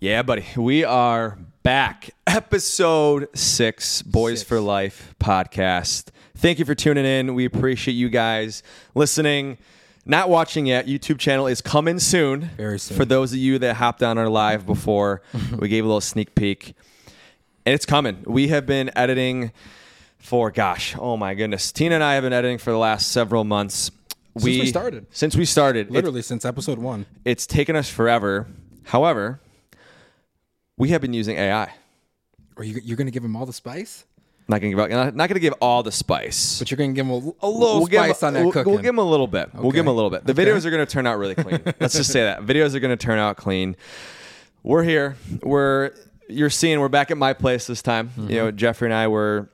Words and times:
Yeah, 0.00 0.22
buddy. 0.22 0.44
We 0.56 0.84
are 0.84 1.38
back. 1.62 2.10
Episode 2.26 3.28
six, 3.36 4.02
Boys 4.02 4.40
Six. 4.40 4.48
for 4.48 4.60
Life 4.60 5.14
podcast. 5.20 6.08
Thank 6.36 6.58
you 6.58 6.64
for 6.64 6.74
tuning 6.74 7.04
in. 7.04 7.34
We 7.34 7.44
appreciate 7.44 7.94
you 7.94 8.08
guys 8.08 8.62
listening. 8.94 9.58
Not 10.06 10.30
watching 10.30 10.66
yet. 10.66 10.86
YouTube 10.86 11.18
channel 11.18 11.46
is 11.46 11.60
coming 11.60 11.98
soon. 11.98 12.50
Very 12.56 12.78
soon. 12.78 12.96
For 12.96 13.04
those 13.04 13.32
of 13.32 13.38
you 13.38 13.58
that 13.58 13.74
hopped 13.76 14.02
on 14.02 14.16
our 14.18 14.28
live 14.28 14.64
before, 14.66 15.20
we 15.58 15.68
gave 15.68 15.84
a 15.84 15.86
little 15.88 16.00
sneak 16.00 16.34
peek. 16.34 16.74
And 17.66 17.74
it's 17.74 17.84
coming. 17.84 18.22
We 18.26 18.48
have 18.48 18.64
been 18.66 18.90
editing 18.96 19.52
for, 20.18 20.50
gosh, 20.50 20.94
oh 20.98 21.16
my 21.16 21.34
goodness. 21.34 21.72
Tina 21.72 21.96
and 21.96 22.04
I 22.04 22.14
have 22.14 22.22
been 22.22 22.32
editing 22.32 22.58
for 22.58 22.70
the 22.70 22.78
last 22.78 23.10
several 23.10 23.44
months. 23.44 23.90
Since 24.34 24.44
we 24.44 24.66
started. 24.66 25.06
Since 25.10 25.36
we 25.36 25.44
started. 25.44 25.88
It- 25.88 25.92
Literally 25.92 26.22
since 26.22 26.44
episode 26.44 26.78
one. 26.78 27.04
it's 27.24 27.46
taken 27.46 27.74
us 27.74 27.90
forever. 27.90 28.46
However, 28.84 29.40
we 30.78 30.88
have 30.90 31.00
been 31.00 31.12
using 31.12 31.36
AI. 31.36 31.72
Are 32.56 32.64
you 32.64 32.80
you're 32.82 32.96
gonna 32.96 33.10
give 33.10 33.22
them 33.22 33.36
all 33.36 33.46
the 33.46 33.52
spice? 33.52 34.04
Not 34.50 34.60
gonna 34.62 34.70
give 34.70 34.80
out, 34.80 34.90
not, 34.90 35.14
not 35.14 35.28
gonna 35.28 35.40
give 35.40 35.52
all 35.60 35.82
the 35.82 35.92
spice. 35.92 36.58
But 36.58 36.70
you're 36.70 36.78
gonna 36.78 36.94
give 36.94 37.06
them 37.06 37.14
a, 37.14 37.46
a 37.46 37.48
little 37.50 37.86
give 37.86 38.00
spice 38.00 38.22
him, 38.22 38.26
on 38.28 38.34
that 38.34 38.42
we'll, 38.44 38.52
cooking. 38.52 38.72
we'll 38.72 38.80
give 38.82 38.88
them 38.88 38.98
a 38.98 39.04
little 39.04 39.26
bit. 39.26 39.54
We'll 39.54 39.72
give 39.72 39.80
him 39.84 39.88
a 39.88 39.92
little 39.92 40.10
bit. 40.10 40.24
The 40.24 40.32
Okay. 40.32 40.44
videos 40.46 40.64
are 40.64 40.70
gonna 40.70 40.86
turn 40.86 41.06
out 41.06 41.18
really 41.18 41.34
clean. 41.34 41.60
Let's 41.80 41.94
just 41.94 42.10
say 42.10 42.22
that 42.22 42.40
videos 42.40 42.74
are 42.74 42.80
gonna 42.80 42.96
turn 42.96 43.18
out 43.18 43.36
clean. 43.36 43.76
We're 44.62 44.84
here. 44.84 45.16
We're 45.42 45.90
you're 46.28 46.50
seeing 46.50 46.80
we're 46.80 46.88
back 46.88 47.10
at 47.10 47.16
my 47.18 47.32
place 47.32 47.66
this 47.66 47.82
time. 47.82 48.08
Mm-hmm. 48.10 48.30
You 48.30 48.36
know, 48.36 48.50
Jeffrey 48.50 48.86
and 48.86 48.94
I 48.94 49.08
were 49.08 49.50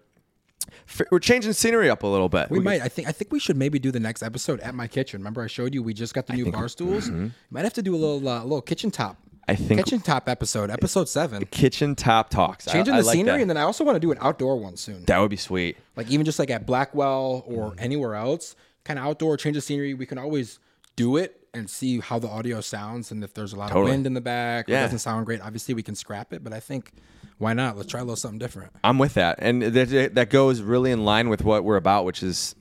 we're 1.11 1.19
changing 1.19 1.53
scenery 1.55 1.91
up 1.91 2.03
a 2.03 2.07
little 2.07 2.29
bit. 2.29 2.51
we 2.51 2.61
might. 2.61 2.81
I 2.83 2.89
think. 2.89 3.09
I 3.09 3.13
think 3.13 3.33
we 3.33 3.41
should 3.41 3.57
maybe 3.57 3.79
do 3.79 3.91
the 3.91 4.01
next 4.01 4.23
episode 4.23 4.61
at 4.61 4.75
my 4.75 4.87
kitchen. 4.87 5.21
Remember, 5.21 5.43
I 5.43 5.47
showed 5.47 5.75
you 5.75 5.83
we 5.83 5.95
just 5.95 6.15
got 6.15 6.27
the 6.27 6.35
new 6.35 6.53
bar 6.53 6.69
stools. 6.69 7.11
Might 7.51 7.65
have 7.65 7.75
to 7.75 7.83
do 7.83 7.95
a 7.95 7.99
little, 7.99 8.29
uh, 8.29 8.43
little 8.43 8.63
kitchen 8.63 8.91
top. 8.91 9.17
I 9.47 9.55
think- 9.57 9.81
kitchen 9.85 10.01
top 10.01 10.29
episode, 10.29 10.71
episode 10.71 11.09
seven. 11.09 11.45
kitchen 11.47 11.95
top 11.95 12.31
talks. 12.31 12.65
Changing 12.67 12.95
I 12.95 13.01
the 13.01 13.07
like 13.07 13.13
scenery, 13.15 13.37
that. 13.39 13.43
and 13.43 13.51
then 13.51 13.57
I 13.57 13.63
also 13.63 13.85
want 13.85 13.97
to 13.97 14.01
do 14.01 14.11
an 14.13 14.19
outdoor 14.21 14.59
one 14.59 14.77
soon. 14.77 15.05
that 15.05 15.19
would 15.19 15.31
be 15.31 15.37
sweet. 15.37 15.77
Like 15.97 16.11
even 16.11 16.25
just 16.25 16.39
like 16.39 16.51
at 16.51 16.67
Blackwell 16.67 17.45
or 17.47 17.71
Mm-hmm. 17.71 17.81
anywhere 17.81 18.15
else, 18.15 18.57
kind 18.85 18.99
of 18.99 19.05
outdoor, 19.07 19.37
change 19.37 19.55
the 19.57 19.61
scenery. 19.61 19.95
We 19.95 20.07
can 20.07 20.19
always 20.19 20.59
do 20.97 21.17
it 21.17 21.41
and 21.55 21.69
see 21.71 22.01
how 22.01 22.19
the 22.19 22.29
audio 22.29 22.61
sounds, 22.61 23.11
and 23.13 23.23
if 23.23 23.33
there's 23.35 23.53
a 23.53 23.57
lot 23.57 23.69
Totally. 23.69 23.85
of 23.87 23.91
wind 23.91 24.07
in 24.07 24.15
the 24.15 24.21
back, 24.21 24.69
or 24.69 24.73
Yeah. 24.73 24.81
it 24.81 24.83
doesn't 24.85 24.99
sound 25.01 25.25
great. 25.27 25.41
Obviously, 25.41 25.73
we 25.75 25.83
can 25.83 25.95
scrap 25.95 26.33
it, 26.33 26.43
but 26.43 26.53
I 26.53 26.59
think 26.61 26.91
why 27.39 27.53
not? 27.53 27.77
Let's 27.77 27.89
try 27.91 28.01
a 28.01 28.03
little 28.05 28.17
something 28.17 28.39
different. 28.39 28.73
I'm 28.83 28.99
with 28.99 29.15
that, 29.15 29.37
and 29.41 29.63
that 29.63 30.15
that 30.15 30.31
goes 30.31 30.63
really 30.63 30.91
in 30.91 31.05
line 31.05 31.29
with 31.29 31.45
what 31.45 31.65
we're 31.65 31.77
about, 31.77 32.05
which 32.05 32.23
is 32.23 32.55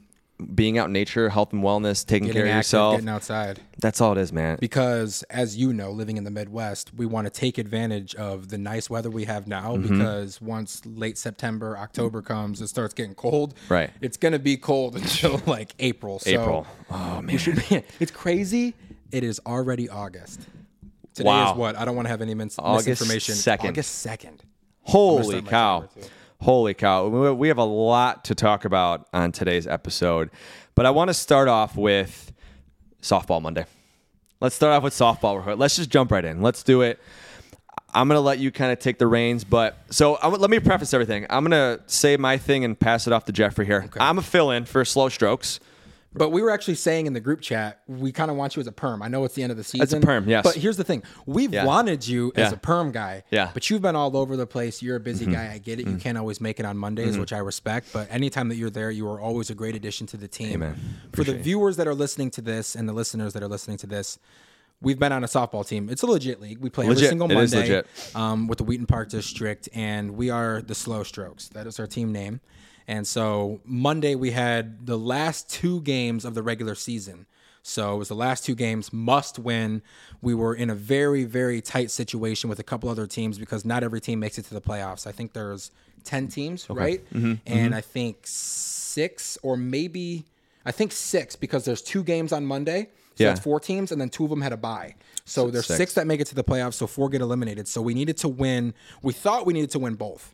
being 0.46 0.78
out 0.78 0.88
in 0.88 0.94
nature, 0.94 1.30
health 1.30 1.54
and 1.54 1.64
wellness, 1.64 2.06
taking 2.06 2.30
care 2.32 2.44
of 2.44 2.48
active, 2.50 2.58
yourself. 2.58 2.94
getting 2.96 3.10
outside. 3.10 3.60
That's 3.80 4.00
all 4.02 4.12
it 4.14 4.18
is, 4.18 4.32
man. 4.32 4.58
because 4.62 5.24
as 5.30 5.58
you 5.58 5.74
know 5.74 5.92
living 5.92 6.16
in 6.18 6.24
the 6.24 6.32
midwest 6.32 6.94
we 6.96 7.06
want 7.06 7.26
to 7.26 7.32
take 7.32 7.58
advantage 7.58 8.16
of 8.16 8.48
the 8.50 8.58
nice 8.58 8.90
weather 8.90 9.10
we 9.10 9.26
have 9.26 9.46
now 9.48 9.76
Mm-hmm. 9.76 9.98
because 10.00 10.42
once 10.42 10.82
late 10.86 11.18
september 11.18 11.78
october 11.78 12.22
comes 12.22 12.62
it 12.62 12.68
starts 12.68 12.94
getting 12.94 13.14
cold 13.16 13.56
Right. 13.68 13.90
it's 14.00 14.16
going 14.16 14.32
to 14.32 14.40
be 14.40 14.56
cold 14.56 14.96
until 15.02 15.42
like 15.46 15.74
april 15.80 16.20
so 16.20 16.30
April. 16.30 16.68
Oh 16.92 17.22
man. 17.22 17.38
be, 17.70 17.84
it's 18.00 18.12
crazy 18.12 18.74
it 19.12 19.24
is 19.26 19.42
already 19.46 19.90
august 19.90 20.42
today 21.14 21.28
Wow. 21.28 21.52
is 21.52 21.58
what 21.58 21.76
i 21.78 21.84
don't 21.84 21.96
want 21.98 22.06
to 22.06 22.10
have 22.12 22.22
any 22.22 22.32
August 22.34 22.60
misinformation 22.88 23.36
2nd. 23.36 23.70
august 23.70 24.06
2nd 24.08 24.40
Holy 24.84 25.42
cow. 25.42 25.90
Holy 26.44 26.74
cow. 26.74 27.08
We- 27.08 27.48
have 27.48 27.58
a 27.58 27.64
lot 27.64 28.26
to 28.26 28.36
talk 28.36 28.66
about 28.66 29.08
on 29.14 29.32
today's 29.32 29.66
episode, 29.66 30.30
but 30.76 30.86
I 30.86 30.90
want 30.90 31.08
to 31.08 31.14
start 31.14 31.48
off 31.48 31.78
with 31.78 32.34
softball 33.02 33.42
Monday. 33.42 33.66
Let's 34.42 34.54
start 34.54 34.74
off 34.74 34.84
with 34.84 34.94
softball. 34.94 35.58
Let's 35.58 35.78
just 35.78 35.90
jump 35.90 36.12
right 36.12 36.26
in. 36.26 36.42
Let's 36.42 36.62
do 36.64 36.82
it. 36.82 37.00
I'm 37.94 38.10
going 38.10 38.18
to 38.18 38.22
let 38.22 38.40
you 38.40 38.52
kind 38.52 38.74
of 38.74 38.80
take 38.80 38.98
the 38.98 39.08
reins, 39.08 39.46
but 39.46 39.78
so 39.90 40.16
I, 40.16 40.28
let 40.28 40.50
me 40.50 40.60
preface 40.60 40.94
everything. 40.94 41.26
I'm 41.30 41.46
going 41.46 41.52
to 41.52 41.82
say 41.88 42.18
my 42.18 42.38
thing 42.38 42.66
and 42.66 42.78
pass 42.78 43.08
it 43.08 43.14
off 43.14 43.24
to 43.26 43.32
Jeffrey 43.32 43.66
here. 43.66 43.90
I'm 43.98 44.18
a 44.18 44.22
fill 44.22 44.52
in 44.52 44.66
for 44.66 44.84
slow 44.84 45.08
strokes. 45.09 45.62
But 46.16 46.29
we 46.29 46.41
were 46.41 46.51
actually 46.51 46.75
saying 46.75 47.07
in 47.07 47.13
the 47.13 47.19
group 47.19 47.41
chat, 47.41 47.81
we 47.88 48.12
kind 48.12 48.29
of 48.29 48.38
want 48.38 48.56
you 48.56 48.59
as 48.59 48.68
a 48.68 48.72
perm. 48.72 49.01
I 49.01 49.07
know 49.07 49.24
it's 49.25 49.35
the 49.35 49.44
end 49.44 49.51
of 49.51 49.57
the 49.57 49.63
season. 49.63 49.81
As 49.81 49.94
a 49.94 50.00
perm, 50.00 50.29
yes. 50.29 50.44
But 50.44 50.56
here's 50.56 50.78
the 50.78 50.84
thing: 50.84 51.03
we've 51.25 51.53
Yeah. 51.53 51.66
wanted 51.66 52.07
you 52.07 52.31
as 52.35 52.50
Yeah. 52.51 52.56
a 52.56 52.57
perm 52.57 52.91
guy. 52.91 53.24
Yeah. 53.31 53.46
Mm-hmm. 53.46 53.53
But 53.53 53.69
you've 53.69 53.81
been 53.81 53.96
all 53.96 54.16
over 54.16 54.35
the 54.38 54.46
place. 54.47 54.81
You're 54.81 54.97
a 54.97 55.00
busy 55.00 55.25
guy. 55.25 55.52
I 55.53 55.57
get 55.57 55.79
it. 55.79 55.88
You 55.88 55.97
can't 55.97 56.18
always 56.18 56.40
make 56.40 56.59
it 56.59 56.66
on 56.66 56.78
Mondays, 56.78 57.18
which 57.18 57.34
I 57.34 57.40
respect. 57.40 57.88
But 57.94 58.07
anytime 58.12 58.50
that 58.50 58.56
you're 58.56 58.69
there, 58.69 58.91
you 58.91 59.07
are 59.07 59.19
always 59.19 59.50
a 59.50 59.56
great 59.56 59.75
addition 59.75 60.06
to 60.07 60.18
the 60.18 60.28
team. 60.28 60.62
Amen. 60.63 60.75
For 61.13 61.23
the 61.23 61.34
viewers 61.35 61.78
that 61.78 61.88
are 61.88 61.96
listening 61.96 62.29
to 62.31 62.41
this 62.41 62.75
and 62.75 62.88
the 62.88 62.94
listeners 62.94 63.34
that 63.34 63.41
are 63.44 63.47
listening 63.47 63.78
to 63.78 63.88
this. 63.88 64.19
We've 64.81 65.00
been 65.00 65.13
on 65.13 65.23
a 65.23 65.28
softball 65.28 65.66
team. 65.66 65.88
It's 65.90 66.03
a 66.03 66.07
legit 66.07 66.41
league. 66.41 66.59
We 66.59 66.69
play 66.69 66.85
every 66.88 66.97
single 66.97 67.29
Monday 67.29 67.56
legit. 67.57 67.88
Um, 68.16 68.47
with 68.50 68.57
the 68.57 68.66
Wheaton 68.66 68.85
Park 68.85 69.07
District, 69.09 69.69
and 69.73 70.12
we 70.18 70.29
are 70.29 70.62
the 70.62 70.75
Slow 70.75 71.03
Strokes. 71.03 71.47
That 71.50 71.68
is 71.68 71.79
our 71.79 71.88
team 71.88 72.12
name. 72.12 72.41
And 72.88 73.08
so 73.08 73.62
Monday 73.66 74.16
we 74.16 74.32
had 74.32 74.86
the 74.86 74.98
last 74.98 75.50
two 75.50 75.82
games 75.82 76.26
of 76.26 76.34
the 76.36 76.44
regular 76.44 76.76
season. 76.76 77.26
So 77.66 77.96
it 77.96 77.98
was 77.98 78.10
the 78.10 78.16
last 78.16 78.44
two 78.46 78.56
games, 78.56 78.92
must 78.92 79.40
win. 79.40 79.82
We 80.22 80.34
were 80.36 80.54
in 80.54 80.70
a 80.70 80.76
very, 80.76 81.24
very 81.24 81.62
tight 81.62 81.92
situation 81.92 82.50
with 82.50 82.60
a 82.60 82.64
couple 82.64 82.90
other 82.90 83.08
teams 83.08 83.38
because 83.40 83.64
not 83.64 83.84
every 83.84 84.02
team 84.02 84.20
makes 84.20 84.38
it 84.38 84.44
to 84.46 84.54
the 84.54 84.60
playoffs. 84.62 85.08
I 85.08 85.14
think 85.14 85.32
there's 85.32 85.72
10 86.04 86.28
teams, 86.28 86.70
right? 86.70 87.02
Mm-hmm. 87.14 87.36
And 87.46 87.74
I 87.74 87.80
think 87.80 88.18
six 88.24 89.38
or 89.44 89.56
maybe, 89.56 90.26
I 90.66 90.72
think 90.72 90.92
six 90.92 91.38
because 91.38 91.64
there's 91.64 91.82
two 91.82 92.04
games 92.04 92.34
on 92.34 92.46
Monday. 92.46 92.90
So 93.16 93.24
Yeah. 93.24 93.30
that's 93.30 93.42
four 93.42 93.60
teams, 93.60 93.92
and 93.92 94.02
then 94.02 94.10
two 94.10 94.24
of 94.24 94.30
them 94.32 94.42
had 94.42 94.54
a 94.54 94.58
bye. 94.58 94.96
So 95.26 95.50
there's 95.52 95.68
six. 95.68 95.78
six. 95.78 95.94
that 95.94 96.08
make 96.08 96.20
it 96.20 96.26
to 96.28 96.36
the 96.36 96.44
playoffs, 96.44 96.74
so 96.74 96.88
four 96.88 97.10
get 97.10 97.22
eliminated. 97.22 97.68
So 97.68 97.82
we 97.82 97.94
needed 97.94 98.18
to 98.18 98.28
win. 98.28 98.74
We 99.04 99.14
thought 99.14 99.46
we 99.46 99.54
needed 99.54 99.70
to 99.72 99.80
win 99.80 99.94
both. 99.96 100.34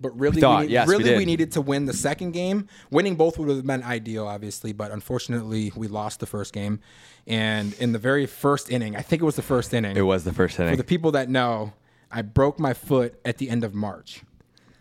But 0.00 0.18
really, 0.18 0.36
we, 0.36 0.40
thought, 0.40 0.62
need- 0.62 0.70
yes, 0.70 0.88
really, 0.88 1.04
we, 1.04 1.18
did. 1.20 1.26
needed 1.26 1.52
to 1.52 1.60
win 1.60 1.86
the 1.86 1.92
second 1.92 2.32
game. 2.32 2.68
Winning 2.90 3.14
both 3.14 3.38
would 3.38 3.48
have 3.48 3.66
been 3.66 3.82
ideal, 3.82 4.26
obviously, 4.26 4.72
but 4.72 4.90
unfortunately, 4.90 5.72
we 5.76 5.86
lost 5.88 6.20
the 6.20 6.26
first 6.26 6.52
game. 6.52 6.80
And 7.26 7.72
in 7.74 7.92
the 7.92 7.98
very 7.98 8.26
first 8.26 8.70
inning, 8.70 8.96
I 8.96 9.02
think 9.02 9.22
it 9.22 9.24
was 9.24 9.36
the 9.36 9.42
first 9.42 9.72
inning. 9.72 9.96
It 9.96 10.02
was 10.02 10.24
the 10.24 10.32
first 10.32 10.58
inning. 10.58 10.72
For 10.72 10.76
the 10.76 10.84
people 10.84 11.12
that 11.12 11.28
know, 11.28 11.72
I 12.10 12.22
broke 12.22 12.58
my 12.58 12.74
foot 12.74 13.20
at 13.24 13.38
the 13.38 13.48
end 13.48 13.64
of 13.64 13.74
March, 13.74 14.22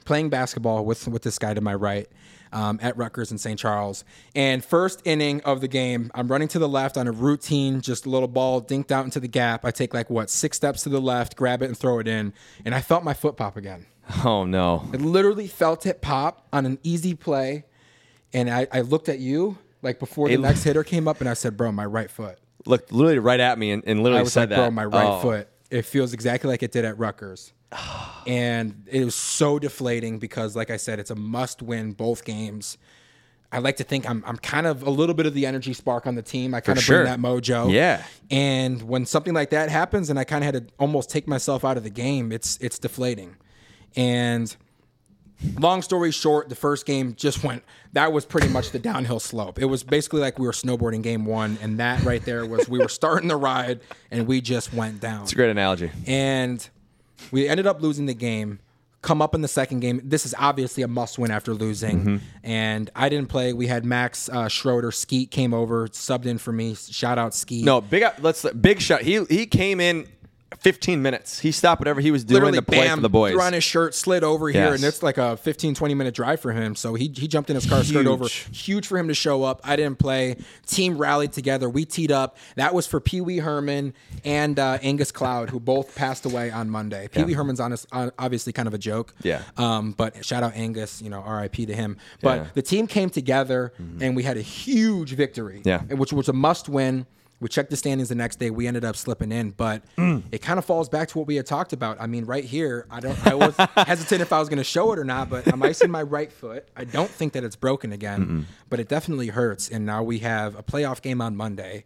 playing 0.06 0.30
basketball 0.30 0.84
with 0.84 1.08
with 1.08 1.22
this 1.22 1.38
guy 1.38 1.54
to 1.54 1.62
my 1.62 1.76
right 1.76 2.08
um, 2.54 2.80
at 2.82 2.96
Rutgers 2.96 3.32
in 3.32 3.38
St. 3.38 3.60
Charles. 3.60 4.04
And 4.36 4.64
first 4.64 5.02
inning 5.06 5.42
of 5.42 5.60
the 5.60 5.68
game, 5.68 6.12
I'm 6.14 6.28
running 6.28 6.48
to 6.50 6.60
the 6.60 6.70
left 6.70 6.98
on 6.98 7.08
a 7.08 7.12
routine, 7.12 7.82
just 7.82 8.06
a 8.06 8.10
little 8.10 8.28
ball 8.28 8.62
dinked 8.62 8.92
out 8.92 9.06
into 9.06 9.20
the 9.20 9.28
gap. 9.28 9.66
I 9.66 9.72
take 9.72 9.94
like 9.94 10.10
what 10.10 10.30
six 10.30 10.58
steps 10.58 10.84
to 10.84 10.90
the 10.90 11.02
left, 11.02 11.36
grab 11.36 11.62
it 11.62 11.66
and 11.66 11.78
throw 11.78 12.00
it 12.00 12.08
in, 12.08 12.34
and 12.64 12.74
I 12.74 12.82
felt 12.82 13.04
my 13.04 13.14
foot 13.14 13.36
pop 13.36 13.58
again. 13.58 13.86
oh, 14.26 14.44
no. 14.46 14.88
I 14.94 14.98
literally 14.98 15.48
felt 15.48 15.86
it 15.86 16.02
pop 16.02 16.48
on 16.54 16.66
an 16.66 16.80
easy 16.84 17.14
play, 17.16 17.66
and 18.34 18.50
I, 18.50 18.68
I 18.72 18.82
looked 18.82 19.10
at 19.10 19.20
you 19.20 19.58
like 19.82 20.00
before 20.00 20.28
the 20.28 20.36
It- 20.36 20.40
next 20.42 20.64
hitter 20.64 20.84
came 20.84 21.08
up, 21.08 21.20
and 21.22 21.30
I 21.30 21.34
said, 21.34 21.56
"Bro, 21.58 21.72
my 21.74 21.86
right 21.86 22.10
foot." 22.10 22.40
Looked 22.66 22.92
literally 22.94 23.20
right 23.20 23.40
at 23.42 23.58
me 23.60 23.72
and, 23.72 23.84
and 23.86 24.02
literally 24.04 24.20
I 24.20 24.24
was 24.24 24.32
said 24.32 24.42
like, 24.42 24.50
that. 24.52 24.56
bro, 24.56 24.72
my 24.72 24.86
right 24.86 25.06
Oh. 25.06 25.20
foot. 25.20 25.50
It 25.70 25.82
feels 25.84 26.14
exactly 26.14 26.50
like 26.50 26.64
it 26.64 26.72
did 26.72 26.86
at 26.86 26.98
Rutgers. 26.98 27.52
and 28.28 28.88
it 28.90 29.04
was 29.04 29.16
so 29.16 29.60
deflating 29.60 30.20
because, 30.20 30.56
like 30.56 30.70
I 30.70 30.78
said, 30.78 31.00
it's 31.00 31.10
a 31.12 31.16
must 31.16 31.62
win 31.62 31.92
both 31.94 32.24
games. 32.24 32.78
I 33.52 33.60
like 33.60 33.76
to 33.78 33.84
think 33.84 34.10
I'm, 34.10 34.24
I'm 34.26 34.38
kind 34.38 34.66
of 34.66 34.82
a 34.84 34.90
little 34.90 35.14
bit 35.14 35.26
of 35.26 35.34
the 35.34 35.46
energy 35.46 35.74
spark 35.74 36.08
on 36.08 36.16
the 36.16 36.22
team. 36.24 36.56
I 36.56 36.62
kind 36.62 36.78
of 36.78 36.84
sure. 36.84 37.04
bring 37.04 37.12
that 37.12 37.20
mojo. 37.20 37.72
Yeah. 37.72 38.04
And 38.32 38.82
when 38.82 39.06
something 39.06 39.34
like 39.34 39.52
that 39.52 39.70
happens 39.70 40.10
and 40.10 40.18
I 40.18 40.24
kind 40.24 40.44
of 40.44 40.54
had 40.54 40.68
to 40.68 40.74
almost 40.80 41.10
take 41.10 41.28
myself 41.28 41.64
out 41.66 41.78
of 41.78 41.84
the 41.84 41.90
game, 41.92 42.32
it's 42.32 42.58
it's 42.62 42.80
deflating. 42.80 43.36
And 43.96 44.56
long 45.60 45.82
story 45.82 46.12
short, 46.12 46.50
the 46.50 46.56
first 46.56 46.86
game 46.86 47.16
just 47.16 47.44
went. 47.44 47.64
That 47.94 48.12
was 48.12 48.26
pretty 48.26 48.48
much 48.48 48.72
the 48.72 48.80
downhill 48.80 49.20
slope. 49.20 49.60
It 49.60 49.66
was 49.66 49.84
basically 49.84 50.22
like 50.22 50.40
we 50.40 50.46
were 50.46 50.54
snowboarding 50.54 51.04
game 51.04 51.26
one, 51.26 51.58
and 51.62 51.80
that 51.80 52.04
right 52.04 52.24
there 52.24 52.46
was 52.46 52.68
we 52.68 52.80
were 52.80 52.90
starting 52.90 53.28
the 53.28 53.36
ride, 53.36 53.82
and 54.12 54.28
we 54.28 54.42
just 54.42 54.74
went 54.74 55.00
down. 55.00 55.24
It's 55.24 55.32
a 55.32 55.36
great 55.36 55.52
analogy. 55.52 55.92
And 56.08 56.68
we 57.32 57.48
ended 57.48 57.68
up 57.68 57.82
losing 57.82 58.06
the 58.06 58.14
game. 58.14 58.60
Come 59.02 59.22
up 59.22 59.36
in 59.36 59.42
the 59.42 59.50
second 59.50 59.82
game. 59.82 60.00
This 60.02 60.26
is 60.26 60.34
obviously 60.40 60.82
a 60.82 60.88
must 60.88 61.20
win 61.20 61.30
after 61.30 61.54
losing. 61.54 62.00
Mm-hmm. 62.00 62.18
And 62.42 62.90
I 62.96 63.10
didn't 63.10 63.28
play. 63.28 63.52
We 63.52 63.68
had 63.68 63.84
Max 63.84 64.30
uh, 64.30 64.48
Schroeder. 64.48 64.92
Skeet 64.92 65.30
came 65.30 65.54
over, 65.54 65.90
subbed 65.90 66.26
in 66.26 66.38
for 66.38 66.54
me. 66.54 66.74
Shout 66.74 67.18
out 67.18 67.34
Skeet. 67.34 67.66
No, 67.66 67.82
big 67.82 68.04
up, 68.04 68.16
let's 68.22 68.50
big 68.54 68.80
shot. 68.80 69.02
He 69.02 69.26
he 69.26 69.46
came 69.46 69.82
in 69.82 70.08
15 70.64 71.02
minutes. 71.02 71.40
He 71.40 71.52
stopped 71.52 71.80
whatever 71.82 72.00
he 72.02 72.10
was 72.12 72.24
doing 72.24 72.36
literally 72.42 72.58
to 72.60 72.62
play 72.64 72.80
bam, 72.88 72.98
for 72.98 73.02
the 73.02 73.10
boys. 73.10 73.34
threw 73.34 73.42
on 73.42 73.54
his 73.54 73.64
shirt, 73.64 73.94
slid 73.94 74.24
over 74.24 74.48
here, 74.50 74.66
Yes. 74.72 74.76
and 74.76 74.84
it's 74.86 75.04
like 75.04 75.18
a 75.18 75.38
15, 75.38 75.76
20 75.76 75.94
minute 75.94 76.14
drive 76.16 76.40
for 76.40 76.52
him. 76.54 76.76
So 76.76 76.94
he, 76.96 77.12
he 77.16 77.28
jumped 77.28 77.50
in 77.50 77.56
his 77.56 77.66
car, 77.66 77.84
slid 77.84 78.08
over. 78.08 78.24
Huge. 78.24 78.64
Huge 78.64 78.88
for 78.88 78.98
him 78.98 79.08
to 79.10 79.14
show 79.14 79.44
up. 79.44 79.60
I 79.64 79.76
didn't 79.76 80.00
play. 80.00 80.38
Team 80.66 80.98
rallied 80.98 81.34
together. 81.34 81.70
We 81.70 81.86
teed 81.86 82.12
up. 82.12 82.38
That 82.56 82.74
was 82.74 82.88
for 82.88 83.00
Pee 83.00 83.22
Wee 83.22 83.40
Herman 83.40 83.94
and 84.24 84.58
uh, 84.58 84.80
Angus 84.82 85.12
Cloud, 85.12 85.50
who 85.50 85.60
both 85.60 85.96
passed 85.96 86.26
away 86.26 86.50
on 86.50 86.70
Monday. 86.70 87.08
Pee 87.12 87.24
Wee 87.24 87.34
Herman's 87.34 87.60
honest, 87.60 87.86
obviously 87.92 88.54
kind 88.54 88.68
of 88.68 88.74
a 88.74 88.78
joke. 88.80 89.14
Yeah. 89.22 89.42
Um, 89.58 89.92
but 89.92 90.26
shout 90.26 90.44
out 90.44 90.56
Angus, 90.56 91.02
you 91.02 91.10
know, 91.10 91.22
RIP 91.22 91.56
to 91.56 91.76
him. 91.76 91.98
But 92.22 92.30
Yeah. 92.36 92.44
Mm-hmm. 92.44 92.50
the 92.56 92.62
team 92.62 92.88
came 92.88 93.10
together 93.10 93.74
and 94.00 94.16
we 94.16 94.24
had 94.24 94.38
a 94.38 94.42
huge 94.42 95.12
victory. 95.14 95.62
Yeah. 95.66 95.82
Which 95.84 96.14
was 96.14 96.30
a 96.30 96.34
must 96.34 96.70
win. 96.70 97.06
We 97.44 97.50
checked 97.50 97.70
the 97.70 97.76
standings 97.78 98.08
the 98.10 98.16
next 98.16 98.40
day. 98.40 98.50
We 98.50 98.68
ended 98.68 98.86
up 98.86 98.96
slipping 98.96 99.32
in, 99.32 99.52
but 99.52 99.84
Mm. 99.98 100.24
it 100.32 100.42
kind 100.42 100.58
of 100.58 100.64
falls 100.66 100.88
back 100.88 101.10
to 101.10 101.18
what 101.18 101.28
we 101.28 101.36
had 101.36 101.46
talked 101.46 101.74
about. 101.74 101.98
I 102.00 102.08
mean, 102.08 102.24
right 102.26 102.44
here, 102.46 102.88
I 102.90 103.02
don't. 103.02 103.28
I 103.28 103.36
was 103.36 103.54
hesitant 103.76 104.22
if 104.22 104.32
I 104.32 104.40
was 104.40 104.48
going 104.48 104.58
to 104.60 104.64
show 104.64 104.94
it 104.94 104.98
or 105.00 105.04
not, 105.04 105.30
but 105.30 105.52
I'm 105.52 105.62
icing 105.62 105.92
my 105.92 106.02
right 106.04 106.32
foot. 106.32 106.68
I 106.78 106.86
don't 106.86 107.10
think 107.10 107.34
that 107.34 107.44
it's 107.44 107.58
broken 107.58 107.92
again, 107.92 108.48
but 108.70 108.80
it 108.80 108.88
definitely 108.88 109.28
hurts. 109.28 109.68
And 109.70 109.86
now 109.86 110.02
we 110.04 110.20
have 110.20 110.56
a 110.58 110.64
playoff 110.64 111.02
game 111.02 111.20
on 111.22 111.36
Monday. 111.36 111.84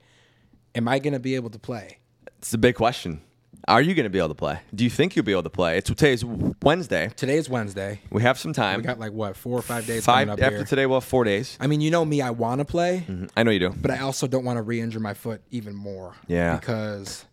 Am 0.76 0.88
I 0.88 1.00
going 1.00 1.14
to 1.14 1.20
be 1.20 1.34
able 1.36 1.50
to 1.50 1.60
play? 1.60 1.98
It's 2.38 2.54
a 2.54 2.58
big 2.60 2.76
question. 2.76 3.22
Are 3.68 3.82
you 3.82 3.96
going 3.96 4.06
to 4.06 4.10
be 4.10 4.20
able 4.20 4.30
to 4.30 4.36
play? 4.36 4.60
Do 4.74 4.86
you 4.86 4.90
think 4.90 5.16
you'll 5.16 5.26
be 5.26 5.34
able 5.34 5.44
to 5.44 5.50
play? 5.50 5.78
It's 5.78 5.90
today's 5.90 6.24
Wednesday. 6.24 7.10
Today 7.18 7.36
is 7.36 7.50
Wednesday. 7.50 8.00
We 8.12 8.22
have 8.22 8.40
some 8.40 8.54
time. 8.54 8.78
We 8.78 8.84
got 8.84 8.98
like 8.98 9.12
what 9.12 9.36
four 9.36 9.60
or 9.60 9.62
five 9.62 9.86
days 9.86 10.06
Five 10.06 10.28
coming 10.28 10.34
up 10.34 10.40
after 10.42 10.58
here. 10.58 10.66
today. 10.66 10.86
We'll 10.86 11.02
four 11.02 11.26
days. 11.26 11.58
I 11.60 11.68
mean, 11.68 11.82
you 11.82 11.92
know 11.92 12.06
me. 12.06 12.22
I 12.22 12.30
want 12.30 12.60
to 12.60 12.66
play, 12.66 13.06
I 13.36 13.44
know 13.44 13.52
you 13.52 13.60
do. 13.60 13.70
but 13.76 13.92
I 13.92 14.00
also 14.00 14.26
don't 14.26 14.46
want 14.46 14.56
to 14.58 14.62
re-injure 14.62 15.02
my 15.02 15.14
foot 15.14 15.42
even 15.52 15.76
more. 15.76 16.16
Yeah. 16.28 16.56
Because 16.56 17.26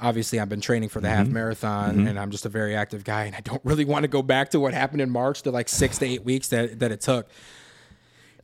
obviously 0.00 0.40
I've 0.40 0.48
been 0.48 0.60
training 0.62 0.88
for 0.88 1.00
the 1.00 1.08
Mm-hmm. 1.08 1.16
half 1.16 1.28
marathon, 1.28 2.06
and 2.06 2.18
I'm 2.18 2.30
just 2.30 2.46
a 2.46 2.50
very 2.50 2.74
active 2.74 3.04
guy, 3.04 3.24
and 3.24 3.34
I 3.36 3.40
don't 3.40 3.60
really 3.64 3.84
want 3.84 4.04
to 4.04 4.08
go 4.08 4.22
back 4.22 4.50
to 4.52 4.60
what 4.60 4.72
happened 4.72 5.02
in 5.02 5.10
March, 5.10 5.42
the 5.42 5.50
like 5.50 5.68
six 5.68 5.98
to 5.98 6.06
eight 6.06 6.24
weeks 6.24 6.48
that 6.48 6.78
that 6.78 6.92
it 6.92 7.02
took. 7.02 7.28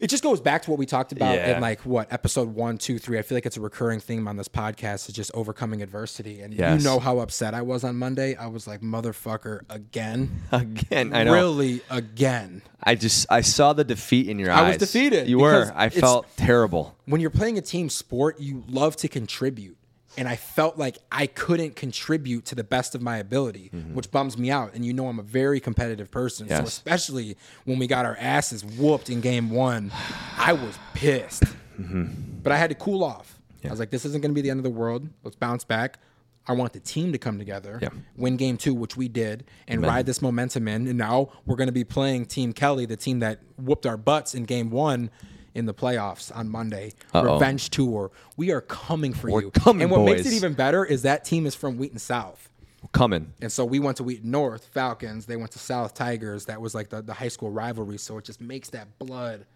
It 0.03 0.11
just 0.11 0.23
goes 0.25 0.41
back 0.41 0.63
to 0.63 0.71
what 0.71 0.79
we 0.81 0.85
talked 0.85 1.13
about 1.13 1.37
Yeah. 1.37 1.55
in 1.57 1.61
like 1.63 1.81
what 1.87 2.13
episode 2.13 2.55
one, 2.55 2.77
two, 2.77 2.99
three. 2.99 3.19
I 3.19 3.23
feel 3.23 3.37
like 3.37 3.47
it's 3.47 3.57
a 3.57 3.61
recurring 3.61 4.01
theme 4.01 4.27
on 4.27 4.37
this 4.37 4.49
podcast 4.49 5.09
is 5.09 5.15
just 5.15 5.31
overcoming 5.33 5.81
adversity. 5.81 6.41
And 6.41 6.53
Yes. 6.53 6.81
you 6.83 6.85
know 6.85 6.99
how 6.99 7.21
upset 7.21 7.55
I 7.55 7.63
was 7.63 7.85
on 7.85 7.95
Monday. 7.97 8.35
I 8.35 8.49
was 8.49 8.67
like, 8.67 8.81
motherfucker, 8.81 9.61
again. 9.71 10.43
Again, 10.53 11.15
I 11.15 11.23
know. 11.25 11.33
Really, 11.33 11.83
again. 11.89 12.63
I 12.83 12.97
just 12.97 13.27
I 13.31 13.43
saw 13.43 13.73
the 13.73 13.85
defeat 13.85 14.29
in 14.29 14.39
your 14.41 14.51
eyes. 14.51 14.59
I 14.59 14.69
was 14.71 14.77
defeated 14.79 15.29
You 15.29 15.39
were. 15.39 15.73
I 15.75 15.89
felt 15.89 16.27
terrible. 16.37 16.97
when 17.07 17.21
you're 17.21 17.31
playing 17.31 17.57
a 17.57 17.63
team 17.63 17.89
sport, 17.89 18.41
you 18.41 18.65
love 18.69 18.97
to 18.97 19.09
contribute. 19.09 19.77
And 20.17 20.29
I 20.29 20.37
felt 20.37 20.77
like 20.77 20.99
I 21.11 21.27
couldn't 21.27 21.75
contribute 21.75 22.45
to 22.47 22.55
the 22.55 22.65
best 22.65 22.95
of 22.95 23.01
my 23.01 23.17
ability, 23.17 23.71
mm-hmm. 23.75 23.95
which 23.95 24.11
bums 24.11 24.37
me 24.37 24.51
out. 24.51 24.75
And 24.75 24.85
you 24.85 24.93
know, 24.93 25.09
I'm 25.09 25.19
a 25.19 25.23
very 25.23 25.59
competitive 25.59 26.11
person. 26.11 26.49
So, 26.49 26.57
especially 26.57 27.37
when 27.65 27.79
we 27.79 27.87
got 27.87 28.05
our 28.05 28.17
asses 28.19 28.65
whooped 28.65 29.09
in 29.09 29.21
game 29.23 29.51
one, 29.51 29.91
I 30.37 30.53
was 30.53 30.79
pissed. 30.93 31.45
Mm-hmm. 31.81 32.41
But 32.43 32.53
I 32.53 32.59
had 32.59 32.69
to 32.71 32.77
cool 32.77 33.03
off. 33.03 33.39
I 33.65 33.71
was 33.71 33.79
like, 33.79 33.91
this 33.91 34.05
isn't 34.05 34.21
going 34.21 34.33
to 34.33 34.35
be 34.35 34.41
the 34.43 34.51
end 34.51 34.59
of 34.59 34.65
the 34.65 34.71
world. 34.71 35.09
Let's 35.23 35.37
bounce 35.37 35.65
back. 35.65 35.99
I 36.47 36.53
want 36.55 36.73
the 36.73 36.81
team 36.81 37.13
to 37.13 37.19
come 37.19 37.39
together, 37.39 37.79
Yeah. 37.81 37.91
win 38.17 38.37
game 38.37 38.57
two, 38.57 38.75
which 38.75 38.97
we 38.97 39.07
did, 39.07 39.45
and 39.69 39.81
ride 39.81 40.07
this 40.07 40.21
momentum 40.21 40.67
in. 40.67 40.89
And 40.89 40.99
now 40.99 41.31
we're 41.47 41.55
going 41.55 41.69
to 41.69 41.73
be 41.73 41.85
playing 41.85 42.27
Team 42.27 42.53
Kelly, 42.53 42.85
the 42.85 42.97
team 42.97 43.21
that 43.21 43.39
whooped 43.57 43.87
our 43.87 43.97
butts 43.97 44.35
in 44.35 44.45
game 44.45 44.71
one 44.71 45.11
in 45.55 45.67
the 45.67 45.75
playoffs 45.75 46.35
on 46.35 46.49
Monday. 46.49 46.93
Uh-oh. 47.15 47.35
Revenge 47.35 47.71
tour. 47.71 48.11
We 48.37 48.51
are 48.51 48.61
coming 48.61 49.13
for 49.13 49.31
We're 49.31 49.43
you. 49.43 49.51
coming, 49.51 49.83
and 49.83 49.91
what 49.91 50.05
makes 50.05 50.27
it 50.27 50.33
even 50.33 50.55
better 50.55 50.85
is 50.85 51.03
that 51.03 51.25
team 51.25 51.47
is 51.47 51.55
from 51.55 51.79
Wheaton 51.79 51.99
South. 51.99 52.49
Coming. 52.91 53.33
And 53.41 53.51
so 53.51 53.65
we 53.65 53.79
went 53.79 53.99
to 53.99 54.03
Wheaton 54.03 54.31
North, 54.31 54.67
Falcons. 54.73 55.27
They 55.27 55.37
went 55.37 55.53
to 55.53 55.59
South 55.61 55.95
Tigers. 55.95 56.47
That 56.47 56.61
was 56.61 56.75
like 56.75 56.89
the, 56.89 57.01
the 57.01 57.15
high 57.15 57.29
school 57.29 57.51
rivalry. 57.51 57.97
So 57.97 58.19
it 58.19 58.25
just 58.25 58.41
makes 58.41 58.71
that 58.71 58.99
blood 58.99 59.47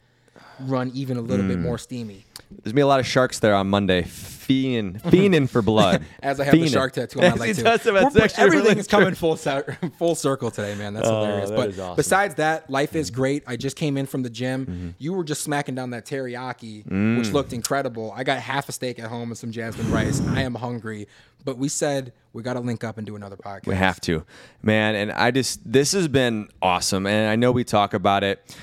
run 0.60 0.90
even 0.94 1.16
a 1.16 1.20
little 1.20 1.44
Mm. 1.44 1.48
bit 1.48 1.58
more 1.58 1.78
steamy. 1.78 2.24
There's 2.50 2.64
gonna 2.66 2.74
be 2.74 2.80
a 2.82 2.86
lot 2.86 3.00
of 3.00 3.06
sharks 3.06 3.40
there 3.40 3.54
on 3.54 3.68
Monday, 3.68 4.02
fiending, 4.02 5.00
fiending 5.02 5.48
for 5.48 5.62
blood. 5.62 6.04
As 6.22 6.38
I 6.38 6.44
have 6.44 6.52
the 6.52 6.68
shark 6.68 6.92
tattoo 6.92 7.20
on 7.20 7.30
my 7.30 7.34
leg 7.46 7.56
too. 7.56 7.62
does 7.62 7.82
have- 7.82 8.12
that's 8.14 8.38
everything 8.38 8.64
really 8.66 8.78
is 8.80 8.86
coming 8.86 9.14
full 9.14 9.36
full 9.36 10.14
circle 10.14 10.50
today, 10.52 10.74
man. 10.76 10.94
That's 10.94 11.08
hilarious. 11.08 11.50
that 11.50 11.56
but 11.56 11.68
awesome. 11.78 11.96
besides 11.96 12.34
that, 12.36 12.70
life 12.70 12.94
is 12.94 13.10
Mm-hmm. 13.10 13.20
great. 13.20 13.42
I 13.46 13.56
just 13.56 13.76
came 13.76 13.96
in 13.96 14.06
from 14.06 14.22
the 14.22 14.30
gym. 14.30 14.94
You 14.98 15.12
were 15.12 15.24
just 15.24 15.42
smacking 15.42 15.74
down 15.74 15.90
that 15.90 16.06
teriyaki, 16.06 16.86
Mm. 16.86 17.18
which 17.18 17.30
looked 17.32 17.52
incredible. 17.52 18.12
I 18.16 18.22
got 18.24 18.38
half 18.38 18.68
a 18.68 18.72
steak 18.72 18.98
at 18.98 19.08
home 19.08 19.30
and 19.30 19.38
some 19.38 19.50
jasmine 19.52 19.90
rice. 19.90 20.20
I 20.28 20.42
am 20.42 20.54
hungry, 20.54 21.08
but 21.44 21.58
we 21.58 21.68
said 21.68 22.12
we 22.32 22.42
got 22.42 22.54
to 22.54 22.60
link 22.60 22.84
up 22.84 22.96
and 22.98 23.06
do 23.06 23.16
another 23.16 23.36
podcast. 23.36 23.66
We 23.66 23.74
have 23.74 24.00
to, 24.02 24.24
man. 24.62 24.94
And 24.94 25.10
I 25.12 25.30
just 25.32 25.60
this 25.70 25.92
has 25.92 26.06
been 26.06 26.48
awesome, 26.62 27.06
and 27.06 27.28
I 27.28 27.34
know 27.36 27.50
we 27.50 27.64
talk 27.64 27.92
about 27.94 28.22
it. 28.22 28.56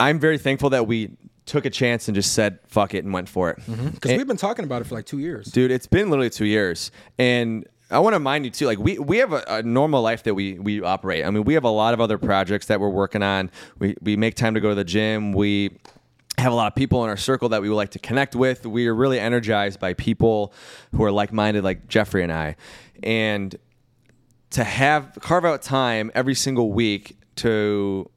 I'm 0.00 0.18
very 0.18 0.38
thankful 0.38 0.70
that 0.70 0.86
we 0.86 1.16
took 1.46 1.64
a 1.66 1.70
chance 1.70 2.08
and 2.08 2.14
just 2.14 2.32
said 2.32 2.58
fuck 2.66 2.94
it 2.94 3.04
and 3.04 3.12
went 3.12 3.28
for 3.28 3.50
it. 3.50 3.58
Mm-hmm. 3.60 3.72
Mm-hmm. 3.74 3.88
because 3.90 4.16
we've 4.16 4.26
been 4.26 4.36
talking 4.36 4.64
about 4.64 4.80
it 4.82 4.86
for 4.86 4.94
like 4.94 5.04
two 5.06 5.18
years. 5.18 5.46
dude 5.46 5.70
it's 5.70 5.86
been 5.86 6.10
literally 6.10 6.30
two 6.30 6.46
years. 6.46 6.90
And 7.18 7.66
i 7.90 7.98
want 7.98 8.14
to 8.14 8.18
remind 8.18 8.46
you 8.46 8.50
too 8.50 8.66
like 8.66 8.78
we, 8.78 8.98
we 8.98 9.18
have 9.18 9.32
a, 9.32 9.44
a 9.48 9.62
normal 9.62 10.00
life 10.02 10.22
that 10.24 10.34
we 10.34 10.58
we 10.58 10.82
operate. 10.82 11.24
I 11.24 11.30
mean 11.30 11.44
we 11.44 11.54
have 11.54 11.64
a 11.64 11.70
lot 11.70 11.94
of 11.94 12.00
other 12.00 12.18
projects 12.18 12.66
that 12.66 12.80
we're 12.80 12.88
working 12.88 13.22
on. 13.22 13.50
We, 13.78 13.94
we 14.00 14.16
make 14.16 14.36
time 14.36 14.54
to 14.54 14.60
go 14.60 14.70
to 14.70 14.74
the 14.74 14.84
gym. 14.84 15.32
We 15.32 15.78
have 16.38 16.52
a 16.52 16.56
lot 16.56 16.66
of 16.66 16.74
people 16.74 17.04
in 17.04 17.10
our 17.10 17.16
circle 17.16 17.50
that 17.50 17.62
we 17.62 17.68
would 17.68 17.76
like 17.76 17.90
to 17.92 17.98
connect 17.98 18.34
with. 18.34 18.66
We 18.66 18.88
are 18.88 18.94
really 18.94 19.20
energized 19.20 19.78
by 19.78 19.94
people 19.94 20.52
who 20.92 21.04
are 21.04 21.12
like-minded 21.12 21.62
like 21.62 21.86
jeffrey 21.88 22.22
and 22.22 22.32
i. 22.32 22.56
And 23.02 23.54
to 24.50 24.64
have 24.64 25.18
carve 25.20 25.44
out 25.44 25.62
time 25.62 26.10
every 26.14 26.34
single 26.34 26.72
week 26.72 27.18
to 27.36 28.10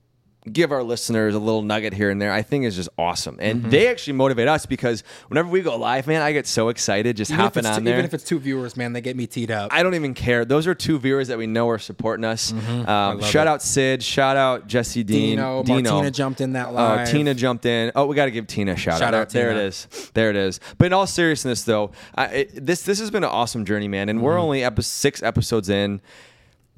give 0.53 0.71
our 0.71 0.83
listeners 0.83 1.35
a 1.35 1.39
little 1.39 1.61
nugget 1.61 1.93
here 1.93 2.09
and 2.09 2.21
there, 2.21 2.31
I 2.31 2.41
think 2.41 2.65
is 2.65 2.75
just 2.75 2.89
awesome. 2.97 3.37
And 3.41 3.61
Mm-hmm. 3.61 3.69
they 3.69 3.87
actually 3.87 4.13
motivate 4.13 4.47
us 4.47 4.65
because 4.65 5.03
whenever 5.27 5.47
we 5.49 5.61
go 5.61 5.75
live, 5.77 6.07
man, 6.07 6.21
I 6.21 6.31
get 6.31 6.47
so 6.47 6.69
excited 6.69 7.17
just 7.17 7.31
Even 7.31 7.39
hopping 7.43 7.65
on 7.65 7.79
two, 7.79 7.83
there. 7.85 7.93
even 7.95 8.05
if 8.05 8.13
it's 8.13 8.23
two 8.23 8.39
viewers, 8.39 8.75
man, 8.77 8.93
they 8.93 9.01
get 9.01 9.15
me 9.15 9.27
teed 9.27 9.51
up. 9.51 9.73
I 9.73 9.83
don't 9.83 9.95
even 9.95 10.13
care. 10.13 10.45
Those 10.45 10.67
are 10.67 10.75
two 10.75 10.99
viewers 10.99 11.27
that 11.29 11.37
we 11.37 11.47
know 11.47 11.69
are 11.69 11.79
supporting 11.79 12.23
us. 12.25 12.51
Um, 12.51 12.59
Mm-hmm. 12.59 12.85
love 13.21 13.25
shout 13.25 13.47
it. 13.47 13.49
out 13.49 13.61
Sid. 13.61 14.03
Shout 14.03 14.37
out 14.37 14.67
Jesse 14.67 15.03
Dean. 15.03 15.37
Dino, 15.37 15.63
Martina 15.63 16.11
jumped 16.11 16.41
in 16.41 16.53
that 16.53 16.67
Oh, 16.69 16.73
live. 16.73 17.09
Tina 17.09 17.33
jumped 17.33 17.65
in. 17.65 17.91
Oh, 17.95 18.05
we 18.05 18.15
got 18.15 18.25
to 18.25 18.31
give 18.31 18.47
Tina 18.47 18.73
a 18.73 18.75
shout, 18.75 18.99
Shout 18.99 19.13
out. 19.13 19.21
out, 19.21 19.29
there, 19.29 19.53
there 19.53 19.63
it 19.63 19.67
is. 19.67 19.87
There 20.13 20.29
it 20.29 20.35
is. 20.35 20.59
But 20.77 20.85
in 20.85 20.93
all 20.93 21.07
seriousness, 21.07 21.63
though, 21.63 21.91
I, 22.15 22.25
it, 22.27 22.65
this 22.65 22.81
this 22.83 22.99
has 22.99 23.11
been 23.11 23.23
an 23.23 23.29
awesome 23.29 23.65
journey, 23.65 23.87
man. 23.87 24.09
And 24.09 24.17
Mm-hmm. 24.17 24.25
we're 24.25 24.39
only 24.39 24.63
epi- 24.63 24.81
six 24.81 25.21
episodes 25.23 25.69
in, 25.69 26.01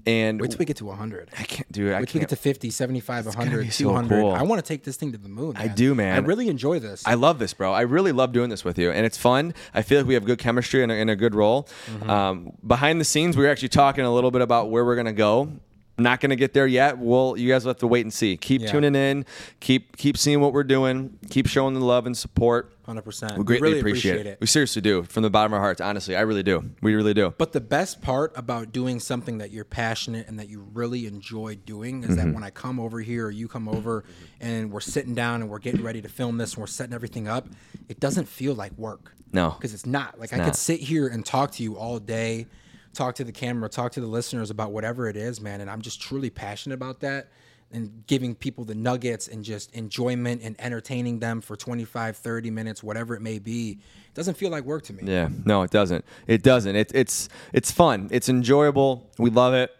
and 0.05 0.39
Wait 0.39 0.51
till 0.51 0.59
we 0.59 0.65
get 0.65 0.77
to 0.77 0.85
100. 0.85 1.29
I 1.37 1.43
can't 1.43 1.71
do 1.71 1.87
it. 1.89 1.93
I 1.93 1.99
Wait 1.99 2.09
till 2.09 2.19
we 2.19 2.19
can't. 2.21 2.29
get 2.29 2.29
to 2.29 2.35
50, 2.35 2.69
75, 2.69 3.25
gonna 3.25 3.37
100, 3.37 3.61
be 3.63 3.69
so 3.69 3.83
200. 3.85 4.09
cool. 4.09 4.31
I 4.31 4.43
want 4.43 4.63
to 4.63 4.67
take 4.67 4.83
this 4.83 4.95
thing 4.97 5.11
to 5.11 5.17
the 5.17 5.29
moon. 5.29 5.55
I 5.57 5.67
do, 5.67 5.95
man. 5.95 6.15
I 6.15 6.19
really 6.25 6.47
enjoy 6.49 6.79
this. 6.79 7.05
I 7.05 7.15
love 7.15 7.39
this, 7.39 7.53
bro. 7.53 7.73
I 7.73 7.81
really 7.81 8.11
love 8.11 8.31
doing 8.31 8.49
this 8.49 8.63
with 8.63 8.77
you, 8.77 8.91
and 8.91 9.05
it's 9.05 9.17
fun. 9.17 9.53
I 9.73 9.81
feel 9.81 9.99
like 9.99 10.07
we 10.07 10.13
have 10.13 10.25
good 10.25 10.39
chemistry 10.39 10.83
and 10.83 10.91
a, 10.91 10.95
and 10.95 11.09
a 11.09 11.15
good 11.15 11.35
role. 11.35 11.67
Mm-hmm. 11.87 12.09
Um, 12.09 12.51
behind 12.65 12.99
the 12.99 13.05
scenes, 13.05 13.37
we 13.37 13.43
were 13.43 13.49
actually 13.49 13.69
talking 13.69 14.03
a 14.05 14.13
little 14.13 14.31
bit 14.31 14.41
about 14.41 14.69
where 14.69 14.85
we're 14.85 14.95
gonna 14.95 15.13
go. 15.13 15.51
Not 15.99 16.19
gonna 16.19 16.35
get 16.35 16.53
there 16.53 16.67
yet. 16.67 16.97
Well, 16.97 17.35
you 17.37 17.49
guys 17.49 17.63
will 17.65 17.71
have 17.71 17.79
to 17.79 17.87
wait 17.87 18.01
and 18.05 18.13
see. 18.13 18.37
Keep 18.37 18.61
Yeah. 18.63 18.71
tuning 18.71 18.95
in. 18.95 19.25
Keep 19.59 19.97
keep 19.97 20.17
seeing 20.17 20.41
what 20.41 20.53
we're 20.53 20.63
doing. 20.63 21.17
Keep 21.29 21.47
showing 21.47 21.73
the 21.73 21.79
love 21.85 22.05
and 22.05 22.15
support. 22.17 22.73
100%. 22.87 23.37
We 23.37 23.43
greatly 23.43 23.67
really 23.67 23.79
appreciate, 23.81 24.25
it. 24.25 24.39
We 24.41 24.47
seriously 24.47 24.81
do, 24.81 25.03
from 25.03 25.21
the 25.21 25.29
bottom 25.29 25.53
of 25.53 25.57
our 25.57 25.61
hearts. 25.61 25.79
Honestly, 25.79 26.15
I 26.15 26.21
really 26.21 26.41
do. 26.41 26.71
We 26.81 26.95
really 26.95 27.13
do. 27.13 27.35
But 27.37 27.51
the 27.51 27.61
best 27.61 28.01
part 28.01 28.31
about 28.35 28.71
doing 28.71 28.99
something 28.99 29.37
that 29.37 29.51
you're 29.51 29.63
passionate 29.63 30.27
and 30.27 30.39
that 30.39 30.49
you 30.49 30.65
really 30.73 31.05
enjoy 31.05 31.55
doing 31.67 32.01
is 32.03 32.09
Mm-hmm. 32.09 32.15
that 32.29 32.33
when 32.33 32.43
I 32.43 32.49
come 32.49 32.79
over 32.79 32.99
here 32.99 33.27
or 33.27 33.31
you 33.31 33.47
come 33.47 33.69
over 33.69 34.03
and 34.41 34.71
we're 34.71 34.79
sitting 34.79 35.13
down 35.13 35.41
and 35.41 35.51
we're 35.51 35.59
getting 35.59 35.83
ready 35.83 36.01
to 36.01 36.09
film 36.09 36.37
this 36.37 36.53
and 36.53 36.61
we're 36.61 36.67
setting 36.67 36.95
everything 36.95 37.27
up, 37.27 37.47
it 37.89 37.99
doesn't 37.99 38.27
feel 38.27 38.55
like 38.55 38.71
work. 38.75 39.13
No. 39.31 39.51
Because 39.51 39.75
it's 39.75 39.85
not. 39.85 40.19
Like 40.19 40.33
I 40.33 40.37
not. 40.37 40.45
could 40.45 40.55
sit 40.55 40.79
here 40.79 41.07
and 41.07 41.23
talk 41.23 41.51
to 41.53 41.63
you 41.63 41.77
all 41.77 41.99
day, 41.99 42.47
talk 42.93 43.15
to 43.15 43.23
the 43.23 43.31
camera, 43.31 43.69
talk 43.69 43.91
to 43.93 44.01
the 44.01 44.07
listeners 44.07 44.49
about 44.49 44.71
whatever 44.71 45.07
it 45.07 45.15
is, 45.15 45.41
man. 45.41 45.61
And 45.61 45.69
I'm 45.69 45.81
just 45.81 46.01
truly 46.01 46.29
passionate 46.29 46.75
about 46.75 46.99
that 47.01 47.29
and 47.71 48.03
giving 48.07 48.33
people 48.33 48.65
the 48.65 48.75
nuggets 48.75 49.27
and 49.27 49.43
just 49.43 49.73
enjoyment 49.75 50.41
and 50.43 50.55
entertaining 50.59 51.19
them 51.19 51.39
for 51.41 51.55
25, 51.55 52.17
30 52.17 52.51
minutes, 52.51 52.81
whatever 52.81 53.15
it 53.15 53.21
may 53.21 53.37
be. 53.39 53.79
It 54.07 54.13
doesn't 54.15 54.35
feel 54.35 54.49
like 54.49 54.63
work 54.63 54.83
to 54.83 54.93
me. 54.93 55.03
Yeah, 55.05 55.29
no, 55.45 55.61
it 55.61 55.71
doesn't. 55.71 56.03
It 56.25 56.41
doesn't. 56.41 56.75
It, 56.75 56.91
it's 56.95 57.29
it's 57.53 57.71
fun. 57.71 58.09
It's 58.11 58.27
enjoyable. 58.27 59.07
We 59.17 59.29
love 59.29 59.53
it. 59.53 59.71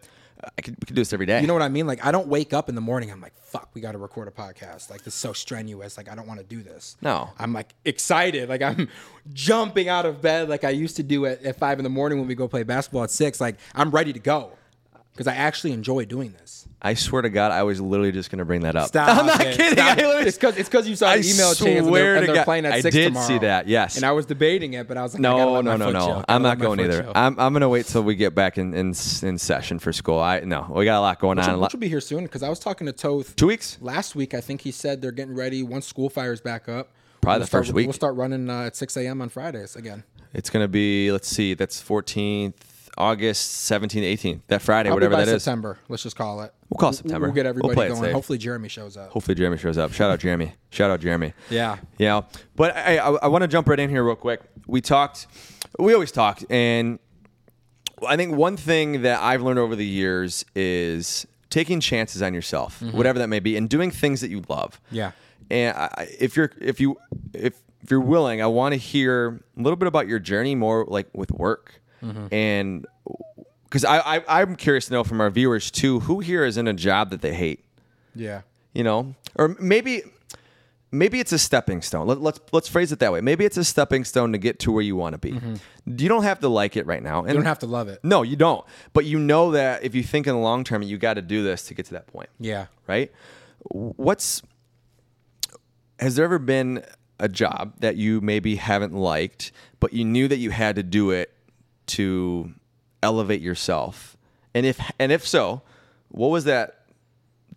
I 0.58 0.62
could, 0.62 0.74
we 0.80 0.86
could 0.86 0.96
do 0.96 1.00
this 1.00 1.12
every 1.12 1.26
day. 1.26 1.40
You 1.40 1.46
know 1.46 1.52
what 1.52 1.62
I 1.62 1.68
mean? 1.68 1.86
Like 1.86 2.04
I 2.04 2.12
don't 2.12 2.28
wake 2.28 2.52
up 2.52 2.68
in 2.68 2.74
the 2.74 2.80
morning. 2.80 3.10
I'm 3.10 3.20
like, 3.20 3.36
fuck, 3.36 3.70
we 3.74 3.80
got 3.80 3.92
to 3.92 3.98
record 3.98 4.28
a 4.28 4.30
podcast. 4.30 4.90
Like 4.90 5.02
this 5.02 5.14
is 5.14 5.20
so 5.20 5.32
strenuous. 5.32 5.96
Like 5.96 6.10
I 6.10 6.14
don't 6.14 6.26
want 6.26 6.40
to 6.40 6.46
do 6.46 6.62
this. 6.62 6.96
No. 7.02 7.30
I'm 7.38 7.52
like 7.52 7.74
excited. 7.84 8.48
Like 8.48 8.62
I'm 8.62 8.88
jumping 9.32 9.88
out 9.88 10.06
of 10.06 10.20
bed 10.20 10.48
like 10.48 10.64
I 10.64 10.70
used 10.70 10.96
to 10.96 11.02
do 11.02 11.26
at, 11.26 11.42
at 11.42 11.58
five 11.58 11.78
in 11.78 11.84
the 11.84 11.90
morning 11.90 12.18
when 12.18 12.28
we 12.28 12.34
go 12.34 12.48
play 12.48 12.62
basketball 12.62 13.04
at 13.04 13.10
six. 13.10 13.40
Like 13.40 13.56
I'm 13.74 13.90
ready 13.90 14.12
to 14.12 14.20
go 14.20 14.52
because 15.12 15.26
I 15.26 15.34
actually 15.34 15.72
enjoy 15.72 16.04
doing 16.04 16.32
this. 16.32 16.66
I 16.82 16.94
swear 16.94 17.20
to 17.20 17.28
God, 17.28 17.52
I 17.52 17.62
was 17.64 17.78
literally 17.78 18.10
just 18.12 18.30
gonna 18.30 18.44
bring 18.46 18.62
that 18.62 18.74
up. 18.74 18.88
Stop. 18.88 19.08
I'm 19.18 19.26
not 19.26 19.40
it. 19.42 19.56
kidding. 19.56 19.72
Stop. 19.74 19.88
I 19.98 20.00
literally- 20.02 20.26
It's 20.28 20.36
because 20.38 20.56
it's 20.56 20.68
because 20.68 20.88
you 20.88 20.96
saw 20.96 21.14
the 21.14 21.18
email 21.18 21.54
chains 21.54 21.86
and 21.86 21.94
they're, 21.94 22.16
and 22.16 22.26
to 22.26 22.32
they're 22.32 22.44
playing 22.44 22.64
at 22.64 22.72
I 22.72 22.80
six 22.80 22.94
did 22.94 23.04
tomorrow. 23.08 23.26
see 23.26 23.38
that, 23.38 23.68
yes. 23.68 23.96
And 23.96 24.04
I 24.06 24.12
was 24.12 24.24
debating 24.24 24.72
it, 24.72 24.88
but 24.88 24.96
I 24.96 25.02
was 25.02 25.12
like, 25.12 25.20
I 25.20 25.22
No, 25.22 25.60
no, 25.60 25.76
no, 25.76 25.90
no. 25.90 26.06
Gotta 26.06 26.24
I'm 26.32 26.42
not 26.42 26.58
going 26.58 26.80
either. 26.80 27.02
chill. 27.02 27.12
I'm, 27.14 27.38
I'm 27.38 27.52
gonna 27.52 27.68
wait 27.68 27.84
till 27.86 28.02
we 28.02 28.14
get 28.14 28.34
back 28.34 28.56
in, 28.56 28.72
in 28.72 28.88
in 29.22 29.36
session 29.38 29.78
for 29.78 29.92
school. 29.92 30.18
I 30.18 30.40
no, 30.40 30.66
we 30.74 30.86
got 30.86 30.98
a 30.98 31.02
lot 31.02 31.18
going 31.20 31.38
on. 31.38 31.50
A 31.50 31.58
which 31.58 31.72
will 31.74 31.80
be 31.80 31.88
here 31.88 32.00
soon 32.00 32.24
because 32.24 32.42
I 32.42 32.48
was 32.48 32.58
talking 32.58 32.86
to 32.86 32.92
Toth 32.94 33.36
Two 33.36 33.48
weeks. 33.48 33.76
last 33.82 34.14
week. 34.16 34.32
I 34.32 34.40
think 34.40 34.62
he 34.62 34.70
said 34.72 35.02
they're 35.02 35.12
getting 35.12 35.34
ready 35.34 35.62
once 35.62 35.86
school 35.86 36.08
fires 36.08 36.40
back 36.40 36.66
up. 36.68 36.92
Probably 37.20 37.36
we'll 37.36 37.40
the 37.40 37.46
start, 37.46 37.64
first 37.66 37.74
week. 37.74 37.86
We'll 37.86 37.92
start 37.92 38.14
running 38.16 38.48
uh, 38.48 38.62
at 38.62 38.76
6 38.76 38.96
a.m. 38.96 39.20
on 39.20 39.28
Fridays 39.28 39.76
again. 39.76 40.04
It's 40.32 40.48
gonna 40.48 40.68
be. 40.68 41.12
Let's 41.12 41.28
see. 41.28 41.52
That's 41.52 41.82
14th 41.82 42.54
August, 43.00 43.70
17th, 43.70 44.02
18th. 44.02 44.40
That 44.48 44.62
Friday, 44.62 44.88
Probably 44.90 45.06
whatever 45.06 45.22
by 45.22 45.24
that 45.24 45.36
is. 45.36 45.42
September. 45.42 45.78
Let's 45.88 46.02
just 46.02 46.16
call 46.16 46.42
it. 46.42 46.54
We'll 46.68 46.78
call 46.78 46.92
September. 46.92 47.26
We'll 47.26 47.34
get 47.34 47.46
everybody 47.46 47.74
play 47.74 47.86
it 47.86 47.90
going. 47.90 48.02
safe. 48.02 48.12
Hopefully, 48.12 48.38
Jeremy 48.38 48.68
shows 48.68 48.96
up. 48.96 49.10
Hopefully 49.10 49.34
Jeremy 49.34 49.56
shows 49.56 49.78
up. 49.78 49.92
Shout 49.92 50.10
out 50.10 50.20
Jeremy. 50.20 50.52
Shout 50.70 50.90
out 50.90 51.00
Jeremy. 51.00 51.32
Yeah. 51.48 51.78
Yeah, 51.98 52.22
but 52.56 52.76
I, 52.76 52.98
I, 52.98 53.10
I 53.10 53.26
want 53.28 53.42
to 53.42 53.48
jump 53.48 53.68
right 53.68 53.80
in 53.80 53.90
here 53.90 54.04
real 54.04 54.16
quick. 54.16 54.42
We 54.66 54.80
talked, 54.80 55.26
we 55.78 55.94
always 55.94 56.12
talked, 56.12 56.44
and 56.50 56.98
I 58.06 58.16
think 58.16 58.36
one 58.36 58.56
thing 58.56 59.02
that 59.02 59.20
I've 59.20 59.42
learned 59.42 59.58
over 59.58 59.74
the 59.74 59.86
years 59.86 60.44
is 60.54 61.26
taking 61.50 61.80
chances 61.80 62.22
on 62.22 62.34
yourself, 62.34 62.80
mm-hmm. 62.80 62.96
whatever 62.96 63.18
that 63.18 63.28
may 63.28 63.40
be, 63.40 63.56
and 63.56 63.68
doing 63.68 63.90
things 63.90 64.20
that 64.20 64.30
you 64.30 64.42
love. 64.48 64.80
Yeah. 64.90 65.12
And 65.50 65.76
I, 65.76 65.90
I- 65.96 66.08
if 66.18 66.36
you're 66.36 66.52
if 66.60 66.80
you 66.80 66.96
if 67.34 67.60
if 67.82 67.90
you're 67.90 68.00
willing, 68.00 68.42
I 68.42 68.46
want 68.46 68.72
to 68.72 68.76
hear 68.78 69.40
a 69.56 69.62
little 69.62 69.76
bit 69.76 69.88
about 69.88 70.06
your 70.06 70.18
journey, 70.18 70.54
more 70.54 70.84
like 70.86 71.08
with 71.12 71.32
work, 71.32 71.79
Mm-hmm. 72.02 72.32
and 72.32 72.86
because 73.64 73.84
I, 73.84 73.98
I 73.98 74.40
I'm 74.40 74.56
curious 74.56 74.86
to 74.86 74.92
know 74.92 75.04
from 75.04 75.20
our 75.20 75.30
viewers 75.30 75.70
too, 75.70 76.00
who 76.00 76.20
here 76.20 76.44
is 76.44 76.56
in 76.56 76.66
a 76.66 76.72
job 76.72 77.10
that 77.10 77.20
they 77.22 77.34
hate? 77.34 77.64
Yeah. 78.14 78.42
you 78.72 78.82
know? 78.82 79.14
Or 79.36 79.56
maybe 79.60 80.02
maybe 80.90 81.20
it's 81.20 81.32
a 81.32 81.38
stepping 81.38 81.82
stone. 81.82 82.06
Let, 82.06 82.20
let's 82.20 82.40
let's 82.52 82.68
phrase 82.68 82.90
it 82.90 82.98
that 82.98 83.12
way. 83.12 83.20
Maybe 83.20 83.44
it's 83.44 83.56
a 83.56 83.64
stepping 83.64 84.04
stone 84.04 84.32
to 84.32 84.38
get 84.38 84.58
to 84.60 84.72
where 84.72 84.82
you 84.82 84.96
want 84.96 85.14
to 85.14 85.18
be 85.18 85.32
mm-hmm. 85.32 85.54
you 85.86 86.08
don't 86.08 86.24
have 86.24 86.40
to 86.40 86.48
like 86.48 86.76
it 86.76 86.86
right 86.86 87.02
now. 87.02 87.20
And 87.20 87.28
You 87.28 87.34
don't 87.34 87.44
have 87.44 87.60
to 87.60 87.66
love 87.66 87.88
it. 87.88 88.00
no 88.02 88.22
you 88.22 88.36
don't. 88.36 88.64
But 88.92 89.04
you 89.04 89.18
know 89.18 89.52
that 89.52 89.84
if 89.84 89.94
you 89.94 90.02
think 90.02 90.26
in 90.26 90.34
the 90.34 90.40
long 90.40 90.64
term 90.64 90.82
you 90.82 90.98
got 90.98 91.14
to 91.14 91.22
do 91.22 91.44
this 91.44 91.64
to 91.66 91.74
get 91.74 91.86
to 91.86 91.92
that 91.92 92.06
point. 92.08 92.30
Yeah. 92.38 92.66
right? 92.88 93.12
What's 93.68 94.42
has 96.00 96.16
there 96.16 96.24
ever 96.24 96.38
been 96.38 96.82
a 97.18 97.28
job 97.28 97.74
that 97.80 97.96
you 97.96 98.20
maybe 98.22 98.56
haven't 98.56 98.94
liked 98.94 99.52
but 99.78 99.92
you 99.92 100.04
knew 100.04 100.26
that 100.26 100.38
you 100.38 100.50
had 100.50 100.74
to 100.76 100.82
do 100.82 101.10
it 101.10 101.30
to 101.90 102.52
elevate 103.02 103.40
yourself 103.40 104.16
and 104.54 104.66
if 104.66 104.78
and 104.98 105.10
if 105.12 105.26
so 105.26 105.62
what 106.08 106.28
was 106.28 106.44
that 106.44 106.84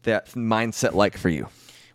that 0.04 0.30
mindset 0.32 0.94
like 0.94 1.18
for 1.18 1.30
you 1.30 1.48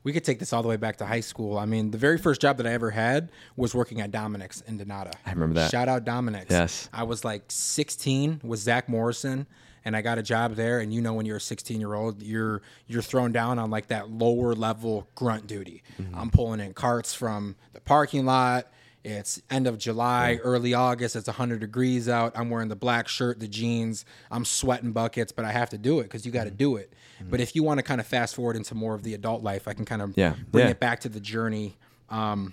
We 0.04 0.12
could 0.14 0.24
take 0.24 0.38
this 0.38 0.52
all 0.54 0.62
the 0.62 0.68
way 0.68 0.76
back 0.78 0.96
to 0.98 1.06
high 1.06 1.20
school. 1.20 1.58
I 1.58 1.66
mean, 1.66 1.90
the 1.90 1.98
very 1.98 2.16
first 2.16 2.40
job 2.40 2.56
that 2.58 2.66
I 2.66 2.72
ever 2.72 2.90
had 2.90 3.30
was 3.56 3.74
working 3.74 4.00
at 4.00 4.10
Dominick's 4.10 4.62
in 4.62 4.78
Donata. 4.78 5.12
I 5.26 5.32
remember 5.32 5.56
that. 5.60 5.70
Shout 5.70 5.88
out 5.88 6.04
Dominick's. 6.04 6.50
Yes. 6.50 6.88
I 6.94 7.02
was 7.02 7.24
like 7.26 7.42
16 7.48 8.40
with 8.42 8.60
Zach 8.60 8.88
Morrison, 8.88 9.46
and 9.84 9.94
I 9.96 10.00
got 10.00 10.16
a 10.16 10.22
job 10.22 10.54
there. 10.54 10.78
And 10.80 10.94
you 10.94 11.02
know, 11.02 11.12
when 11.12 11.26
you're 11.26 11.36
a 11.38 11.40
16 11.40 11.78
year 11.78 11.92
old, 11.94 12.22
you're 12.22 12.62
you're 12.86 13.02
thrown 13.02 13.32
down 13.32 13.58
on 13.58 13.70
like 13.70 13.88
that 13.88 14.08
lower 14.08 14.54
level 14.54 15.08
grunt 15.14 15.46
duty. 15.46 15.82
Mm-hmm. 16.00 16.14
I'm 16.18 16.30
pulling 16.30 16.60
in 16.60 16.72
carts 16.72 17.12
from 17.12 17.56
the 17.74 17.80
parking 17.80 18.24
lot. 18.24 18.68
It's 19.08 19.40
end 19.50 19.66
of 19.66 19.78
July, 19.78 20.38
early 20.42 20.74
August. 20.74 21.16
It's 21.16 21.26
100 21.26 21.60
degrees 21.60 22.08
out. 22.08 22.32
I'm 22.36 22.50
wearing 22.50 22.68
the 22.68 22.76
black 22.76 23.08
shirt, 23.08 23.40
the 23.40 23.48
jeans. 23.48 24.04
I'm 24.30 24.44
sweating 24.44 24.92
buckets, 24.92 25.32
but 25.32 25.44
I 25.44 25.52
have 25.52 25.70
to 25.70 25.78
do 25.78 26.00
it 26.00 26.04
because 26.04 26.26
you 26.26 26.32
got 26.32 26.44
to 26.44 26.50
mm-hmm. 26.50 26.56
do 26.56 26.76
it. 26.76 26.92
Mm-hmm. 27.18 27.30
But 27.30 27.40
if 27.40 27.56
you 27.56 27.62
want 27.62 27.78
to 27.78 27.82
kind 27.82 28.00
of 28.00 28.06
fast 28.06 28.34
forward 28.34 28.56
into 28.56 28.74
more 28.74 28.94
of 28.94 29.02
the 29.02 29.14
adult 29.14 29.42
life, 29.42 29.66
I 29.66 29.72
can 29.72 29.84
kind 29.84 30.02
of 30.02 30.16
Yeah. 30.16 30.34
bring 30.50 30.66
Yeah. 30.66 30.72
it 30.72 30.80
back 30.80 31.00
to 31.00 31.08
the 31.08 31.20
journey, 31.20 31.76
um, 32.10 32.52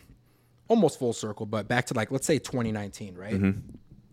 almost 0.67 0.97
full 0.97 1.13
circle, 1.13 1.45
but 1.45 1.67
back 1.67 1.85
to 1.88 1.93
like 1.93 2.09
let's 2.09 2.25
say 2.25 2.39
2019, 2.39 3.15
right? 3.15 3.33
Mm-hmm. 3.33 3.59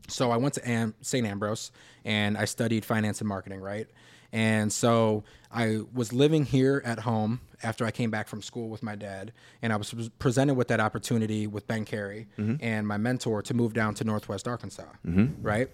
So 0.08 0.30
I 0.30 0.36
went 0.36 0.54
to 0.54 0.68
Am- 0.68 0.94
St. 1.00 1.26
Ambrose 1.26 1.70
and 2.04 2.36
I 2.36 2.44
studied 2.44 2.84
finance 2.84 3.20
and 3.20 3.28
marketing, 3.28 3.60
right? 3.60 3.86
And 4.32 4.72
so 4.72 5.24
I 5.50 5.80
was 5.92 6.12
living 6.12 6.44
here 6.44 6.82
at 6.84 7.00
home 7.00 7.40
after 7.62 7.84
I 7.84 7.90
came 7.90 8.10
back 8.10 8.28
from 8.28 8.42
school 8.42 8.68
with 8.68 8.82
my 8.82 8.96
dad, 8.96 9.32
and 9.60 9.72
I 9.72 9.76
was 9.76 9.94
presented 10.18 10.54
with 10.54 10.68
that 10.68 10.80
opportunity 10.80 11.46
with 11.46 11.66
Ben 11.66 11.84
Carey 11.84 12.26
mm-hmm. 12.38 12.56
and 12.60 12.88
my 12.88 12.96
mentor 12.96 13.42
to 13.42 13.54
move 13.54 13.74
down 13.74 13.94
to 13.94 14.04
Northwest 14.04 14.48
Arkansas, 14.48 14.84
mm-hmm. 15.06 15.42
right? 15.42 15.68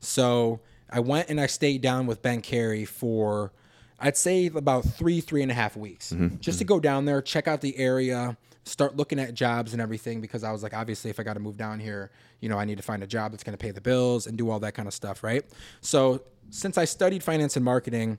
So 0.00 0.60
I 0.90 1.00
went 1.00 1.28
and 1.30 1.40
I 1.40 1.46
stayed 1.46 1.82
down 1.82 2.06
with 2.06 2.20
Ben 2.20 2.42
Carey 2.42 2.84
for, 2.84 3.52
I'd 3.98 4.16
say 4.16 4.46
about 4.46 4.84
three, 4.84 5.20
three 5.20 5.42
and 5.42 5.50
a 5.50 5.54
half 5.54 5.76
weeks, 5.76 6.12
mm-hmm. 6.12 6.38
just 6.40 6.58
to 6.58 6.64
go 6.64 6.80
down 6.80 7.04
there, 7.04 7.22
check 7.22 7.46
out 7.46 7.60
the 7.60 7.76
area, 7.78 8.36
start 8.70 8.96
looking 8.96 9.18
at 9.18 9.34
jobs 9.34 9.72
and 9.72 9.82
everything 9.82 10.20
because 10.20 10.44
I 10.44 10.52
was 10.52 10.62
like, 10.62 10.74
obviously, 10.74 11.10
if 11.10 11.18
I 11.18 11.24
got 11.24 11.34
to 11.34 11.40
move 11.40 11.56
down 11.56 11.80
here, 11.80 12.10
you 12.40 12.48
know, 12.48 12.58
I 12.58 12.64
need 12.64 12.76
to 12.76 12.82
find 12.82 13.02
a 13.02 13.06
job 13.06 13.32
that's 13.32 13.42
going 13.42 13.56
to 13.56 13.62
pay 13.62 13.72
the 13.72 13.80
bills 13.80 14.26
and 14.26 14.38
do 14.38 14.48
all 14.48 14.60
that 14.60 14.74
kind 14.74 14.86
of 14.86 14.94
stuff, 14.94 15.24
right? 15.24 15.44
So 15.80 16.22
since 16.50 16.78
I 16.78 16.84
studied 16.84 17.22
finance 17.22 17.56
and 17.56 17.64
marketing, 17.64 18.18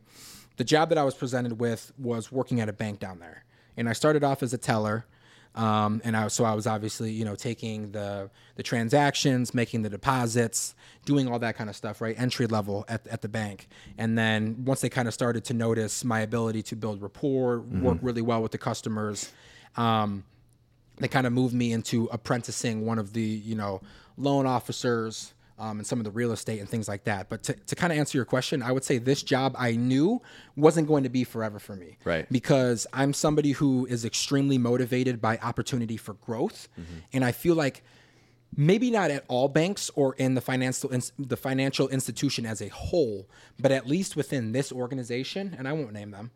the 0.58 0.64
job 0.64 0.90
that 0.90 0.98
I 0.98 1.04
was 1.04 1.16
presented 1.16 1.60
with 1.60 1.92
was 1.98 2.32
working 2.32 2.60
at 2.60 2.70
a 2.70 2.74
bank 2.74 3.00
down 3.00 3.20
there, 3.20 3.46
and 3.78 3.88
I 3.88 3.94
started 3.94 4.24
off 4.24 4.44
as 4.44 4.54
a 4.54 4.58
teller. 4.58 5.06
Um, 5.54 6.02
and 6.06 6.16
I, 6.16 6.30
so 6.30 6.46
I 6.46 6.54
was 6.54 6.66
obviously, 6.66 7.12
you 7.12 7.26
know, 7.26 7.36
taking 7.36 7.92
the 7.92 8.30
the 8.56 8.64
transactions, 8.64 9.54
making 9.54 9.82
the 9.82 9.90
deposits, 9.90 10.76
doing 11.04 11.28
all 11.28 11.40
that 11.40 11.58
kind 11.58 11.70
of 11.70 11.76
stuff, 11.76 12.00
right? 12.00 12.18
Entry 12.18 12.48
level 12.48 12.86
at, 12.88 13.06
at 13.08 13.22
the 13.22 13.28
bank. 13.28 13.68
And 13.98 14.18
then 14.18 14.64
once 14.64 14.80
they 14.80 14.88
kind 14.88 15.10
of 15.10 15.14
started 15.14 15.44
to 15.46 15.54
notice 15.54 16.06
my 16.06 16.22
ability 16.22 16.64
to 16.64 16.78
build 16.78 17.02
rapport, 17.02 17.60
work 17.60 17.98
really 18.02 18.22
well 18.22 18.42
with 18.42 18.54
the 18.54 18.58
customers, 18.58 19.34
um, 19.76 20.24
they 20.98 21.08
kind 21.08 21.26
of 21.28 21.34
moved 21.34 21.54
me 21.54 21.72
into 21.72 22.06
apprenticing 22.12 22.86
one 22.86 23.00
of 23.00 23.14
the, 23.14 23.22
you 23.22 23.56
know, 23.56 23.82
loan 24.18 24.46
officers 24.46 25.34
um, 25.58 25.78
and 25.78 25.86
some 25.86 26.00
of 26.00 26.06
the 26.06 26.12
real 26.12 26.32
estate 26.32 26.60
and 26.60 26.68
things 26.68 26.88
like 26.88 27.04
that. 27.04 27.30
But 27.30 27.44
to, 27.44 27.54
to 27.54 27.76
kind 27.76 27.94
of 27.94 28.00
answer 28.00 28.18
your 28.18 28.26
question, 28.26 28.62
I 28.64 28.72
would 28.72 28.84
say 28.84 28.98
this 28.98 29.22
job 29.24 29.56
I 29.58 29.74
knew 29.74 30.22
wasn't 30.56 30.88
going 30.88 31.04
to 31.04 31.10
be 31.10 31.24
forever 31.24 31.60
for 31.60 31.76
me. 31.76 31.98
Right. 32.04 32.28
Because 32.32 32.88
I'm 32.94 33.14
somebody 33.14 33.52
who 33.52 33.86
is 33.86 34.04
extremely 34.06 34.58
motivated 34.58 35.22
by 35.22 35.38
opportunity 35.38 35.98
for 35.98 36.14
growth. 36.16 36.68
And 37.14 37.24
I 37.24 37.32
feel 37.32 37.56
like 37.56 37.84
maybe 38.58 38.92
not 38.92 39.12
at 39.12 39.24
all 39.28 39.48
banks 39.48 39.90
or 39.96 40.14
in 40.16 40.34
the 40.34 40.42
financial 40.42 40.92
ins- 40.92 41.14
the 41.18 41.38
financial 41.38 41.88
institution 41.90 42.46
as 42.46 42.62
a 42.62 42.68
whole, 42.70 43.30
but 43.60 43.72
at 43.72 43.88
least 43.88 44.16
within 44.16 44.52
this 44.52 44.72
organization, 44.72 45.56
and 45.58 45.68
I 45.68 45.74
won't 45.74 45.94
name 45.94 46.12
them. 46.12 46.32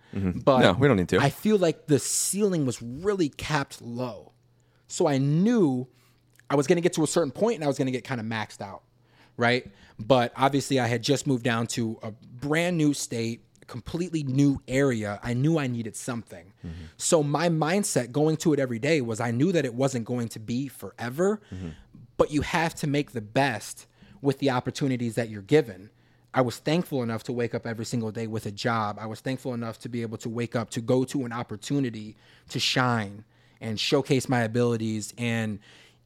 But 0.45 0.59
No, 0.59 0.73
we 0.73 0.87
don't 0.87 0.97
need 0.97 1.09
to. 1.09 1.19
I 1.19 1.29
feel 1.29 1.57
like 1.57 1.87
the 1.87 1.99
ceiling 1.99 2.65
was 2.65 2.81
really 2.81 3.29
capped 3.29 3.81
low. 3.81 4.31
So 4.87 5.07
I 5.07 5.17
knew 5.17 5.87
I 6.49 6.55
was 6.55 6.67
going 6.67 6.77
to 6.77 6.81
get 6.81 6.93
to 6.93 7.03
a 7.03 7.07
certain 7.07 7.31
point 7.31 7.55
and 7.55 7.63
I 7.63 7.67
was 7.67 7.77
going 7.77 7.87
to 7.87 7.91
get 7.91 8.03
kind 8.03 8.21
of 8.21 8.27
maxed 8.27 8.61
out, 8.61 8.83
right? 9.37 9.67
But 9.99 10.31
obviously, 10.35 10.79
I 10.79 10.87
had 10.87 11.01
just 11.01 11.25
moved 11.25 11.43
down 11.43 11.67
to 11.67 11.97
a 12.03 12.11
brand 12.11 12.77
new 12.77 12.93
state, 12.93 13.41
completely 13.67 14.23
new 14.23 14.61
area. 14.67 15.19
I 15.23 15.33
knew 15.33 15.57
I 15.57 15.67
needed 15.67 15.95
something. 15.95 16.53
Mm-hmm. 16.65 16.85
So 16.97 17.23
my 17.23 17.49
mindset 17.49 18.11
going 18.11 18.37
to 18.37 18.53
it 18.53 18.59
every 18.59 18.79
day 18.79 19.01
was 19.01 19.19
I 19.19 19.31
knew 19.31 19.51
that 19.51 19.65
it 19.65 19.73
wasn't 19.73 20.05
going 20.05 20.29
to 20.29 20.39
be 20.39 20.67
forever, 20.67 21.41
mm-hmm. 21.53 21.69
but 22.17 22.31
you 22.31 22.41
have 22.41 22.75
to 22.75 22.87
make 22.87 23.11
the 23.11 23.21
best 23.21 23.87
with 24.21 24.39
the 24.39 24.51
opportunities 24.51 25.15
that 25.15 25.29
you're 25.29 25.41
given. 25.41 25.89
I 26.33 26.41
was 26.41 26.57
thankful 26.57 27.01
enough 27.01 27.23
to 27.23 27.31
wake 27.31 27.55
up 27.55 27.65
every 27.65 27.85
single 27.85 28.11
day 28.11 28.27
with 28.27 28.45
a 28.45 28.51
job. 28.51 28.97
I 28.99 29.05
was 29.05 29.21
thankful 29.21 29.53
enough 29.53 29.79
to 29.79 29.89
be 29.89 30.01
able 30.01 30.17
to 30.17 30.29
wake 30.29 30.55
up 30.55 30.69
to 30.71 30.81
go 30.81 31.05
to 31.05 31.23
an 31.23 31.31
opportunity 31.31 32.17
to 32.49 32.59
shine 32.59 33.23
and 33.65 33.79
showcase 33.79 34.29
my 34.29 34.41
abilities 34.41 35.13
and 35.17 35.59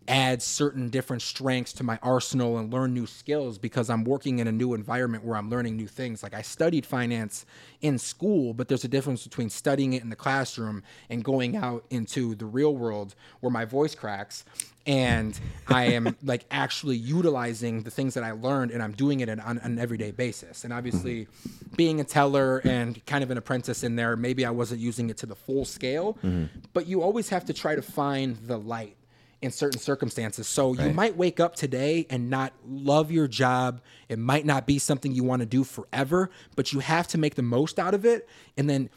add 0.10 0.42
certain 0.42 0.90
different 0.90 1.22
strengths 1.22 1.72
to 1.72 1.84
my 1.84 2.00
arsenal 2.02 2.58
and 2.58 2.74
learn 2.74 2.94
new 2.94 3.06
skills 3.06 3.60
because 3.60 3.90
I'm 3.90 4.04
working 4.04 4.40
in 4.40 4.48
a 4.48 4.52
new 4.52 4.74
environment 4.74 5.24
where 5.24 5.38
I'm 5.38 5.50
learning 5.50 5.78
new 5.78 5.88
things. 5.88 6.24
Like 6.24 6.34
I 6.34 6.42
studied 6.42 6.86
finance 6.86 7.46
in 7.82 8.00
school, 8.00 8.54
but 8.56 8.68
there's 8.68 8.84
a 8.84 8.88
difference 8.88 9.24
between 9.24 9.50
studying 9.52 9.94
it 9.94 10.02
in 10.02 10.10
the 10.10 10.16
classroom 10.16 10.84
and 11.10 11.24
going 11.24 11.56
out 11.56 11.86
into 11.92 12.34
the 12.34 12.46
real 12.46 12.76
world 12.76 13.14
where 13.40 13.52
my 13.52 13.66
voice 13.66 13.94
cracks 13.94 14.44
and 14.88 15.40
I 15.68 15.86
am 15.86 16.18
like 16.24 16.46
actually 16.50 16.98
utilizing 16.98 17.84
the 17.84 17.92
things 17.92 18.16
that 18.16 18.24
I 18.24 18.32
learned 18.32 18.72
and 18.72 18.82
I'm 18.82 18.94
doing 18.94 19.20
it 19.20 19.30
on, 19.30 19.40
on 19.40 19.60
an 19.60 19.78
everyday 19.78 20.10
basis. 20.10 20.64
And 20.64 20.74
obviously, 20.74 21.26
mm-hmm. 21.26 21.76
being 21.76 22.00
a 22.00 22.04
teller 22.04 22.58
and 22.66 23.06
kind 23.06 23.24
of 23.24 23.30
an 23.30 23.38
apprentice 23.38 23.84
in 23.84 23.96
there, 23.96 24.16
maybe 24.16 24.44
I 24.44 24.50
wasn't 24.50 24.82
using 24.82 25.12
it 25.12 25.18
to 25.18 25.28
the 25.28 25.36
full 25.36 25.66
scale, 25.66 26.16
mm-hmm. 26.24 26.46
but 26.74 26.88
you 26.88 27.04
always 27.04 27.30
have 27.30 27.46
to 27.46 27.54
try 27.54 27.76
to 27.76 27.84
find 27.84 28.38
the 28.48 28.58
light 28.58 28.96
in 29.42 29.52
certain 29.52 29.80
circumstances. 29.80 30.48
So 30.48 30.74
you 30.74 30.92
might 30.92 31.16
wake 31.16 31.40
up 31.40 31.56
today 31.56 32.06
and 32.10 32.30
not 32.30 32.54
love 32.68 33.12
your 33.12 33.28
job. 33.28 33.82
It 34.10 34.20
might 34.20 34.46
not 34.46 34.68
be 34.68 34.80
something 34.80 35.14
you 35.14 35.24
want 35.24 35.42
to 35.42 35.46
do 35.46 35.64
forever, 35.64 36.30
but 36.56 36.74
you 36.74 36.80
have 36.80 37.08
to 37.10 37.18
make 37.18 37.36
the 37.36 37.42
most 37.42 37.80
out 37.80 37.94
of 37.94 38.06
it. 38.06 38.28
And 38.58 38.70
then 38.70 38.90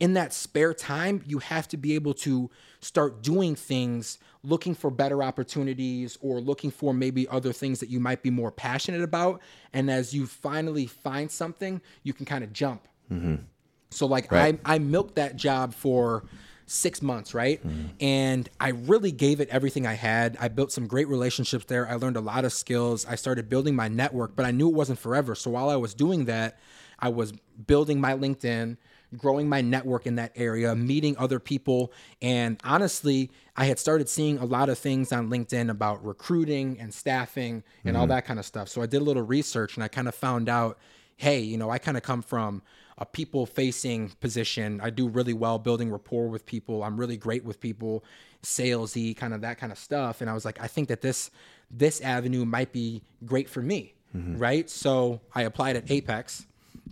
in 0.00 0.14
that 0.14 0.32
spare 0.32 0.74
time, 0.74 1.22
you 1.26 1.38
have 1.38 1.68
to 1.68 1.76
be 1.76 1.94
able 1.94 2.14
to 2.14 2.50
start 2.80 3.22
doing 3.22 3.54
things, 3.54 4.18
looking 4.42 4.74
for 4.74 4.90
better 4.90 5.22
opportunities 5.22 6.18
or 6.20 6.40
looking 6.40 6.70
for 6.70 6.92
maybe 6.92 7.28
other 7.28 7.52
things 7.52 7.78
that 7.80 7.88
you 7.88 8.00
might 8.00 8.22
be 8.22 8.30
more 8.30 8.50
passionate 8.50 9.02
about. 9.02 9.40
And 9.72 9.90
as 9.90 10.12
you 10.12 10.26
finally 10.26 10.86
find 10.86 11.30
something, 11.30 11.80
you 12.02 12.12
can 12.12 12.26
kind 12.26 12.42
of 12.42 12.52
jump. 12.52 12.88
Mm-hmm. 13.10 13.36
So 13.90 14.06
like 14.06 14.30
Right. 14.32 14.58
I 14.64 14.74
I 14.74 14.78
milked 14.78 15.14
that 15.14 15.36
job 15.36 15.72
for 15.72 16.24
six 16.66 17.02
months, 17.02 17.34
right? 17.34 17.66
Mm-hmm. 17.66 17.86
And 18.00 18.48
I 18.60 18.70
really 18.70 19.12
gave 19.12 19.40
it 19.40 19.48
everything 19.48 19.86
I 19.86 19.94
had. 19.94 20.36
I 20.40 20.48
built 20.48 20.72
some 20.72 20.86
great 20.86 21.08
relationships 21.08 21.64
there. 21.66 21.88
I 21.88 21.94
learned 21.94 22.16
a 22.16 22.20
lot 22.20 22.44
of 22.44 22.52
skills. 22.52 23.06
I 23.06 23.16
started 23.16 23.48
building 23.48 23.76
my 23.76 23.88
network, 23.88 24.36
but 24.36 24.46
I 24.46 24.50
knew 24.50 24.68
it 24.68 24.74
wasn't 24.74 24.98
forever. 24.98 25.34
So 25.34 25.50
while 25.50 25.68
I 25.68 25.76
was 25.76 25.94
doing 25.94 26.24
that, 26.26 26.58
I 26.98 27.08
was 27.08 27.32
building 27.66 28.00
my 28.00 28.14
LinkedIn, 28.14 28.76
growing 29.16 29.48
my 29.48 29.60
network 29.60 30.06
in 30.06 30.16
that 30.16 30.32
area, 30.36 30.74
meeting 30.74 31.16
other 31.18 31.38
people. 31.38 31.92
And 32.22 32.60
honestly, 32.64 33.30
I 33.56 33.66
had 33.66 33.78
started 33.78 34.08
seeing 34.08 34.38
a 34.38 34.44
lot 34.44 34.68
of 34.68 34.78
things 34.78 35.12
on 35.12 35.28
LinkedIn 35.28 35.70
about 35.70 36.04
recruiting 36.04 36.78
and 36.80 36.92
staffing 36.92 37.62
and 37.84 37.96
all 37.96 38.04
mm-hmm. 38.04 38.10
that 38.10 38.24
kind 38.24 38.38
of 38.38 38.46
stuff. 38.46 38.68
So 38.68 38.82
I 38.82 38.86
did 38.86 39.02
a 39.02 39.04
little 39.04 39.22
research 39.22 39.76
and 39.76 39.84
I 39.84 39.88
kind 39.88 40.08
of 40.08 40.14
found 40.14 40.48
out 40.48 40.78
hey, 41.16 41.40
you 41.40 41.56
know, 41.56 41.70
I 41.70 41.78
kind 41.78 41.96
of 41.96 42.02
come 42.02 42.22
from 42.22 42.62
a 43.04 43.06
people 43.06 43.44
facing 43.44 44.08
position. 44.20 44.80
I 44.82 44.88
do 44.88 45.08
really 45.08 45.34
well 45.34 45.58
building 45.58 45.92
rapport 45.92 46.28
with 46.28 46.46
people. 46.46 46.82
I'm 46.82 46.96
really 46.98 47.18
great 47.18 47.44
with 47.44 47.60
people, 47.60 48.02
salesy, 48.42 49.14
kind 49.14 49.34
of 49.34 49.42
that 49.42 49.58
kind 49.58 49.70
of 49.70 49.78
stuff. 49.78 50.22
And 50.22 50.30
I 50.30 50.32
was 50.32 50.46
like, 50.46 50.58
I 50.58 50.66
think 50.66 50.88
that 50.88 51.02
this 51.02 51.30
this 51.70 52.00
avenue 52.00 52.46
might 52.46 52.72
be 52.72 53.02
great 53.26 53.50
for 53.50 53.60
me. 53.60 53.92
Mm-hmm. 54.16 54.38
Right. 54.38 54.70
So 54.70 55.20
I 55.34 55.42
applied 55.42 55.76
at 55.76 55.90
Apex, 55.90 56.46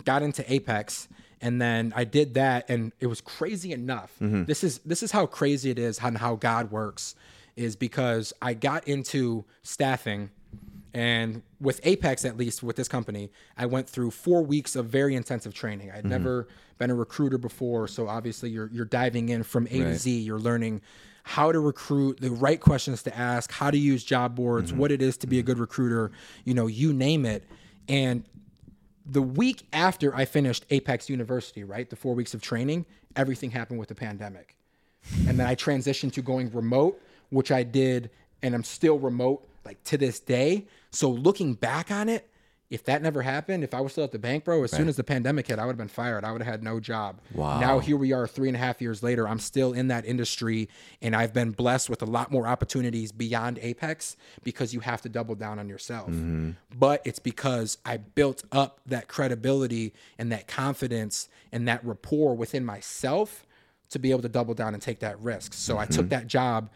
got 0.04 0.22
into 0.22 0.42
Apex, 0.52 1.08
and 1.40 1.62
then 1.62 1.92
I 1.96 2.04
did 2.04 2.34
that 2.34 2.68
and 2.68 2.92
it 3.00 3.06
was 3.06 3.22
crazy 3.22 3.72
enough. 3.72 4.12
Mm-hmm. 4.20 4.44
This 4.44 4.62
is 4.62 4.80
this 4.80 5.02
is 5.02 5.12
how 5.12 5.24
crazy 5.24 5.70
it 5.70 5.78
is 5.78 5.98
and 5.98 6.18
how 6.18 6.34
God 6.34 6.70
works 6.70 7.14
is 7.56 7.74
because 7.74 8.34
I 8.42 8.52
got 8.52 8.86
into 8.86 9.44
staffing 9.62 10.30
and 10.94 11.42
with 11.60 11.80
Apex, 11.84 12.24
at 12.24 12.36
least 12.36 12.62
with 12.62 12.76
this 12.76 12.88
company, 12.88 13.30
I 13.56 13.66
went 13.66 13.88
through 13.88 14.10
four 14.10 14.42
weeks 14.42 14.76
of 14.76 14.86
very 14.86 15.14
intensive 15.14 15.54
training. 15.54 15.90
I'd 15.90 16.00
mm-hmm. 16.00 16.08
never 16.08 16.48
been 16.78 16.90
a 16.90 16.94
recruiter 16.94 17.38
before, 17.38 17.88
so 17.88 18.08
obviously 18.08 18.50
you're 18.50 18.68
you're 18.72 18.84
diving 18.84 19.30
in 19.30 19.42
from 19.42 19.66
A 19.70 19.78
to 19.78 19.96
Z. 19.96 20.20
You're 20.20 20.38
learning 20.38 20.82
how 21.24 21.52
to 21.52 21.60
recruit, 21.60 22.20
the 22.20 22.30
right 22.30 22.60
questions 22.60 23.02
to 23.04 23.16
ask, 23.16 23.52
how 23.52 23.70
to 23.70 23.78
use 23.78 24.02
job 24.04 24.34
boards, 24.34 24.70
mm-hmm. 24.70 24.80
what 24.80 24.90
it 24.90 25.00
is 25.00 25.16
to 25.18 25.26
be 25.26 25.38
a 25.38 25.40
mm-hmm. 25.40 25.46
good 25.46 25.58
recruiter. 25.58 26.10
You 26.44 26.54
know, 26.54 26.66
you 26.66 26.92
name 26.92 27.24
it. 27.24 27.44
And 27.88 28.24
the 29.06 29.22
week 29.22 29.66
after 29.72 30.14
I 30.14 30.24
finished 30.24 30.66
Apex 30.70 31.08
University, 31.08 31.64
right, 31.64 31.88
the 31.88 31.96
four 31.96 32.14
weeks 32.14 32.34
of 32.34 32.42
training, 32.42 32.86
everything 33.16 33.50
happened 33.50 33.78
with 33.78 33.88
the 33.88 33.94
pandemic. 33.94 34.56
And 35.26 35.38
then 35.38 35.46
I 35.46 35.54
transitioned 35.54 36.12
to 36.12 36.22
going 36.22 36.50
remote, 36.52 37.00
which 37.30 37.50
I 37.50 37.62
did, 37.62 38.10
and 38.42 38.54
I'm 38.54 38.62
still 38.62 38.98
remote 38.98 39.48
like 39.64 39.82
to 39.84 39.98
this 39.98 40.20
day. 40.20 40.66
So 40.90 41.10
looking 41.10 41.54
back 41.54 41.90
on 41.90 42.08
it, 42.08 42.28
if 42.72 42.84
that 42.84 43.02
never 43.02 43.20
happened, 43.20 43.64
if 43.64 43.74
I 43.74 43.82
was 43.82 43.92
still 43.92 44.04
at 44.04 44.12
the 44.12 44.18
bank, 44.18 44.44
bro, 44.44 44.64
as 44.64 44.70
soon 44.70 44.88
as 44.88 44.96
the 44.96 45.04
pandemic 45.04 45.46
hit, 45.46 45.58
I 45.58 45.66
would 45.66 45.72
have 45.72 45.76
been 45.76 45.88
fired. 45.88 46.24
I 46.24 46.32
would 46.32 46.40
have 46.40 46.50
had 46.50 46.62
no 46.62 46.80
job. 46.80 47.20
Wow. 47.34 47.60
Now 47.60 47.78
here 47.80 47.98
we 47.98 48.14
are 48.14 48.26
three 48.26 48.48
and 48.48 48.56
a 48.56 48.58
half 48.58 48.80
years 48.80 49.02
later. 49.02 49.28
I'm 49.28 49.40
still 49.40 49.74
in 49.74 49.88
that 49.88 50.06
industry 50.06 50.70
and 51.02 51.14
I've 51.14 51.34
been 51.34 51.50
blessed 51.50 51.90
with 51.90 52.00
a 52.00 52.06
lot 52.06 52.30
more 52.30 52.46
opportunities 52.46 53.12
beyond 53.12 53.58
Apex 53.60 54.16
because 54.42 54.72
you 54.72 54.80
have 54.80 55.02
to 55.02 55.10
double 55.10 55.34
down 55.34 55.58
on 55.58 55.68
yourself. 55.68 56.08
Mm-hmm. 56.08 56.52
But 56.74 57.02
it's 57.04 57.18
because 57.18 57.76
I 57.84 57.98
built 57.98 58.42
up 58.52 58.80
that 58.86 59.06
credibility 59.06 59.92
and 60.18 60.32
that 60.32 60.48
confidence 60.48 61.28
and 61.52 61.68
that 61.68 61.84
rapport 61.84 62.34
within 62.34 62.64
myself 62.64 63.46
to 63.90 63.98
be 63.98 64.12
able 64.12 64.22
to 64.22 64.30
double 64.30 64.54
down 64.54 64.72
and 64.72 64.82
take 64.82 65.00
that 65.00 65.20
risk. 65.20 65.52
So 65.52 65.76
I 65.76 65.84
took 65.84 66.06
mm-hmm. 66.06 66.08
that 66.08 66.26
job 66.26 66.70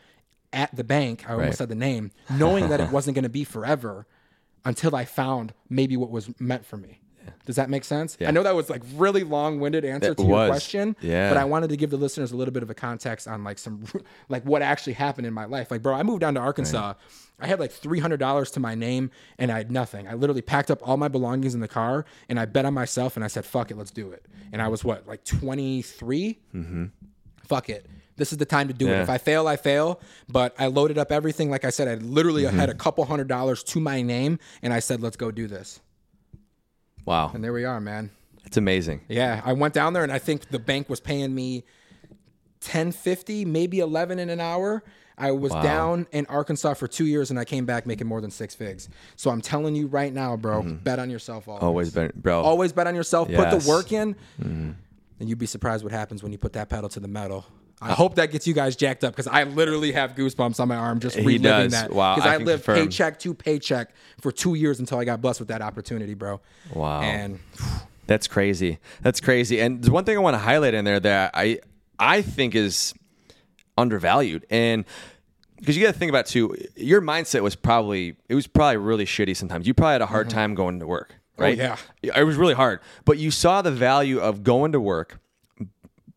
at 0.56 0.74
the 0.74 0.82
bank. 0.84 1.24
I 1.28 1.32
almost 1.32 1.46
Right. 1.46 1.54
said 1.56 1.68
the 1.68 1.74
name, 1.76 2.10
knowing 2.30 2.68
that 2.70 2.80
it 2.80 2.90
wasn't 2.96 3.14
going 3.14 3.22
to 3.24 3.28
be 3.28 3.44
forever 3.44 4.06
until 4.64 4.96
I 4.96 5.04
found 5.04 5.52
maybe 5.68 5.96
what 5.96 6.10
was 6.10 6.28
meant 6.40 6.64
for 6.66 6.76
me. 6.76 7.00
Does 7.44 7.56
that 7.56 7.70
make 7.70 7.84
sense? 7.84 8.16
I 8.24 8.30
know 8.30 8.42
that 8.42 8.54
was 8.54 8.70
like 8.70 8.82
really 8.94 9.24
long-winded 9.24 9.84
answer 9.84 10.12
It 10.12 10.18
to 10.18 10.24
your 10.24 10.46
question, 10.48 10.96
Yeah. 11.00 11.28
but 11.28 11.36
I 11.36 11.44
wanted 11.44 11.70
to 11.70 11.76
give 11.76 11.90
the 11.90 11.96
listeners 11.96 12.32
a 12.32 12.36
little 12.36 12.52
bit 12.52 12.62
of 12.62 12.70
a 12.70 12.74
context 12.74 13.26
on 13.28 13.44
like 13.44 13.58
some 13.58 13.84
like 14.28 14.44
what 14.44 14.62
actually 14.62 14.94
happened 14.94 15.26
in 15.26 15.34
my 15.34 15.44
life. 15.44 15.70
Like, 15.70 15.82
bro, 15.82 15.94
I 15.94 16.02
moved 16.02 16.20
down 16.20 16.34
to 16.34 16.40
Arkansas. 16.40 16.94
I 17.40 17.46
had 17.46 17.60
like 17.60 17.70
three 17.72 18.00
hundred 18.00 18.18
dollars 18.18 18.50
to 18.52 18.60
my 18.60 18.74
name, 18.74 19.10
and 19.38 19.50
I 19.52 19.58
had 19.58 19.70
nothing. 19.70 20.08
I 20.08 20.14
literally 20.14 20.42
packed 20.42 20.70
up 20.70 20.86
all 20.86 20.96
my 20.96 21.08
belongings 21.08 21.54
in 21.54 21.60
the 21.60 21.68
car, 21.68 22.04
and 22.28 22.40
I 22.40 22.46
bet 22.46 22.64
on 22.64 22.74
myself, 22.74 23.16
and 23.16 23.24
I 23.24 23.28
said, 23.28 23.44
"Fuck 23.44 23.70
it, 23.70 23.76
let's 23.76 23.90
do 23.90 24.10
it." 24.10 24.24
And 24.52 24.62
I 24.62 24.68
was 24.68 24.84
what, 24.84 25.06
like 25.06 25.24
twenty 25.24 25.82
mm-hmm. 25.82 26.84
Fuck 27.44 27.68
it. 27.68 27.86
This 28.16 28.32
is 28.32 28.38
the 28.38 28.44
time 28.46 28.68
to 28.68 28.74
do 28.74 28.88
it. 28.88 29.00
If 29.00 29.10
I 29.10 29.18
fail, 29.18 29.46
I 29.46 29.56
fail. 29.56 30.00
But 30.28 30.54
I 30.58 30.66
loaded 30.66 30.96
up 30.98 31.12
everything. 31.12 31.50
Like 31.50 31.64
I 31.64 31.70
said, 31.70 31.86
I 31.88 31.94
literally 31.94 32.44
had 32.44 32.70
a 32.70 32.74
couple 32.74 33.04
hundred 33.04 33.28
dollars 33.28 33.62
to 33.64 33.80
my 33.80 34.02
name, 34.02 34.38
and 34.62 34.72
I 34.72 34.80
said, 34.80 35.00
"Let's 35.02 35.16
go 35.16 35.30
do 35.30 35.46
this." 35.46 35.80
Wow. 37.04 37.30
And 37.34 37.44
there 37.44 37.52
we 37.52 37.64
are, 37.64 37.80
man. 37.80 38.10
It's 38.44 38.56
amazing. 38.56 39.02
Yeah, 39.08 39.40
I 39.44 39.52
went 39.52 39.74
down 39.74 39.92
there 39.92 40.02
and 40.02 40.12
I 40.12 40.18
think 40.18 40.48
the 40.50 40.58
bank 40.58 40.88
was 40.88 41.00
paying 41.00 41.34
me 41.34 41.64
ten 42.60 42.92
fifty, 42.92 43.44
maybe 43.44 43.80
eleven 43.80 44.18
in 44.18 44.30
an 44.30 44.40
hour. 44.40 44.82
I 45.18 45.30
was 45.30 45.50
down 45.52 46.06
in 46.12 46.26
Arkansas 46.26 46.74
for 46.74 46.86
two 46.86 47.06
years 47.06 47.30
and 47.30 47.38
I 47.40 47.44
came 47.46 47.64
back 47.64 47.86
making 47.86 48.06
more 48.06 48.20
than 48.20 48.30
six 48.30 48.54
figs. 48.54 48.88
So 49.16 49.30
I'm 49.30 49.40
telling 49.40 49.74
you 49.74 49.86
right 49.86 50.12
now, 50.12 50.36
bro, 50.36 50.62
bet 50.62 50.98
on 50.98 51.08
yourself 51.08 51.48
always. 51.48 51.62
Always 51.62 51.90
been, 51.90 52.12
bro. 52.14 52.42
Always 52.42 52.72
bet 52.72 52.86
on 52.86 52.94
yourself. 52.94 53.28
Put 53.28 53.34
Yes. 53.38 53.54
Mm-hmm. 53.54 53.64
the 53.64 53.68
work 53.70 53.92
in, 53.92 54.16
and 55.18 55.28
you'd 55.28 55.38
be 55.38 55.46
surprised 55.46 55.82
what 55.84 55.92
happens 55.92 56.22
when 56.22 56.32
you 56.32 56.38
put 56.38 56.52
that 56.52 56.68
pedal 56.68 56.88
to 56.90 57.00
the 57.00 57.08
metal. 57.08 57.46
I 57.80 57.92
hope 57.92 58.14
that 58.14 58.30
gets 58.30 58.46
you 58.46 58.54
guys 58.54 58.74
jacked 58.74 59.04
up 59.04 59.12
because 59.12 59.26
I 59.26 59.44
literally 59.44 59.92
have 59.92 60.14
goosebumps 60.14 60.60
on 60.60 60.68
my 60.68 60.76
arm 60.76 60.98
just 60.98 61.16
reliving 61.16 61.42
does. 61.42 61.72
that. 61.72 61.92
Wow, 61.92 62.14
Because 62.14 62.30
I 62.30 62.34
I, 62.34 62.36
lived 62.38 62.64
confirm. 62.64 62.86
paycheck 62.86 63.18
to 63.20 63.34
paycheck 63.34 63.90
for 64.20 64.32
two 64.32 64.54
years 64.54 64.80
until 64.80 64.98
I 64.98 65.04
got 65.04 65.20
blessed 65.20 65.40
with 65.40 65.48
that 65.48 65.60
opportunity, 65.60 66.14
bro. 66.14 66.40
Wow. 66.74 67.02
And 67.02 67.38
That's 68.06 68.26
crazy. 68.26 68.78
That's 69.02 69.20
crazy. 69.20 69.60
And 69.60 69.82
there's 69.82 69.90
one 69.90 70.04
thing 70.04 70.16
I 70.16 70.20
want 70.20 70.34
to 70.34 70.38
highlight 70.38 70.74
in 70.74 70.84
there 70.84 71.00
that 71.00 71.32
I 71.34 71.58
I 71.98 72.22
think 72.22 72.54
is 72.54 72.94
undervalued, 73.76 74.46
and 74.50 74.84
because 75.56 75.76
you 75.76 75.84
got 75.84 75.92
to 75.92 75.98
think 75.98 76.10
about 76.10 76.26
too, 76.26 76.56
your 76.76 77.00
mindset 77.00 77.42
was 77.42 77.56
probably 77.56 78.16
it 78.28 78.34
was 78.34 78.46
probably 78.46 78.76
really 78.76 79.04
shitty. 79.06 79.36
Sometimes 79.36 79.66
you 79.66 79.74
probably 79.74 79.92
had 79.92 80.02
a 80.02 80.06
hard 80.06 80.28
mm-hmm. 80.28 80.38
time 80.38 80.54
going 80.54 80.80
to 80.80 80.86
work, 80.86 81.14
oh, 81.38 81.42
right? 81.42 81.56
yeah. 81.56 81.76
it 82.02 82.24
was 82.24 82.36
really 82.36 82.54
hard. 82.54 82.80
But 83.04 83.18
you 83.18 83.30
saw 83.30 83.62
the 83.62 83.72
value 83.72 84.18
of 84.18 84.44
going 84.44 84.72
to 84.72 84.80
work, 84.80 85.18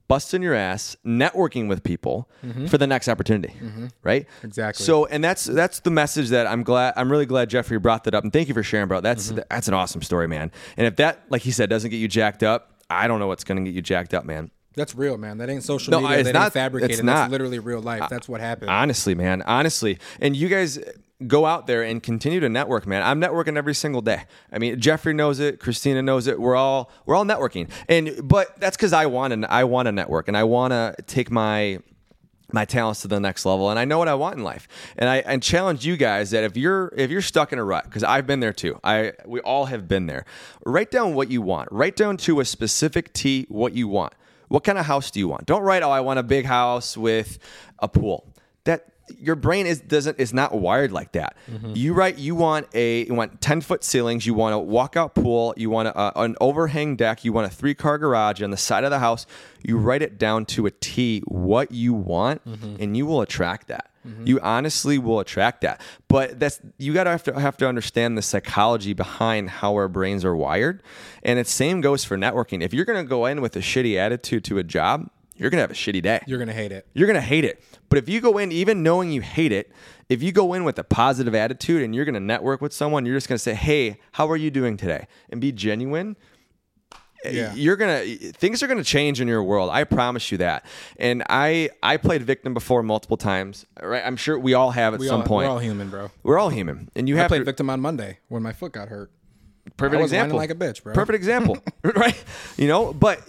busting 0.10 0.41
your 0.41 0.56
ass, 0.56 0.98
networking 1.06 1.69
with 1.69 1.84
people 1.84 2.30
mm-hmm. 2.45 2.65
for 2.65 2.78
the 2.78 2.88
next 2.88 3.08
opportunity, 3.08 3.54
mm-hmm. 3.54 3.88
right? 4.04 4.28
Exactly. 4.43 4.84
So, 4.84 5.06
and 5.06 5.24
that's 5.24 5.45
that's 5.45 5.80
the 5.80 5.91
message 5.91 6.30
that 6.30 6.48
I'm 6.48 6.63
glad. 6.63 6.95
I'm 6.98 7.10
really 7.10 7.26
glad 7.26 7.50
Jeffrey 7.50 7.80
brought 7.80 8.04
that 8.04 8.13
up, 8.13 8.26
and 8.26 8.34
thank 8.34 8.50
you 8.50 8.54
for 8.54 8.63
sharing, 8.63 8.89
bro. 8.89 9.00
That's 9.00 9.28
mm-hmm. 9.28 9.39
that's 9.50 9.69
an 9.69 9.74
awesome 9.74 10.02
story, 10.02 10.28
man. 10.28 10.52
And 10.76 10.86
if 10.86 10.98
that, 10.98 11.24
like 11.30 11.43
he 11.43 11.52
said, 11.52 11.69
doesn't 11.69 11.91
get 11.91 11.98
you 11.98 12.10
jacked 12.10 12.43
up, 12.43 12.84
I 12.89 13.08
don't 13.08 13.19
know 13.19 13.28
what's 13.28 13.45
going 13.45 13.63
to 13.63 13.72
get 13.72 13.76
you 13.76 13.82
jacked 13.82 14.13
up, 14.13 14.26
man. 14.26 14.52
That's 14.80 14.96
real, 14.96 15.18
man. 15.18 15.38
That 15.38 15.50
ain't 15.50 15.63
social 15.63 15.92
No, 15.92 16.00
media. 16.02 16.20
it's 16.20 16.28
that 16.30 16.34
not- 16.34 16.44
ain't 16.46 16.54
fabricated. 16.54 16.92
it's 17.00 17.02
That's 17.06 17.32
literally 17.32 17.60
real 17.60 17.82
life. 17.82 18.04
That's 18.10 18.28
what 18.30 18.39
happened. 18.42 18.72
Honestly, 18.72 19.13
man. 19.13 19.42
Honestly. 19.44 20.00
And 20.22 20.36
you 20.36 20.48
guys 20.48 20.80
go 21.28 21.46
out 21.46 21.68
there 21.68 21.84
and 21.84 22.02
continue 22.02 22.39
to 22.39 22.48
network, 22.48 22.88
man. 22.88 23.04
I'm 23.04 23.20
networking 23.20 23.58
every 23.58 23.76
single 23.76 24.02
day. 24.02 24.24
I 24.54 24.58
mean, 24.58 24.80
Jeffrey 24.80 25.13
knows 25.13 25.39
it, 25.42 25.60
Christina 25.60 26.02
knows 26.02 26.28
it. 26.28 26.39
We're 26.39 26.56
all 26.56 26.89
we're 27.06 27.15
all 27.15 27.26
networking. 27.26 27.70
And 27.89 28.22
but 28.24 28.58
that's 28.62 28.78
cuz 28.78 28.94
I 28.94 29.06
want 29.06 29.34
to 29.34 29.52
I 29.52 29.65
want 29.65 29.88
to 29.88 29.92
network 29.92 30.30
and 30.30 30.38
I 30.38 30.46
want 30.46 30.72
to 30.72 30.96
take 31.08 31.30
my 31.30 31.80
my 32.52 32.65
talents 32.65 33.02
to 33.02 33.08
the 33.08 33.20
next 33.20 33.46
level 33.46 33.70
and 33.70 33.78
I 33.78 33.84
know 33.86 34.00
what 34.00 34.08
I 34.08 34.15
want 34.15 34.38
in 34.38 34.44
life. 34.46 34.68
And 34.98 35.10
I 35.10 35.18
and 35.18 35.44
challenge 35.44 35.86
you 35.86 35.98
guys 35.98 36.32
that 36.32 36.46
if 36.46 36.56
you're 36.56 36.94
if 36.96 37.12
you're 37.12 37.22
stuck 37.22 37.52
in 37.52 37.60
a 37.60 37.65
rut 37.65 37.92
cuz 37.92 38.02
I've 38.04 38.26
been 38.26 38.39
there 38.39 38.54
too. 38.54 38.80
I 38.82 39.12
we 39.26 39.42
all 39.42 39.65
have 39.65 39.89
been 39.89 40.06
there. 40.08 40.24
Write 40.65 40.89
down 40.89 41.15
what 41.15 41.30
you 41.30 41.42
want. 41.42 41.68
Write 41.70 41.98
down 41.98 42.15
to 42.18 42.39
a 42.39 42.46
specific 42.46 43.12
T 43.12 43.46
what 43.50 43.74
you 43.74 43.89
want. 43.89 44.13
What 44.50 44.64
kind 44.64 44.78
of 44.78 44.86
house 44.86 45.10
do 45.12 45.20
you 45.20 45.28
want? 45.28 45.46
Don't 45.46 45.62
write 45.62 45.84
oh 45.84 45.90
I 45.90 46.02
want 46.02 46.20
a 46.20 46.24
big 46.24 46.46
house 46.46 46.98
with 46.98 47.40
a 47.80 47.88
pool. 47.88 48.28
That 48.66 48.88
your 49.19 49.36
brain 49.36 49.65
is 49.65 49.80
doesn't 49.80 50.19
is 50.19 50.34
not 50.34 50.54
wired 50.54 50.91
like 50.91 51.13
that. 51.13 51.36
Mm-hmm. 51.50 51.74
You 51.76 51.93
write 51.93 52.17
you 52.17 52.36
want 52.36 52.67
a 52.74 53.06
you 53.06 53.13
want 53.13 53.41
ten 53.41 53.62
foot 53.62 53.84
ceilings. 53.84 54.26
You 54.26 54.34
want 54.34 54.56
a 54.56 54.58
walkout 54.58 55.13
pool. 55.13 55.54
You 55.58 55.69
want 55.69 55.89
a, 55.89 56.19
an 56.19 56.36
overhang 56.41 56.95
deck. 56.95 57.24
You 57.24 57.34
want 57.34 57.48
a 57.48 57.56
three 57.56 57.74
car 57.74 57.98
garage 57.98 58.41
on 58.41 58.52
the 58.52 58.58
side 58.58 58.84
of 58.84 58.91
the 58.91 59.00
house. 59.00 59.26
You 59.63 59.76
mm-hmm. 59.76 59.86
write 59.86 60.02
it 60.02 60.17
down 60.17 60.45
to 60.48 60.65
a 60.65 60.72
T 60.72 61.22
what 61.28 61.72
you 61.72 61.93
want, 61.93 62.45
mm-hmm. 62.45 62.76
and 62.80 62.95
you 62.95 63.06
will 63.06 63.22
attract 63.22 63.67
that. 63.67 63.89
You 64.26 64.39
honestly 64.39 64.98
will 64.98 65.19
attract 65.19 65.62
that. 65.62 65.82
But 66.08 66.39
that's 66.39 66.60
you 66.78 66.93
gotta 66.93 67.12
have 67.12 67.24
to 67.24 67.39
have 67.39 67.58
to 67.58 67.67
understand 67.67 68.17
the 68.17 68.22
psychology 68.22 68.93
behind 68.93 69.50
how 69.50 69.74
our 69.74 69.88
brains 69.88 70.26
are 70.26 70.36
wired. 70.36 70.82
And 71.22 71.38
it 71.38 71.48
same 71.48 71.82
goes 71.82 72.06
for 72.06 72.17
networking. 72.17 72.63
If 72.63 72.74
you're 72.74 72.86
gonna 72.86 73.04
go 73.04 73.26
in 73.26 73.41
with 73.41 73.56
a 73.56 73.60
shitty 73.60 73.98
attitude 73.98 74.43
to 74.45 74.58
a 74.58 74.63
job, 74.63 75.10
you're 75.39 75.49
gonna 75.49 75.62
have 75.62 75.71
a 75.71 75.73
shitty 75.73 76.02
day 76.04 76.19
You're 76.28 76.38
gonna 76.38 76.54
hate 76.54 76.71
it. 76.71 76.86
you're 76.93 77.08
going 77.08 77.15
to 77.15 77.21
hate 77.21 77.45
it. 77.45 77.63
But 77.89 77.97
if 77.97 78.08
you 78.08 78.21
go 78.21 78.38
in, 78.38 78.52
even 78.52 78.84
knowing 78.84 79.12
you 79.12 79.21
hate 79.21 79.52
it, 79.52 79.71
if 80.10 80.21
you 80.21 80.32
go 80.32 80.54
in 80.54 80.63
with 80.63 80.78
a 80.78 80.84
positive 80.84 81.34
attitude 81.34 81.82
and 81.82 81.95
you're 81.95 82.06
going 82.06 82.13
to 82.13 82.19
network 82.19 82.62
with 82.62 82.71
someone, 82.73 83.04
you're 83.06 83.15
just 83.15 83.28
going 83.28 83.38
to 83.38 83.43
say, 83.43 83.56
Hey, 83.56 83.99
how 84.12 84.30
are 84.30 84.38
you 84.38 84.52
doing 84.52 84.78
today? 84.78 85.08
And 85.32 85.41
be 85.41 85.52
genuine. 85.52 86.15
Eh, 87.25 87.32
yeah. 87.32 87.54
You're 87.54 87.75
gonna 87.75 88.06
things 88.06 88.63
are 88.63 88.67
gonna 88.67 88.84
change 88.84 89.19
in 89.19 89.28
your 89.28 89.43
world. 89.43 89.69
I 89.71 89.84
promise 89.84 90.32
you 90.32 90.38
that. 90.38 90.65
And 90.97 91.23
I 91.30 91.69
I 91.84 91.97
played 91.97 92.23
victim 92.23 92.54
before 92.54 92.82
multiple 92.84 93.17
times. 93.17 93.65
Right? 93.82 94.04
I'm 94.06 94.15
sure 94.15 94.39
we 94.39 94.54
all 94.54 94.71
have 94.71 94.93
at 94.93 94.99
We 95.02 95.08
some 95.08 95.21
all, 95.21 95.28
point. 95.28 95.47
We're 95.47 95.52
all 95.54 95.60
human, 95.60 95.89
bro. 95.89 96.12
We're 96.23 96.39
all 96.39 96.49
human, 96.49 96.89
and 96.95 97.10
you 97.10 97.17
I 97.17 97.21
have 97.21 97.28
played 97.30 97.39
to. 97.39 97.43
victim 97.43 97.69
on 97.69 97.82
Monday 97.82 98.19
when 98.30 98.41
my 98.41 98.54
foot 98.54 98.71
got 98.71 98.88
hurt. 98.88 99.12
Perfect 99.75 99.99
I 99.99 100.02
was 100.02 100.12
whining 100.12 100.25
example. 100.32 100.38
like 100.38 100.49
a 100.49 100.56
bitch, 100.56 100.82
bro. 100.82 100.93
Perfect 100.93 101.15
example, 101.17 101.58
right? 101.84 102.23
You 102.58 102.67
know, 102.69 102.93
but 102.93 103.21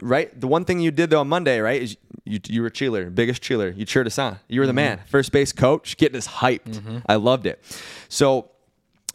right, 0.00 0.38
the 0.38 0.46
one 0.46 0.64
thing 0.64 0.80
you 0.80 0.90
did 0.90 1.10
though 1.10 1.20
on 1.20 1.28
Monday, 1.28 1.60
right, 1.60 1.82
is 1.82 1.96
you 2.24 2.40
you 2.46 2.62
were 2.62 2.68
a 2.68 2.70
cheerleader, 2.70 3.14
biggest 3.14 3.42
cheerleader. 3.42 3.76
You 3.76 3.84
cheered 3.84 4.06
us 4.06 4.18
on. 4.18 4.38
You 4.48 4.60
were 4.60 4.66
the 4.66 4.70
mm-hmm. 4.70 4.76
man, 4.76 5.00
first 5.06 5.32
base 5.32 5.52
coach, 5.52 5.96
getting 5.96 6.16
us 6.16 6.28
hyped. 6.28 6.64
Mm-hmm. 6.64 6.98
I 7.06 7.16
loved 7.16 7.46
it. 7.46 7.62
So, 8.08 8.50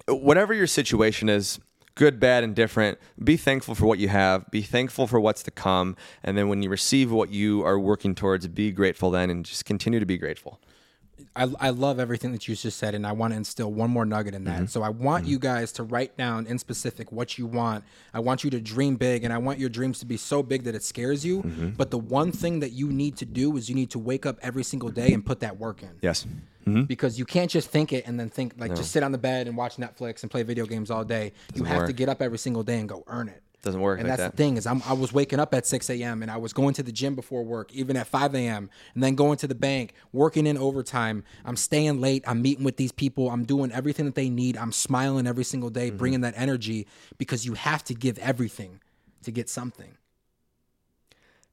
whatever 0.08 0.54
your 0.54 0.68
situation 0.68 1.30
is. 1.30 1.60
Good, 1.98 2.20
bad, 2.20 2.44
and 2.44 2.54
different. 2.54 2.98
Be 3.24 3.38
thankful 3.38 3.74
for 3.74 3.86
what 3.86 4.00
you 4.00 4.10
have. 4.10 4.52
Be 4.52 4.62
thankful 4.62 5.08
for 5.08 5.18
what's 5.18 5.42
to 5.44 5.52
come. 5.52 5.96
And 6.24 6.38
then 6.38 6.50
when 6.50 6.62
you 6.62 6.70
receive 6.70 7.10
what 7.10 7.30
you 7.30 7.64
are 7.64 7.80
working 7.80 8.16
towards, 8.16 8.46
be 8.50 8.74
grateful 8.74 9.12
then 9.12 9.30
and 9.30 9.46
just 9.46 9.64
continue 9.64 10.02
to 10.02 10.06
be 10.06 10.18
grateful. 10.18 10.60
I, 11.36 11.50
I 11.60 11.70
love 11.70 12.00
everything 12.00 12.32
that 12.32 12.48
you 12.48 12.56
just 12.56 12.78
said, 12.78 12.96
and 12.96 13.06
I 13.06 13.12
want 13.12 13.34
to 13.34 13.38
instill 13.38 13.72
one 13.72 13.90
more 13.90 14.06
nugget 14.06 14.34
in 14.34 14.46
that. 14.46 14.56
Mm-hmm. 14.56 14.66
So 14.68 14.84
I 14.84 14.90
want 14.90 15.24
mm-hmm. 15.24 15.32
you 15.32 15.40
guys 15.40 15.72
to 15.74 15.84
write 15.84 16.18
down 16.18 16.46
in 16.48 16.58
specific 16.58 17.12
what 17.12 17.38
you 17.38 17.46
want. 17.46 17.84
I 18.14 18.20
want 18.20 18.44
you 18.44 18.50
to 18.52 18.62
dream 18.62 18.96
big, 18.96 19.24
and 19.24 19.34
I 19.34 19.38
want 19.38 19.60
your 19.60 19.70
dreams 19.70 20.00
to 20.00 20.06
be 20.06 20.18
so 20.18 20.42
big 20.42 20.64
that 20.64 20.76
it 20.76 20.84
scares 20.84 21.26
you. 21.26 21.42
Mm-hmm. 21.42 21.70
But 21.72 21.92
the 21.92 21.98
one 21.98 22.32
thing 22.32 22.60
that 22.62 22.72
you 22.72 22.88
need 22.88 23.18
to 23.18 23.26
do 23.26 23.56
is 23.58 23.70
you 23.70 23.76
need 23.76 23.92
to 23.92 24.00
wake 24.00 24.26
up 24.26 24.38
every 24.42 24.64
single 24.64 24.90
day 24.90 25.14
and 25.14 25.26
put 25.26 25.42
that 25.42 25.58
work 25.58 25.84
in. 25.84 25.92
Yes. 26.02 26.26
Because 26.66 27.20
you 27.20 27.26
can't 27.26 27.52
just 27.52 27.70
think 27.70 27.94
it 27.94 28.08
and 28.08 28.20
then 28.20 28.28
think 28.28 28.56
like 28.58 28.76
just 28.76 28.92
sit 28.92 29.04
on 29.04 29.12
the 29.12 29.20
bed 29.20 29.48
and 29.48 29.56
watch 29.56 29.78
Netflix 29.78 30.24
and 30.24 30.32
play 30.32 30.42
video 30.42 30.66
games 30.66 30.90
all 30.90 31.04
day. 31.04 31.32
you 31.54 31.64
have 31.64 31.86
to 31.86 31.94
get 31.94 32.10
up 32.10 32.24
every 32.24 32.40
single 32.40 32.64
day 32.64 32.80
and 32.80 32.90
go 32.90 33.04
earn 33.06 33.30
it. 33.30 33.44
Doesn't 33.66 33.82
work 33.82 34.00
And 34.00 34.08
like 34.08 34.18
that's 34.20 34.28
that. 34.30 34.38
the 34.38 34.44
thing 34.44 34.56
is 34.58 34.66
I'm, 34.66 34.82
I 34.86 34.94
was 34.94 35.12
waking 35.12 35.40
up 35.40 35.54
at 35.54 35.66
6 35.66 35.90
a.m. 35.90 36.22
and 36.22 36.32
I 36.32 36.38
was 36.38 36.54
going 36.54 36.74
to 36.76 36.84
the 36.84 36.92
gym 36.94 37.16
before 37.16 37.44
work, 37.44 37.74
even 37.74 37.98
at 37.98 38.08
5 38.08 38.34
a.m. 38.36 38.70
and 38.94 39.04
then 39.04 39.16
going 39.16 39.38
to 39.40 39.48
the 39.48 39.56
bank, 39.56 39.94
working 40.14 40.46
in 40.48 40.58
overtime. 40.58 41.24
I'm 41.44 41.58
staying 41.58 42.00
late. 42.00 42.24
I'm 42.28 42.42
meeting 42.42 42.64
with 42.64 42.78
these 42.78 42.92
people. 42.94 43.30
I'm 43.30 43.44
doing 43.44 43.72
everything 43.74 44.06
that 44.06 44.16
they 44.16 44.30
need. 44.30 44.56
I'm 44.56 44.72
smiling 44.72 45.28
every 45.28 45.44
single 45.44 45.70
day, 45.70 45.88
Mm-hmm. 45.90 45.98
bringing 45.98 46.22
that 46.22 46.36
energy 46.38 46.88
because 47.18 47.46
you 47.46 47.56
have 47.56 47.84
to 47.86 47.94
give 47.94 48.18
everything 48.20 48.80
to 49.24 49.32
get 49.32 49.50
something. 49.50 49.98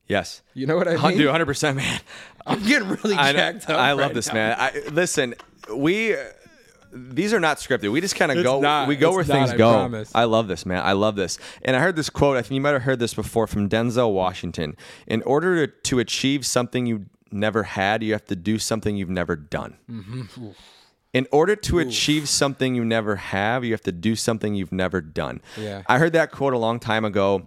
Yes. 0.07 0.43
You 0.55 0.67
know 0.67 0.77
what 0.77 0.89
I 0.89 0.97
mean? 0.97 1.17
Dude, 1.19 1.29
100%, 1.29 1.77
man. 1.77 2.01
I'm 2.47 2.63
getting 2.63 2.89
really 2.89 3.15
I, 3.15 3.33
jacked 3.33 3.71
up. 3.71 3.79
I 3.79 3.93
love 3.93 4.01
right 4.09 4.15
this, 4.15 4.29
now. 4.29 4.35
man. 4.35 4.57
I, 4.59 4.83
listen, 4.91 5.35
we 5.75 6.15
these 6.93 7.33
are 7.33 7.41
not 7.41 7.57
scripted. 7.57 7.91
We 7.91 8.01
just 8.01 8.17
kind 8.17 8.31
of 8.31 8.43
go. 8.45 8.61
not. 8.61 8.87
We 8.87 8.97
go 8.97 9.13
where 9.13 9.25
not, 9.25 9.33
things 9.35 9.51
I 9.51 9.57
go. 9.57 9.73
promise. 9.73 10.13
I 10.15 10.25
love 10.25 10.49
this, 10.49 10.67
man. 10.67 10.83
I 10.85 10.93
love 10.93 11.17
this. 11.17 11.39
And 11.63 11.75
I 11.75 11.81
heard 11.81 11.97
this 11.97 12.11
quote. 12.11 12.37
I 12.37 12.43
think 12.43 12.53
you 12.53 12.61
might 12.61 12.73
have 12.73 12.83
heard 12.83 12.99
this 12.99 13.15
before 13.15 13.47
from 13.47 13.69
Denzel 13.69 14.13
Washington. 14.13 14.77
In 15.07 15.23
order 15.23 15.67
to, 15.67 15.73
to 15.73 15.99
achieve 15.99 16.45
something 16.45 16.87
you 16.87 17.07
never 17.31 17.63
had, 17.63 18.03
you 18.03 18.13
have 18.13 18.27
to 18.27 18.37
do 18.37 18.59
something 18.59 18.97
you've 18.97 19.09
never 19.09 19.37
done. 19.37 19.79
Mm-hmm. 19.91 20.51
In 21.15 21.27
order 21.31 21.57
to 21.57 21.79
achieve 21.79 22.29
something 22.29 22.75
you 22.75 22.85
never 22.85 23.17
have, 23.17 23.65
you 23.65 23.73
have 23.73 23.83
to 23.83 23.93
do 23.93 24.17
something 24.17 24.55
you've 24.55 24.73
never 24.73 25.01
done. 25.03 25.43
Yeah. 25.59 25.83
I 25.87 25.99
heard 25.99 26.15
that 26.15 26.31
quote 26.31 26.55
a 26.55 26.59
long 26.59 26.81
time 26.81 27.05
ago 27.05 27.47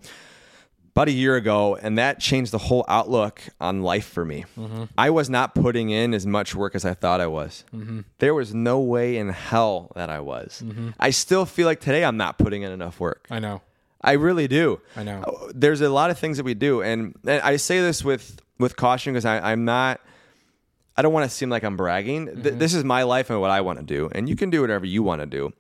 about 0.96 1.10
a 1.10 1.12
year 1.12 1.36
ago, 1.36 1.76
and 1.76 1.98
that 1.98 2.22
changed 2.22 2.54
the 2.54 2.58
whole 2.58 2.86
outlook 2.88 3.42
on 3.60 3.82
life 3.82 4.06
for 4.08 4.24
me. 4.24 4.46
Mm-hmm. 4.58 4.86
I 4.98 5.10
was 5.10 5.30
not 5.30 5.54
putting 5.54 5.90
in 5.90 6.14
as 6.14 6.26
much 6.26 6.56
work 6.56 6.74
as 6.74 6.86
I 6.86 6.94
thought 6.94 7.20
I 7.20 7.28
was. 7.28 7.66
Mm-hmm. 7.76 8.02
There 8.20 8.34
was 8.34 8.54
no 8.54 8.80
way 8.80 9.18
in 9.18 9.28
hell 9.28 9.92
that 9.96 10.10
I 10.10 10.22
was. 10.22 10.64
I 10.98 11.10
still 11.10 11.46
feel 11.46 11.66
like 11.68 11.82
today 11.82 12.06
I'm 12.06 12.16
not 12.16 12.38
putting 12.38 12.62
in 12.62 12.72
enough 12.72 13.00
work. 13.02 13.28
I 13.30 13.40
know. 13.40 13.62
I 14.00 14.14
really 14.14 14.48
do. 14.48 14.80
I 14.96 15.04
know. 15.04 15.50
There's 15.54 15.82
a 15.82 15.90
lot 15.90 16.12
of 16.12 16.18
things 16.20 16.38
that 16.38 16.44
we 16.46 16.54
do, 16.54 16.82
and, 16.82 17.14
and 17.28 17.42
I 17.42 17.58
say 17.58 17.82
this 17.82 18.04
with 18.04 18.40
with 18.58 18.78
caution 18.78 19.12
because 19.14 19.26
I'm 19.26 19.66
not. 19.66 20.00
I 20.96 21.02
don't 21.02 21.12
want 21.12 21.30
to 21.30 21.36
seem 21.36 21.50
like 21.50 21.64
I'm 21.66 21.76
bragging. 21.76 22.28
Th- 22.28 22.38
Mm-hmm. 22.38 22.58
this 22.58 22.74
is 22.74 22.86
my 22.86 23.04
life 23.04 23.30
and 23.30 23.42
what 23.42 23.52
I 23.52 23.60
want 23.60 23.80
to 23.80 23.86
do, 23.86 24.10
and 24.14 24.30
you 24.30 24.38
can 24.38 24.50
do 24.50 24.62
whatever 24.62 24.86
you 24.86 25.04
want 25.04 25.20
to 25.20 25.26
do. 25.26 25.52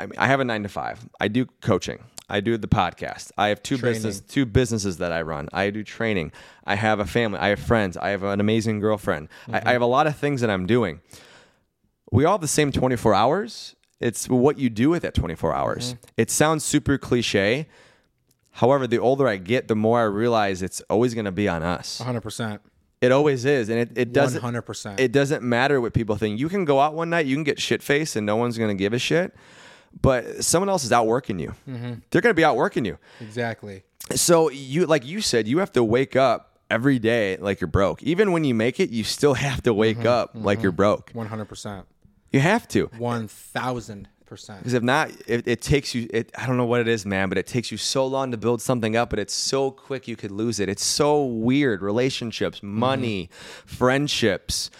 I 0.00 0.06
mean, 0.06 0.18
I 0.18 0.26
have 0.26 0.40
a 0.40 0.44
nine 0.44 0.64
to 0.64 0.68
five. 0.68 0.98
I 1.20 1.28
do 1.28 1.46
coaching. 1.60 2.02
I 2.28 2.40
do 2.40 2.56
the 2.56 2.68
podcast. 2.68 3.32
I 3.36 3.48
have 3.48 3.62
two 3.62 3.76
Training. 3.76 4.02
business 4.02 4.20
two 4.20 4.46
businesses 4.46 4.96
that 4.98 5.12
I 5.12 5.22
run. 5.22 5.48
I 5.52 5.70
do 5.70 5.82
training. 5.84 6.32
I 6.64 6.74
have 6.76 6.98
a 6.98 7.04
family. 7.04 7.38
I 7.38 7.48
have 7.48 7.60
friends. 7.60 7.96
I 7.96 8.10
have 8.10 8.22
an 8.22 8.40
amazing 8.40 8.80
girlfriend. 8.80 9.28
I, 9.52 9.62
I 9.66 9.72
have 9.72 9.82
a 9.82 9.86
lot 9.86 10.06
of 10.06 10.16
things 10.16 10.40
that 10.40 10.50
I'm 10.50 10.66
doing. 10.66 11.00
We 12.10 12.24
all 12.24 12.34
have 12.34 12.40
the 12.40 12.48
same 12.48 12.72
24 12.72 13.14
hours. 13.14 13.76
It's 14.00 14.28
what 14.28 14.58
you 14.58 14.70
do 14.70 14.90
with 14.90 15.02
that 15.02 15.14
24 15.14 15.54
hours. 15.54 15.96
It 16.16 16.30
sounds 16.30 16.64
super 16.64 16.98
cliche. 16.98 17.66
However, 18.52 18.86
the 18.86 18.98
older 18.98 19.26
I 19.26 19.36
get, 19.36 19.68
the 19.68 19.74
more 19.76 20.00
I 20.00 20.04
realize 20.04 20.62
it's 20.62 20.80
always 20.82 21.12
going 21.14 21.24
to 21.24 21.32
be 21.32 21.48
on 21.48 21.62
us. 21.62 22.00
100%. 22.04 22.60
It 23.00 23.12
always 23.12 23.44
is, 23.44 23.68
and 23.68 23.78
it, 23.78 23.90
it 23.96 24.12
doesn't. 24.12 24.40
100%. 24.40 24.98
It 24.98 25.12
doesn't 25.12 25.42
matter 25.42 25.80
what 25.80 25.92
people 25.92 26.16
think. 26.16 26.38
You 26.38 26.48
can 26.48 26.64
go 26.64 26.80
out 26.80 26.94
one 26.94 27.10
night, 27.10 27.26
you 27.26 27.36
can 27.36 27.44
get 27.44 27.60
shit 27.60 27.82
faced, 27.82 28.16
and 28.16 28.24
no 28.24 28.36
one's 28.36 28.56
going 28.56 28.70
to 28.70 28.80
give 28.80 28.92
a 28.92 28.98
shit. 28.98 29.34
But 30.00 30.44
someone 30.44 30.68
else 30.68 30.84
is 30.84 30.92
outworking 30.92 31.38
you. 31.38 31.54
They're 31.66 32.20
going 32.20 32.30
to 32.30 32.34
be 32.34 32.44
outworking 32.44 32.84
you. 32.84 32.98
Exactly. 33.20 33.84
So 34.14 34.50
you, 34.50 34.86
like 34.86 35.06
you 35.06 35.20
said, 35.20 35.48
you 35.48 35.58
have 35.58 35.72
to 35.72 35.84
wake 35.84 36.14
up 36.16 36.58
every 36.70 36.98
day 36.98 37.36
like 37.38 37.60
you're 37.60 37.68
broke. 37.68 38.02
Even 38.02 38.32
when 38.32 38.44
you 38.44 38.54
make 38.54 38.80
it, 38.80 38.90
you 38.90 39.04
still 39.04 39.34
have 39.48 39.62
to 39.62 39.72
wake 39.72 40.04
up 40.04 40.32
like 40.34 40.62
you're 40.62 40.72
broke. 40.72 41.12
100%. 41.12 41.84
You 42.32 42.40
have 42.40 42.66
to. 42.68 42.88
1000%. 42.88 44.06
Because 44.58 44.72
if 44.72 44.82
not, 44.82 45.10
it, 45.26 45.46
it 45.46 45.62
takes 45.62 45.94
you. 45.94 46.08
It, 46.12 46.32
I 46.36 46.46
don't 46.46 46.56
know 46.56 46.64
what 46.64 46.80
it 46.80 46.88
is, 46.88 47.06
man, 47.06 47.28
but 47.28 47.38
it 47.38 47.46
takes 47.46 47.70
you 47.70 47.76
so 47.76 48.06
long 48.06 48.32
to 48.32 48.36
build 48.36 48.60
something 48.60 48.96
up, 48.96 49.10
but 49.10 49.18
it's 49.18 49.34
so 49.34 49.70
quick 49.70 50.08
you 50.08 50.16
could 50.16 50.32
lose 50.32 50.58
it. 50.58 50.68
It's 50.68 50.84
so 50.84 51.24
weird. 51.24 51.82
Relationships, 51.82 52.62
money, 52.62 53.28
friendships, 53.64 54.70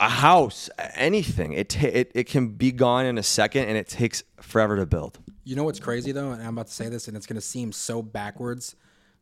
a 0.00 0.08
house, 0.08 0.70
anything. 0.94 1.52
It, 1.52 1.68
ta- 1.68 1.86
it 1.92 2.10
it 2.14 2.24
can 2.24 2.48
be 2.48 2.72
gone 2.72 3.04
in 3.06 3.18
a 3.18 3.22
second, 3.22 3.66
and 3.68 3.76
it 3.76 3.86
takes 3.86 4.24
forever 4.40 4.76
to 4.76 4.86
build. 4.86 5.18
You 5.44 5.56
know 5.56 5.64
what's 5.64 5.78
crazy 5.78 6.10
though, 6.10 6.32
and 6.32 6.42
I'm 6.42 6.54
about 6.54 6.68
to 6.68 6.72
say 6.72 6.88
this, 6.88 7.06
and 7.06 7.16
it's 7.16 7.26
going 7.26 7.36
to 7.36 7.46
seem 7.46 7.70
so 7.70 8.02
backwards 8.02 8.74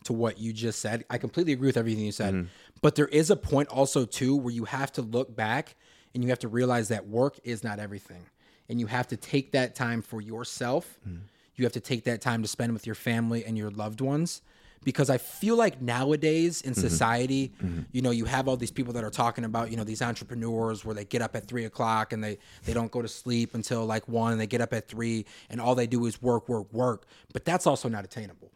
to 0.04 0.12
what 0.12 0.38
you 0.38 0.52
just 0.52 0.80
said. 0.80 1.04
I 1.10 1.18
completely 1.18 1.52
agree 1.52 1.66
with 1.66 1.76
everything 1.76 2.04
you 2.04 2.12
said, 2.12 2.34
mm-hmm. 2.34 2.46
but 2.80 2.94
there 2.94 3.08
is 3.08 3.30
a 3.30 3.36
point 3.36 3.68
also 3.68 4.04
too 4.04 4.36
where 4.36 4.54
you 4.54 4.64
have 4.64 4.92
to 4.92 5.02
look 5.02 5.34
back 5.34 5.74
and 6.14 6.22
you 6.22 6.30
have 6.30 6.38
to 6.40 6.48
realize 6.48 6.88
that 6.88 7.08
work 7.08 7.38
is 7.42 7.64
not 7.64 7.80
everything, 7.80 8.24
and 8.68 8.78
you 8.78 8.86
have 8.86 9.08
to 9.08 9.16
take 9.16 9.52
that 9.52 9.74
time 9.74 10.00
for 10.00 10.20
yourself. 10.20 10.98
Mm-hmm. 11.06 11.22
You 11.56 11.64
have 11.64 11.72
to 11.72 11.80
take 11.80 12.04
that 12.04 12.20
time 12.20 12.42
to 12.42 12.48
spend 12.48 12.72
with 12.72 12.86
your 12.86 12.94
family 12.94 13.44
and 13.44 13.58
your 13.58 13.70
loved 13.70 14.00
ones. 14.00 14.42
Because 14.84 15.10
I 15.10 15.18
feel 15.18 15.56
like 15.56 15.82
nowadays 15.82 16.62
in 16.62 16.72
mm-hmm. 16.72 16.80
society, 16.80 17.52
mm-hmm. 17.62 17.82
you 17.92 18.00
know, 18.00 18.10
you 18.10 18.24
have 18.24 18.48
all 18.48 18.56
these 18.56 18.70
people 18.70 18.92
that 18.94 19.04
are 19.04 19.10
talking 19.10 19.44
about, 19.44 19.70
you 19.70 19.76
know, 19.76 19.84
these 19.84 20.02
entrepreneurs 20.02 20.84
where 20.84 20.94
they 20.94 21.04
get 21.04 21.20
up 21.20 21.36
at 21.36 21.46
three 21.46 21.64
o'clock 21.64 22.12
and 22.12 22.22
they 22.22 22.38
they 22.64 22.72
don't 22.72 22.90
go 22.90 23.02
to 23.02 23.08
sleep 23.08 23.54
until 23.54 23.84
like 23.84 24.08
one, 24.08 24.32
and 24.32 24.40
they 24.40 24.46
get 24.46 24.60
up 24.60 24.72
at 24.72 24.88
three, 24.88 25.26
and 25.50 25.60
all 25.60 25.74
they 25.74 25.86
do 25.86 26.06
is 26.06 26.22
work, 26.22 26.48
work, 26.48 26.72
work. 26.72 27.06
But 27.32 27.44
that's 27.44 27.66
also 27.66 27.88
not 27.88 28.04
attainable. 28.04 28.52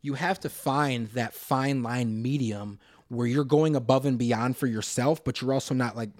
You 0.00 0.14
have 0.14 0.40
to 0.40 0.48
find 0.48 1.08
that 1.10 1.34
fine 1.34 1.82
line 1.82 2.22
medium 2.22 2.78
where 3.08 3.26
you're 3.26 3.44
going 3.44 3.74
above 3.74 4.06
and 4.06 4.18
beyond 4.18 4.56
for 4.56 4.66
yourself, 4.66 5.24
but 5.24 5.40
you're 5.40 5.52
also 5.52 5.74
not 5.74 5.96
like 5.96 6.10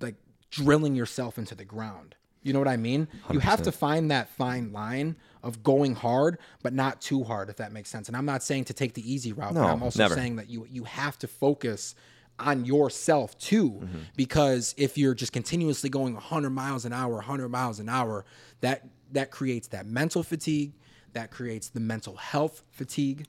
like 0.00 0.14
drilling 0.50 0.94
yourself 0.94 1.38
into 1.38 1.54
the 1.54 1.64
ground. 1.64 2.14
You 2.42 2.52
know 2.52 2.58
what 2.58 2.68
I 2.68 2.76
mean? 2.76 3.08
You 3.30 3.38
have 3.38 3.62
to 3.62 3.72
find 3.72 4.10
that 4.10 4.28
fine 4.30 4.72
line 4.72 5.16
of 5.42 5.62
going 5.62 5.94
hard, 5.94 6.38
but 6.62 6.72
not 6.72 7.00
too 7.00 7.24
hard, 7.24 7.48
if 7.50 7.56
that 7.56 7.72
makes 7.72 7.90
sense. 7.90 8.08
And 8.08 8.16
I'm 8.16 8.24
not 8.26 8.42
saying 8.42 8.64
to 8.66 8.74
take 8.74 8.94
the 8.94 9.12
easy 9.12 9.32
route, 9.32 9.54
but 9.54 9.60
No, 9.62 9.68
I'm 9.68 9.82
also 9.82 9.98
never. 9.98 10.14
saying 10.14 10.36
that 10.36 10.48
you 10.48 10.66
you 10.70 10.84
have 10.84 11.18
to 11.18 11.26
focus 11.28 11.94
on 12.38 12.64
yourself 12.64 13.36
too, 13.38 13.70
Mm-hmm. 13.70 13.98
because 14.16 14.74
if 14.78 14.96
you're 14.96 15.14
just 15.14 15.32
continuously 15.32 15.90
going 15.90 16.14
100 16.14 16.50
miles 16.50 16.84
an 16.84 16.92
hour, 16.92 17.14
100 17.16 17.48
miles 17.48 17.78
an 17.80 17.88
hour, 17.88 18.24
that 18.60 18.86
that 19.12 19.30
creates 19.30 19.68
that 19.68 19.86
mental 19.86 20.22
fatigue, 20.22 20.72
that 21.12 21.30
creates 21.30 21.68
the 21.68 21.80
mental 21.80 22.16
health 22.16 22.62
fatigue, 22.70 23.26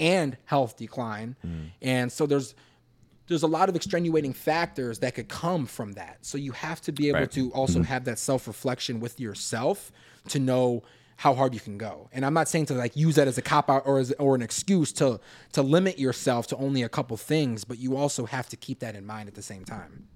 and 0.00 0.36
health 0.46 0.76
decline. 0.76 1.36
Mm. 1.46 1.70
And 1.82 2.10
so 2.12 2.26
there's 2.26 2.54
there's 3.28 3.44
a 3.44 3.46
lot 3.46 3.68
of 3.68 3.76
extenuating 3.76 4.32
factors 4.32 4.98
that 4.98 5.14
could 5.14 5.28
come 5.28 5.64
from 5.66 5.92
that. 5.92 6.18
So 6.22 6.36
you 6.36 6.50
have 6.50 6.80
to 6.80 6.90
be 6.92 7.08
able 7.10 7.20
Right. 7.20 7.30
to 7.32 7.52
also 7.52 7.80
have 7.84 8.04
that 8.06 8.18
self 8.18 8.48
reflection 8.48 8.98
with 8.98 9.20
yourself 9.20 9.92
to 10.28 10.40
know 10.40 10.82
how 11.24 11.34
hard 11.34 11.52
you 11.52 11.60
can 11.60 11.76
go. 11.76 12.08
And 12.14 12.24
I'm 12.24 12.32
not 12.32 12.48
saying 12.48 12.64
to 12.66 12.74
like 12.74 12.96
use 12.96 13.14
that 13.16 13.28
as 13.28 13.36
a 13.36 13.42
cop 13.42 13.68
out 13.68 13.82
or 13.84 13.98
as 13.98 14.10
or 14.18 14.34
an 14.34 14.40
excuse 14.42 14.90
to 14.94 15.20
to 15.52 15.60
limit 15.62 15.98
yourself 15.98 16.46
to 16.46 16.56
only 16.56 16.82
a 16.82 16.88
couple 16.88 17.14
things, 17.18 17.64
but 17.64 17.78
you 17.78 17.94
also 17.94 18.24
have 18.24 18.48
to 18.48 18.56
keep 18.56 18.78
that 18.80 18.94
in 18.96 19.04
mind 19.04 19.28
at 19.28 19.34
the 19.34 19.42
same 19.42 19.64
time. 19.64 20.06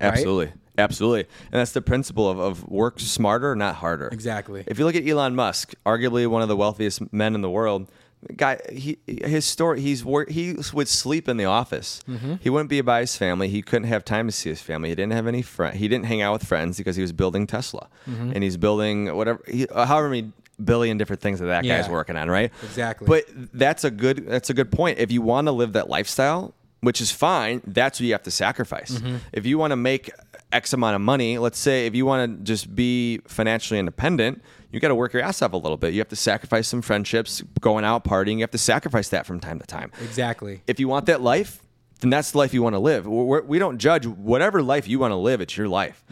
Right? 0.00 0.08
Absolutely. 0.12 0.52
Absolutely. 0.76 1.20
And 1.52 1.60
that's 1.60 1.72
the 1.72 1.80
principle 1.82 2.28
of, 2.28 2.38
of 2.40 2.68
work 2.68 2.98
smarter, 2.98 3.54
not 3.54 3.76
harder. 3.76 4.08
Exactly. 4.08 4.64
If 4.66 4.78
you 4.80 4.84
look 4.84 4.96
at 4.96 5.06
Elon 5.06 5.34
Musk, 5.36 5.74
arguably 5.86 6.26
one 6.26 6.42
of 6.42 6.48
the 6.48 6.56
wealthiest 6.56 7.12
men 7.12 7.34
in 7.36 7.40
the 7.40 7.50
world, 7.50 7.88
guy, 8.36 8.58
he 8.72 8.98
his 9.06 9.44
story, 9.44 9.80
he's 9.80 10.04
wor- 10.04 10.26
he 10.28 10.56
would 10.72 10.88
sleep 10.88 11.28
in 11.28 11.36
the 11.36 11.44
office. 11.44 12.00
Mm-hmm. 12.08 12.34
He 12.40 12.50
wouldn't 12.50 12.70
be 12.70 12.80
by 12.80 13.00
his 13.00 13.16
family. 13.16 13.48
He 13.48 13.62
couldn't 13.62 13.88
have 13.88 14.04
time 14.04 14.26
to 14.26 14.32
see 14.32 14.50
his 14.50 14.60
family. 14.60 14.88
He 14.88 14.94
didn't 14.96 15.12
have 15.12 15.28
any 15.28 15.42
friend. 15.42 15.76
He 15.76 15.86
didn't 15.86 16.06
hang 16.06 16.20
out 16.20 16.32
with 16.32 16.44
friends 16.44 16.78
because 16.78 16.96
he 16.96 17.02
was 17.02 17.12
building 17.12 17.46
Tesla, 17.46 17.88
Mm-hmm. 18.10 18.32
and 18.34 18.42
he's 18.42 18.56
building 18.56 19.14
whatever, 19.16 19.40
he, 19.48 19.66
however 19.74 20.08
many 20.08 20.32
billion 20.62 20.98
different 20.98 21.22
things 21.22 21.40
that 21.40 21.46
that 21.46 21.64
guy's 21.64 21.88
working 21.88 22.16
on, 22.16 22.28
right? 22.28 22.52
Exactly. 22.62 23.06
But 23.06 23.24
that's 23.52 23.84
a 23.84 23.90
good 23.90 24.26
that's 24.26 24.50
a 24.50 24.54
good 24.54 24.70
point. 24.70 24.98
If 24.98 25.10
you 25.12 25.22
want 25.22 25.46
to 25.48 25.52
live 25.52 25.72
that 25.74 25.88
lifestyle, 25.88 26.54
which 26.80 27.00
is 27.00 27.10
fine, 27.10 27.62
that's 27.66 28.00
what 28.00 28.06
you 28.06 28.12
have 28.12 28.22
to 28.24 28.30
sacrifice. 28.30 28.92
Mm-hmm. 28.92 29.16
If 29.32 29.46
you 29.46 29.58
want 29.58 29.72
to 29.72 29.76
make 29.76 30.10
X 30.52 30.72
amount 30.72 30.94
of 30.94 31.00
money, 31.00 31.38
let's 31.38 31.58
say 31.58 31.86
if 31.86 31.94
you 31.94 32.06
want 32.06 32.38
to 32.38 32.44
just 32.44 32.74
be 32.74 33.18
financially 33.26 33.78
independent, 33.78 34.42
you 34.70 34.80
got 34.80 34.88
to 34.88 34.94
work 34.94 35.12
your 35.12 35.22
ass 35.22 35.42
off 35.42 35.52
a 35.52 35.56
little 35.56 35.76
bit. 35.76 35.92
You 35.94 36.00
have 36.00 36.08
to 36.08 36.16
sacrifice 36.16 36.68
some 36.68 36.82
friendships, 36.82 37.42
going 37.60 37.84
out 37.84 38.04
partying. 38.04 38.34
You 38.34 38.42
have 38.42 38.50
to 38.52 38.58
sacrifice 38.58 39.08
that 39.08 39.26
from 39.26 39.40
time 39.40 39.58
to 39.58 39.66
time. 39.66 39.90
Exactly. 40.02 40.62
If 40.66 40.78
you 40.78 40.88
want 40.88 41.06
that 41.06 41.20
life, 41.20 41.62
then 42.00 42.10
that's 42.10 42.32
the 42.32 42.38
life 42.38 42.54
you 42.54 42.62
want 42.62 42.74
to 42.74 42.78
live. 42.78 43.06
We're, 43.06 43.42
we 43.42 43.58
don't 43.58 43.78
judge 43.78 44.06
whatever 44.06 44.62
life 44.62 44.86
you 44.86 44.98
want 44.98 45.12
to 45.12 45.16
live. 45.16 45.40
It's 45.40 45.56
your 45.56 45.68
life. 45.68 46.04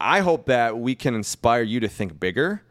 I 0.00 0.20
hope 0.20 0.46
that 0.46 0.78
we 0.78 0.94
can 0.94 1.14
inspire 1.14 1.62
you 1.62 1.80
to 1.80 1.88
think 1.88 2.20
bigger. 2.20 2.62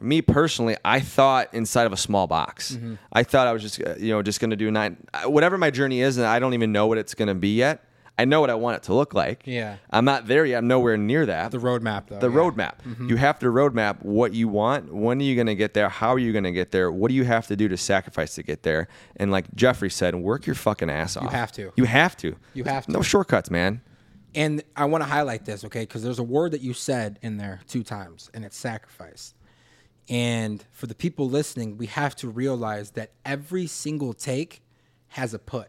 Me 0.00 0.22
personally, 0.22 0.76
I 0.84 1.00
thought 1.00 1.52
inside 1.52 1.86
of 1.86 1.92
a 1.92 1.96
small 1.96 2.26
box. 2.26 2.78
I 3.12 3.22
thought 3.22 3.46
I 3.46 3.52
was 3.52 3.62
just, 3.62 3.82
uh, 3.82 3.94
you 3.98 4.10
know, 4.10 4.22
just 4.22 4.40
going 4.40 4.50
to 4.50 4.56
do 4.56 4.70
nine, 4.70 4.96
whatever 5.24 5.58
my 5.58 5.70
journey 5.70 6.00
is, 6.00 6.16
and 6.16 6.26
I 6.26 6.38
don't 6.38 6.54
even 6.54 6.72
know 6.72 6.86
what 6.86 6.98
it's 6.98 7.14
going 7.14 7.28
to 7.28 7.34
be 7.34 7.54
yet. 7.56 7.84
I 8.16 8.24
know 8.26 8.40
what 8.40 8.48
I 8.48 8.54
want 8.54 8.76
it 8.76 8.84
to 8.84 8.94
look 8.94 9.12
like. 9.12 9.42
Yeah. 9.44 9.78
I'm 9.90 10.04
not 10.04 10.28
there 10.28 10.46
yet. 10.46 10.58
I'm 10.58 10.68
nowhere 10.68 10.96
near 10.96 11.26
that. 11.26 11.50
The 11.50 11.58
roadmap, 11.58 12.06
though. 12.06 12.20
the 12.20 12.30
yeah. 12.30 12.36
roadmap. 12.36 13.08
You 13.08 13.16
have 13.16 13.40
to 13.40 13.46
roadmap 13.46 14.04
what 14.04 14.32
you 14.32 14.46
want. 14.46 14.94
When 14.94 15.18
are 15.18 15.24
you 15.24 15.34
going 15.34 15.48
to 15.48 15.56
get 15.56 15.74
there? 15.74 15.88
How 15.88 16.14
are 16.14 16.18
you 16.18 16.30
going 16.30 16.44
to 16.44 16.52
get 16.52 16.70
there? 16.70 16.92
What 16.92 17.08
do 17.08 17.14
you 17.14 17.24
have 17.24 17.48
to 17.48 17.56
do 17.56 17.66
to 17.66 17.76
sacrifice 17.76 18.36
to 18.36 18.44
get 18.44 18.62
there? 18.62 18.86
And 19.16 19.32
like 19.32 19.52
Jeffrey 19.56 19.90
said, 19.90 20.14
work 20.14 20.46
your 20.46 20.54
fucking 20.54 20.90
ass 20.90 21.16
off. 21.16 21.24
You 21.24 21.28
have 21.30 21.52
to. 21.52 21.72
You 21.74 21.84
have 21.86 22.16
to. 22.18 22.36
You 22.54 22.64
have 22.64 22.86
to. 22.86 22.92
No 22.92 23.02
shortcuts, 23.02 23.50
man. 23.50 23.80
And 24.36 24.62
I 24.76 24.84
want 24.84 25.02
to 25.02 25.08
highlight 25.08 25.44
this, 25.44 25.64
okay? 25.64 25.80
Because 25.80 26.02
there's 26.02 26.18
a 26.18 26.24
word 26.24 26.52
that 26.52 26.60
you 26.60 26.72
said 26.72 27.18
in 27.22 27.36
there 27.36 27.60
two 27.68 27.82
times, 27.82 28.30
and 28.32 28.44
it's 28.44 28.56
sacrifice. 28.56 29.34
And 30.08 30.64
for 30.70 30.86
the 30.86 30.94
people 30.94 31.28
listening, 31.28 31.78
we 31.78 31.86
have 31.86 32.14
to 32.16 32.28
realize 32.28 32.90
that 32.92 33.12
every 33.24 33.66
single 33.66 34.12
take 34.12 34.62
has 35.08 35.32
a 35.32 35.38
put. 35.38 35.68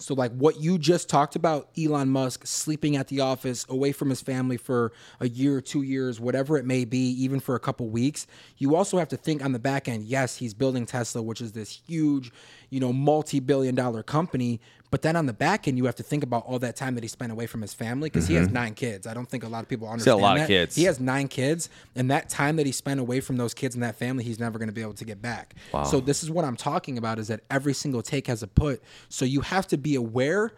So, 0.00 0.14
like 0.14 0.32
what 0.32 0.58
you 0.58 0.78
just 0.78 1.10
talked 1.10 1.36
about, 1.36 1.68
Elon 1.78 2.08
Musk 2.08 2.46
sleeping 2.46 2.96
at 2.96 3.08
the 3.08 3.20
office, 3.20 3.66
away 3.68 3.92
from 3.92 4.08
his 4.08 4.22
family 4.22 4.56
for 4.56 4.92
a 5.20 5.28
year, 5.28 5.60
two 5.60 5.82
years, 5.82 6.18
whatever 6.18 6.56
it 6.56 6.64
may 6.64 6.86
be, 6.86 7.10
even 7.22 7.38
for 7.38 7.54
a 7.54 7.60
couple 7.60 7.86
weeks. 7.90 8.26
You 8.56 8.76
also 8.76 8.96
have 8.96 9.08
to 9.08 9.18
think 9.18 9.44
on 9.44 9.52
the 9.52 9.58
back 9.58 9.88
end. 9.88 10.04
Yes, 10.04 10.36
he's 10.36 10.54
building 10.54 10.86
Tesla, 10.86 11.20
which 11.20 11.42
is 11.42 11.52
this 11.52 11.82
huge, 11.86 12.32
you 12.70 12.80
know, 12.80 12.94
multi-billion-dollar 12.94 14.04
company. 14.04 14.60
But 14.90 15.02
then 15.02 15.14
on 15.14 15.26
the 15.26 15.32
back 15.32 15.68
end, 15.68 15.78
you 15.78 15.84
have 15.86 15.94
to 15.96 16.02
think 16.02 16.24
about 16.24 16.44
all 16.46 16.58
that 16.58 16.74
time 16.74 16.94
that 16.96 17.04
he 17.04 17.08
spent 17.08 17.30
away 17.30 17.46
from 17.46 17.62
his 17.62 17.72
family 17.72 18.10
because 18.10 18.26
he 18.26 18.34
has 18.34 18.48
nine 18.48 18.74
kids. 18.74 19.06
I 19.06 19.14
don't 19.14 19.28
think 19.28 19.44
a 19.44 19.48
lot 19.48 19.62
of 19.62 19.68
people 19.68 19.88
understand 19.88 20.16
Mm-hmm. 20.16 20.22
lot 20.24 20.36
of 20.36 20.40
that. 20.42 20.48
kids. 20.48 20.74
He 20.74 20.84
has 20.84 20.98
nine 20.98 21.28
kids, 21.28 21.68
and 21.94 22.10
that 22.10 22.28
time 22.28 22.56
that 22.56 22.66
he 22.66 22.72
spent 22.72 22.98
away 22.98 23.20
from 23.20 23.36
those 23.36 23.54
kids 23.54 23.76
and 23.76 23.84
that 23.84 23.94
family, 23.94 24.24
he's 24.24 24.40
never 24.40 24.58
going 24.58 24.68
to 24.68 24.74
be 24.74 24.82
able 24.82 24.94
to 24.94 25.04
get 25.04 25.22
back. 25.22 25.54
So 25.86 26.00
this 26.00 26.22
is 26.24 26.30
what 26.30 26.44
I'm 26.44 26.56
talking 26.56 26.98
about: 26.98 27.18
is 27.20 27.28
that 27.28 27.40
every 27.50 27.72
single 27.72 28.02
take 28.02 28.26
has 28.26 28.42
a 28.42 28.48
put. 28.48 28.82
So 29.08 29.24
you 29.24 29.42
have 29.42 29.68
to 29.68 29.76
be 29.76 29.94
aware 29.94 30.52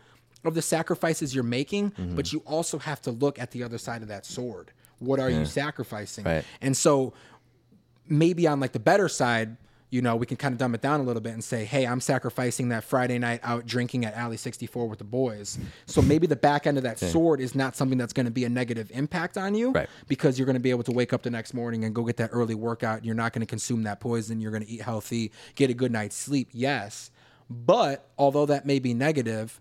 of 0.44 0.54
the 0.54 0.62
sacrifices 0.62 1.34
you're 1.34 1.44
making, 1.44 1.90
Mm-hmm. 1.92 2.16
but 2.16 2.32
you 2.32 2.40
also 2.46 2.78
have 2.78 3.02
to 3.02 3.10
look 3.10 3.38
at 3.38 3.50
the 3.50 3.62
other 3.62 3.76
side 3.78 4.00
of 4.02 4.08
that 4.08 4.24
sword. 4.24 4.72
What 4.98 5.20
are 5.20 5.28
you 5.30 5.44
sacrificing? 5.44 6.24
Right. 6.24 6.44
And 6.62 6.74
so 6.76 7.12
maybe 8.08 8.46
on 8.46 8.60
like 8.60 8.72
the 8.72 8.80
better 8.80 9.08
side, 9.08 9.56
you 9.92 10.00
know, 10.00 10.16
we 10.16 10.24
can 10.24 10.38
kind 10.38 10.52
of 10.52 10.58
dumb 10.58 10.74
it 10.74 10.80
down 10.80 11.00
a 11.00 11.02
little 11.02 11.20
bit 11.20 11.34
and 11.34 11.44
say, 11.44 11.66
hey, 11.66 11.86
I'm 11.86 12.00
sacrificing 12.00 12.70
that 12.70 12.82
Friday 12.82 13.18
night 13.18 13.40
out 13.42 13.66
drinking 13.66 14.06
at 14.06 14.14
Alley 14.14 14.38
64 14.38 14.88
with 14.88 14.98
the 14.98 15.04
boys. 15.04 15.58
So 15.84 16.00
maybe 16.00 16.26
the 16.26 16.34
back 16.34 16.66
end 16.66 16.78
of 16.78 16.82
that 16.84 16.98
sword 16.98 17.40
is 17.40 17.54
not 17.54 17.76
something 17.76 17.98
that's 17.98 18.14
going 18.14 18.24
to 18.24 18.32
be 18.32 18.46
a 18.46 18.48
negative 18.48 18.90
impact 18.94 19.36
on 19.36 19.54
you 19.54 19.70
Right. 19.70 19.90
because 20.08 20.38
you're 20.38 20.46
going 20.46 20.54
to 20.54 20.60
be 20.60 20.70
able 20.70 20.82
to 20.84 20.92
wake 20.92 21.12
up 21.12 21.22
the 21.22 21.30
next 21.30 21.52
morning 21.52 21.84
and 21.84 21.94
go 21.94 22.04
get 22.04 22.16
that 22.16 22.30
early 22.32 22.54
workout. 22.54 23.04
You're 23.04 23.14
not 23.14 23.34
going 23.34 23.40
to 23.40 23.46
consume 23.46 23.82
that 23.82 24.00
poison. 24.00 24.40
You're 24.40 24.50
going 24.50 24.64
to 24.64 24.70
eat 24.70 24.80
healthy, 24.80 25.30
get 25.56 25.68
a 25.68 25.74
good 25.74 25.92
night's 25.92 26.16
sleep. 26.16 26.48
Yes. 26.52 27.10
But 27.50 28.08
although 28.16 28.46
that 28.46 28.64
may 28.64 28.78
be 28.78 28.94
negative, 28.94 29.60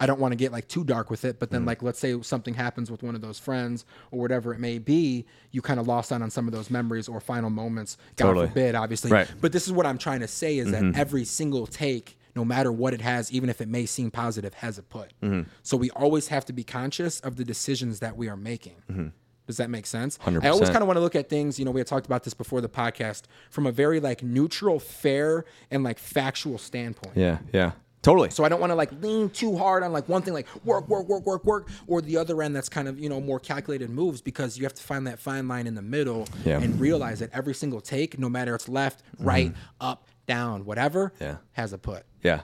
I 0.00 0.06
don't 0.06 0.18
want 0.18 0.32
to 0.32 0.36
get 0.36 0.50
like 0.52 0.66
too 0.68 0.82
dark 0.84 1.08
with 1.08 1.24
it, 1.24 1.38
but 1.38 1.48
Mm. 1.48 1.52
then 1.52 1.64
like 1.66 1.82
let's 1.82 1.98
say 2.00 2.20
something 2.22 2.54
happens 2.54 2.90
with 2.90 3.02
one 3.02 3.14
of 3.14 3.20
those 3.20 3.38
friends 3.38 3.84
or 4.10 4.18
whatever 4.20 4.52
it 4.52 4.58
may 4.58 4.78
be, 4.78 5.24
you 5.52 5.62
kind 5.62 5.78
of 5.78 5.86
lost 5.86 6.10
out 6.12 6.20
on 6.20 6.30
some 6.30 6.46
of 6.48 6.52
those 6.52 6.68
memories 6.70 7.08
or 7.08 7.20
final 7.20 7.48
moments. 7.50 7.96
God 8.16 8.26
Totally. 8.26 8.46
forbid, 8.48 8.74
obviously. 8.74 9.10
Right. 9.10 9.26
Mm-hmm. 9.28 9.38
But 9.40 9.52
this 9.52 9.66
is 9.66 9.72
what 9.72 9.86
I'm 9.86 9.98
trying 9.98 10.20
to 10.20 10.28
say 10.28 10.58
is 10.58 10.70
that 10.72 10.82
every 10.96 11.24
single 11.24 11.66
take, 11.66 12.18
no 12.34 12.44
matter 12.44 12.72
what 12.72 12.92
it 12.92 13.00
has, 13.02 13.30
even 13.32 13.48
if 13.48 13.60
it 13.60 13.68
may 13.68 13.86
seem 13.86 14.10
positive, 14.10 14.54
has 14.54 14.78
a 14.78 14.82
put. 14.82 15.12
Mm-hmm. 15.22 15.48
So 15.62 15.76
we 15.76 15.90
always 15.90 16.26
have 16.28 16.44
to 16.46 16.52
be 16.52 16.64
conscious 16.64 17.20
of 17.20 17.36
the 17.36 17.44
decisions 17.44 18.00
that 18.00 18.16
we 18.16 18.28
are 18.28 18.36
making. 18.36 18.82
Mm-hmm. 18.90 19.08
Does 19.46 19.58
that 19.58 19.68
make 19.70 19.86
sense? 19.86 20.18
100%. 20.18 20.42
I 20.42 20.48
always 20.48 20.70
kind 20.70 20.80
of 20.80 20.86
want 20.88 20.96
to 20.96 21.02
look 21.02 21.14
at 21.14 21.28
things, 21.28 21.58
you 21.58 21.64
know, 21.66 21.70
we 21.70 21.78
had 21.78 21.86
talked 21.86 22.06
about 22.06 22.24
this 22.24 22.32
before 22.34 22.60
the 22.62 22.68
podcast, 22.68 23.24
from 23.50 23.66
a 23.66 23.70
very 23.72 24.00
like 24.00 24.22
neutral, 24.22 24.80
fair, 24.80 25.44
and 25.70 25.84
like 25.84 25.98
factual 25.98 26.56
standpoint. 26.58 27.14
Yeah, 27.16 27.38
yeah. 27.52 27.72
Totally. 28.04 28.30
So 28.30 28.44
I 28.44 28.48
don't 28.48 28.60
want 28.60 28.70
to 28.70 28.76
like 28.76 28.92
lean 29.02 29.30
too 29.30 29.56
hard 29.56 29.82
on 29.82 29.92
like 29.92 30.08
one 30.08 30.22
thing, 30.22 30.32
like 30.34 30.46
work, 30.64 30.88
work, 30.88 31.08
work, 31.08 31.24
work, 31.26 31.44
work, 31.44 31.68
or 31.88 32.00
the 32.00 32.16
other 32.18 32.40
end 32.42 32.54
that's 32.54 32.68
kind 32.68 32.86
of 32.86 32.98
you 33.00 33.08
know 33.08 33.20
more 33.20 33.40
calculated 33.40 33.90
moves 33.90 34.20
because 34.20 34.56
you 34.56 34.64
have 34.64 34.74
to 34.74 34.82
find 34.82 35.06
that 35.08 35.18
fine 35.18 35.48
line 35.48 35.66
in 35.66 35.74
the 35.74 35.82
middle 35.82 36.28
Yeah. 36.44 36.60
and 36.60 36.78
realize 36.78 37.18
that 37.20 37.30
every 37.32 37.54
single 37.54 37.80
take, 37.80 38.18
no 38.18 38.28
matter 38.28 38.54
it's 38.54 38.68
left, 38.68 39.02
right, 39.18 39.52
up, 39.80 40.06
down, 40.26 40.64
whatever, 40.64 41.12
Mm-hmm. 41.16 41.24
Yeah. 41.24 41.36
has 41.52 41.72
a 41.72 41.78
put. 41.78 42.04
Yeah. 42.22 42.42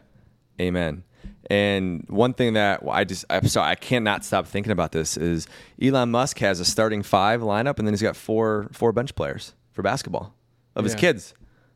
Amen. 0.60 1.04
And 1.50 2.04
one 2.08 2.32
thing 2.34 2.54
that 2.54 2.82
I 2.88 3.04
just 3.04 3.24
I'm 3.28 3.46
sorry 3.48 3.70
I 3.70 3.74
cannot 3.74 4.24
stop 4.24 4.46
thinking 4.46 4.72
about 4.72 4.92
this 4.92 5.16
is 5.16 5.46
Elon 5.82 6.10
Musk 6.10 6.38
has 6.38 6.60
a 6.60 6.64
starting 6.64 7.02
five 7.02 7.40
lineup 7.42 7.78
and 7.78 7.86
then 7.86 7.92
he's 7.92 8.02
got 8.02 8.16
four 8.16 8.68
four 8.72 8.92
bench 8.92 9.14
players 9.14 9.54
for 9.72 9.82
basketball 9.82 10.34
of 10.76 10.84
his 10.84 10.94
kids. 10.94 11.34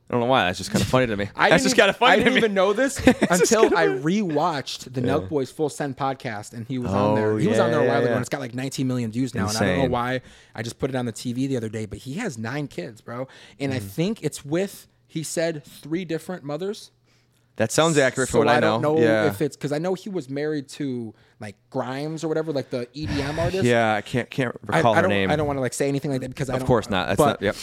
I 0.09 0.13
don't 0.13 0.21
know 0.21 0.27
why. 0.27 0.45
That's 0.45 0.59
just 0.59 0.71
kind 0.71 0.83
of 0.83 0.89
funny 0.89 1.07
to 1.07 1.17
me. 1.17 1.31
I 1.37 1.49
that's 1.49 1.63
just 1.63 1.77
kind 1.77 1.89
of 1.89 1.97
funny 1.97 2.13
I 2.13 2.17
to 2.17 2.25
didn't 2.25 2.35
me. 2.35 2.39
even 2.39 2.55
know 2.55 2.73
this 2.73 2.99
until 3.07 3.77
I 3.77 3.87
rewatched 3.87 4.93
the 4.93 5.01
Nelk 5.01 5.29
Boys 5.29 5.51
Full 5.51 5.69
Send 5.69 5.97
podcast, 5.97 6.53
and 6.53 6.67
he 6.67 6.79
was 6.79 6.93
on 6.93 7.15
there. 7.15 7.33
Oh, 7.33 7.37
He 7.37 7.49
was 7.49 7.59
on 7.59 7.71
there 7.71 7.81
a 7.81 7.85
yeah, 7.85 7.89
while 7.89 7.99
ago, 7.99 8.09
yeah. 8.09 8.15
and 8.15 8.21
it's 8.21 8.29
got 8.29 8.41
like 8.41 8.55
19 8.55 8.87
million 8.87 9.11
views 9.11 9.35
now. 9.35 9.49
And 9.49 9.57
I 9.57 9.61
don't 9.61 9.79
know 9.79 9.89
why. 9.89 10.21
I 10.55 10.63
just 10.63 10.79
put 10.79 10.91
it 10.91 10.97
on 10.97 11.07
the 11.07 11.13
TV 11.13 11.49
the 11.49 11.57
other 11.57 11.69
day, 11.69 11.87
but 11.87 11.99
he 11.99 12.15
has 12.15 12.39
nine 12.39 12.69
kids, 12.69 13.01
bro, 13.01 13.29
and. 13.59 13.75
I 13.75 13.79
mm-hmm. 13.79 13.89
think 13.89 14.23
it's 14.23 14.45
with. 14.45 14.87
He 15.09 15.23
said 15.23 15.65
three 15.65 16.05
different 16.05 16.45
mothers. 16.45 16.91
That 17.57 17.71
sounds 17.71 17.97
accurate 17.99 18.29
so 18.29 18.33
for 18.33 18.39
what 18.39 18.49
I, 18.49 18.59
don't 18.59 18.83
know 18.83 18.99
yeah. 18.99 19.27
if 19.27 19.41
it's 19.41 19.57
because 19.57 19.71
I 19.71 19.79
know 19.79 19.95
he 19.95 20.09
was 20.09 20.29
married 20.29 20.69
to 20.71 21.15
like 21.39 21.55
Grimes 21.71 22.25
or 22.25 22.29
whatever, 22.29 22.53
like 22.53 22.71
the 22.71 22.87
EDM 22.95 23.39
artist. 23.39 23.65
yeah, 23.65 23.95
I 23.95 24.01
can't 24.01 24.29
can't 24.29 24.57
I, 24.69 24.79
recall 24.79 24.95
I 24.95 24.97
her 24.97 25.03
don't. 25.03 25.11
name. 25.11 25.31
I 25.31 25.37
don't 25.37 25.47
want 25.47 25.59
to 25.59 25.61
like 25.61 25.73
say 25.73 25.89
anything 25.89 26.11
like 26.11 26.21
that 26.23 26.31
because 26.31 26.51
I 26.51 26.55
of 26.55 26.61
don't. 26.61 26.67
course 26.67 26.91
not. 26.91 27.09
That's 27.09 27.19
but 27.19 27.27
not. 27.27 27.43
Yep. 27.43 27.57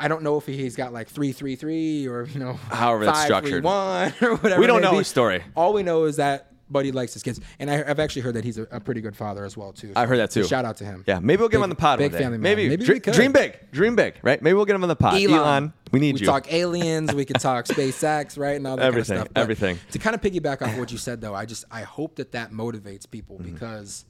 I 0.00 0.08
don't 0.08 0.22
know 0.22 0.36
if 0.38 0.46
he's 0.46 0.76
got 0.76 0.92
like 0.92 1.08
three 1.08 1.32
three 1.32 1.56
three 1.56 2.06
or 2.06 2.24
you 2.26 2.38
know 2.40 2.52
However 2.70 3.04
that's 3.04 3.18
five, 3.18 3.24
structured. 3.26 3.50
three, 3.50 3.60
one 3.62 4.12
or 4.22 4.36
whatever. 4.36 4.60
We 4.60 4.66
don't 4.66 4.78
it 4.78 4.80
may 4.82 4.86
know 4.86 4.92
be. 4.92 4.98
his 4.98 5.08
story. 5.08 5.42
All 5.56 5.72
we 5.72 5.82
know 5.82 6.04
is 6.04 6.16
that 6.16 6.44
Buddy 6.70 6.92
likes 6.92 7.14
his 7.14 7.22
kids, 7.22 7.40
and 7.58 7.70
I, 7.70 7.82
I've 7.88 7.98
actually 7.98 8.20
heard 8.22 8.34
that 8.34 8.44
he's 8.44 8.58
a, 8.58 8.64
a 8.70 8.78
pretty 8.78 9.00
good 9.00 9.16
father 9.16 9.42
as 9.46 9.56
well 9.56 9.72
too. 9.72 9.90
I've 9.96 10.06
heard 10.08 10.18
that 10.18 10.30
too. 10.30 10.44
shout 10.44 10.66
out 10.66 10.76
to 10.76 10.84
him. 10.84 11.02
Yeah, 11.06 11.18
maybe 11.18 11.40
we'll 11.40 11.48
get 11.48 11.56
him 11.56 11.62
on 11.62 11.70
the 11.70 11.74
pod 11.74 11.98
big 11.98 12.12
one 12.12 12.18
day. 12.18 12.24
family 12.24 12.36
man. 12.38 12.42
Maybe, 12.42 12.68
Maybe 12.68 12.86
we 12.86 13.00
could. 13.00 13.14
dream 13.14 13.32
big, 13.32 13.58
dream 13.72 13.96
big, 13.96 14.16
right? 14.22 14.40
Maybe 14.42 14.52
we'll 14.54 14.66
get 14.66 14.76
him 14.76 14.82
on 14.82 14.88
the 14.90 14.94
pod. 14.96 15.14
Elon, 15.14 15.32
Elon, 15.32 15.72
we 15.92 15.98
need 16.00 16.16
we 16.16 16.20
you. 16.20 16.26
talk 16.26 16.52
aliens. 16.52 17.14
We 17.14 17.24
could 17.24 17.40
talk 17.40 17.64
SpaceX, 17.64 18.38
right, 18.38 18.56
and 18.56 18.66
all 18.66 18.76
that 18.76 18.84
Everything, 18.84 19.16
kind 19.16 19.20
of 19.28 19.32
stuff. 19.32 19.34
But 19.34 19.40
everything. 19.40 19.78
To 19.92 19.98
kind 19.98 20.14
of 20.14 20.20
piggyback 20.20 20.60
off 20.60 20.76
what 20.78 20.92
you 20.92 20.98
said, 20.98 21.22
though, 21.22 21.34
I 21.34 21.46
just 21.46 21.64
I 21.70 21.82
hope 21.82 22.16
that 22.16 22.32
that 22.32 22.52
motivates 22.52 23.10
people 23.10 23.38
because, 23.38 24.04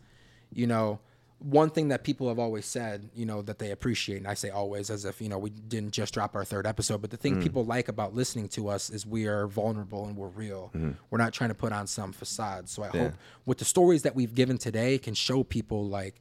you 0.52 0.66
know, 0.66 0.98
one 1.40 1.70
thing 1.70 1.88
that 1.88 2.02
people 2.02 2.28
have 2.28 2.38
always 2.40 2.66
said, 2.66 3.10
you 3.14 3.24
know, 3.24 3.42
that 3.42 3.60
they 3.60 3.70
appreciate, 3.70 4.16
and 4.16 4.26
I 4.26 4.34
say 4.34 4.50
always 4.50 4.90
as 4.90 5.04
if 5.04 5.20
you 5.20 5.28
know 5.28 5.38
we 5.38 5.50
didn't 5.50 5.92
just 5.92 6.12
drop 6.12 6.34
our 6.34 6.44
third 6.44 6.66
episode, 6.66 7.00
but 7.00 7.10
the 7.10 7.16
Mm. 7.16 7.20
thing 7.20 7.42
people 7.42 7.64
like 7.64 7.86
about 7.88 8.12
listening 8.14 8.48
to 8.50 8.68
us 8.68 8.90
is 8.90 9.06
we 9.06 9.26
are 9.26 9.46
vulnerable 9.46 10.06
and 10.06 10.16
we're 10.16 10.26
real. 10.28 10.72
We're 11.10 11.18
not 11.18 11.32
trying 11.32 11.50
to 11.50 11.54
put 11.54 11.72
on 11.72 11.86
some 11.86 12.12
facade. 12.12 12.68
So 12.68 12.82
I 12.82 12.88
hope 12.88 13.12
with 13.46 13.58
the 13.58 13.64
stories 13.64 14.02
that 14.02 14.16
we've 14.16 14.34
given 14.34 14.58
today 14.58 14.98
can 14.98 15.14
show 15.14 15.44
people 15.44 15.86
like 15.86 16.16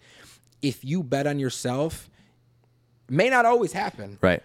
if 0.62 0.86
you 0.86 1.02
bet 1.04 1.26
on 1.26 1.40
yourself, 1.40 2.10
may 3.10 3.30
not 3.30 3.46
always 3.46 3.74
happen, 3.74 4.18
right. 4.22 4.44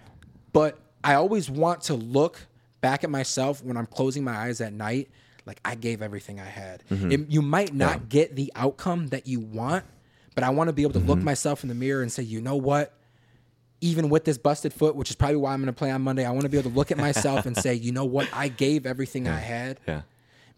but 0.52 0.78
I 1.04 1.14
always 1.14 1.50
want 1.50 1.82
to 1.82 1.94
look 1.94 2.46
back 2.80 3.04
at 3.04 3.10
myself 3.10 3.62
when 3.62 3.76
I'm 3.76 3.86
closing 3.86 4.24
my 4.24 4.36
eyes 4.36 4.60
at 4.60 4.72
night, 4.72 5.10
like 5.46 5.60
I 5.64 5.74
gave 5.74 6.00
everything 6.02 6.40
I 6.40 6.44
had. 6.46 6.82
It- 6.90 7.28
you 7.30 7.42
might 7.42 7.74
not 7.74 8.08
get 8.08 8.36
the 8.36 8.52
outcome 8.56 9.08
that 9.08 9.26
you 9.26 9.40
want, 9.40 9.84
but 10.34 10.44
I 10.44 10.50
want 10.50 10.68
to 10.68 10.72
be 10.72 10.82
able 10.82 10.94
to 10.94 10.98
look 10.98 11.18
mm-hmm. 11.18 11.26
myself 11.26 11.62
in 11.62 11.68
the 11.68 11.74
mirror 11.74 12.02
and 12.02 12.10
say, 12.10 12.22
you 12.22 12.40
know 12.40 12.56
what? 12.56 12.94
Even 13.80 14.08
with 14.08 14.24
this 14.24 14.38
busted 14.38 14.72
foot, 14.72 14.94
which 14.94 15.10
is 15.10 15.16
probably 15.16 15.36
why 15.36 15.52
I'm 15.52 15.60
going 15.60 15.66
to 15.66 15.72
play 15.72 15.90
on 15.90 16.02
Monday, 16.02 16.24
I 16.24 16.30
want 16.30 16.42
to 16.42 16.48
be 16.48 16.58
able 16.58 16.70
to 16.70 16.76
look 16.76 16.90
at 16.90 16.98
myself 16.98 17.46
and 17.46 17.56
say, 17.56 17.74
you 17.86 17.92
know 17.92 18.04
what? 18.04 18.28
I 18.32 18.48
gave 18.48 18.86
everything 18.86 19.28
I 19.28 19.38
had 19.38 19.80
Yeah. 19.86 20.02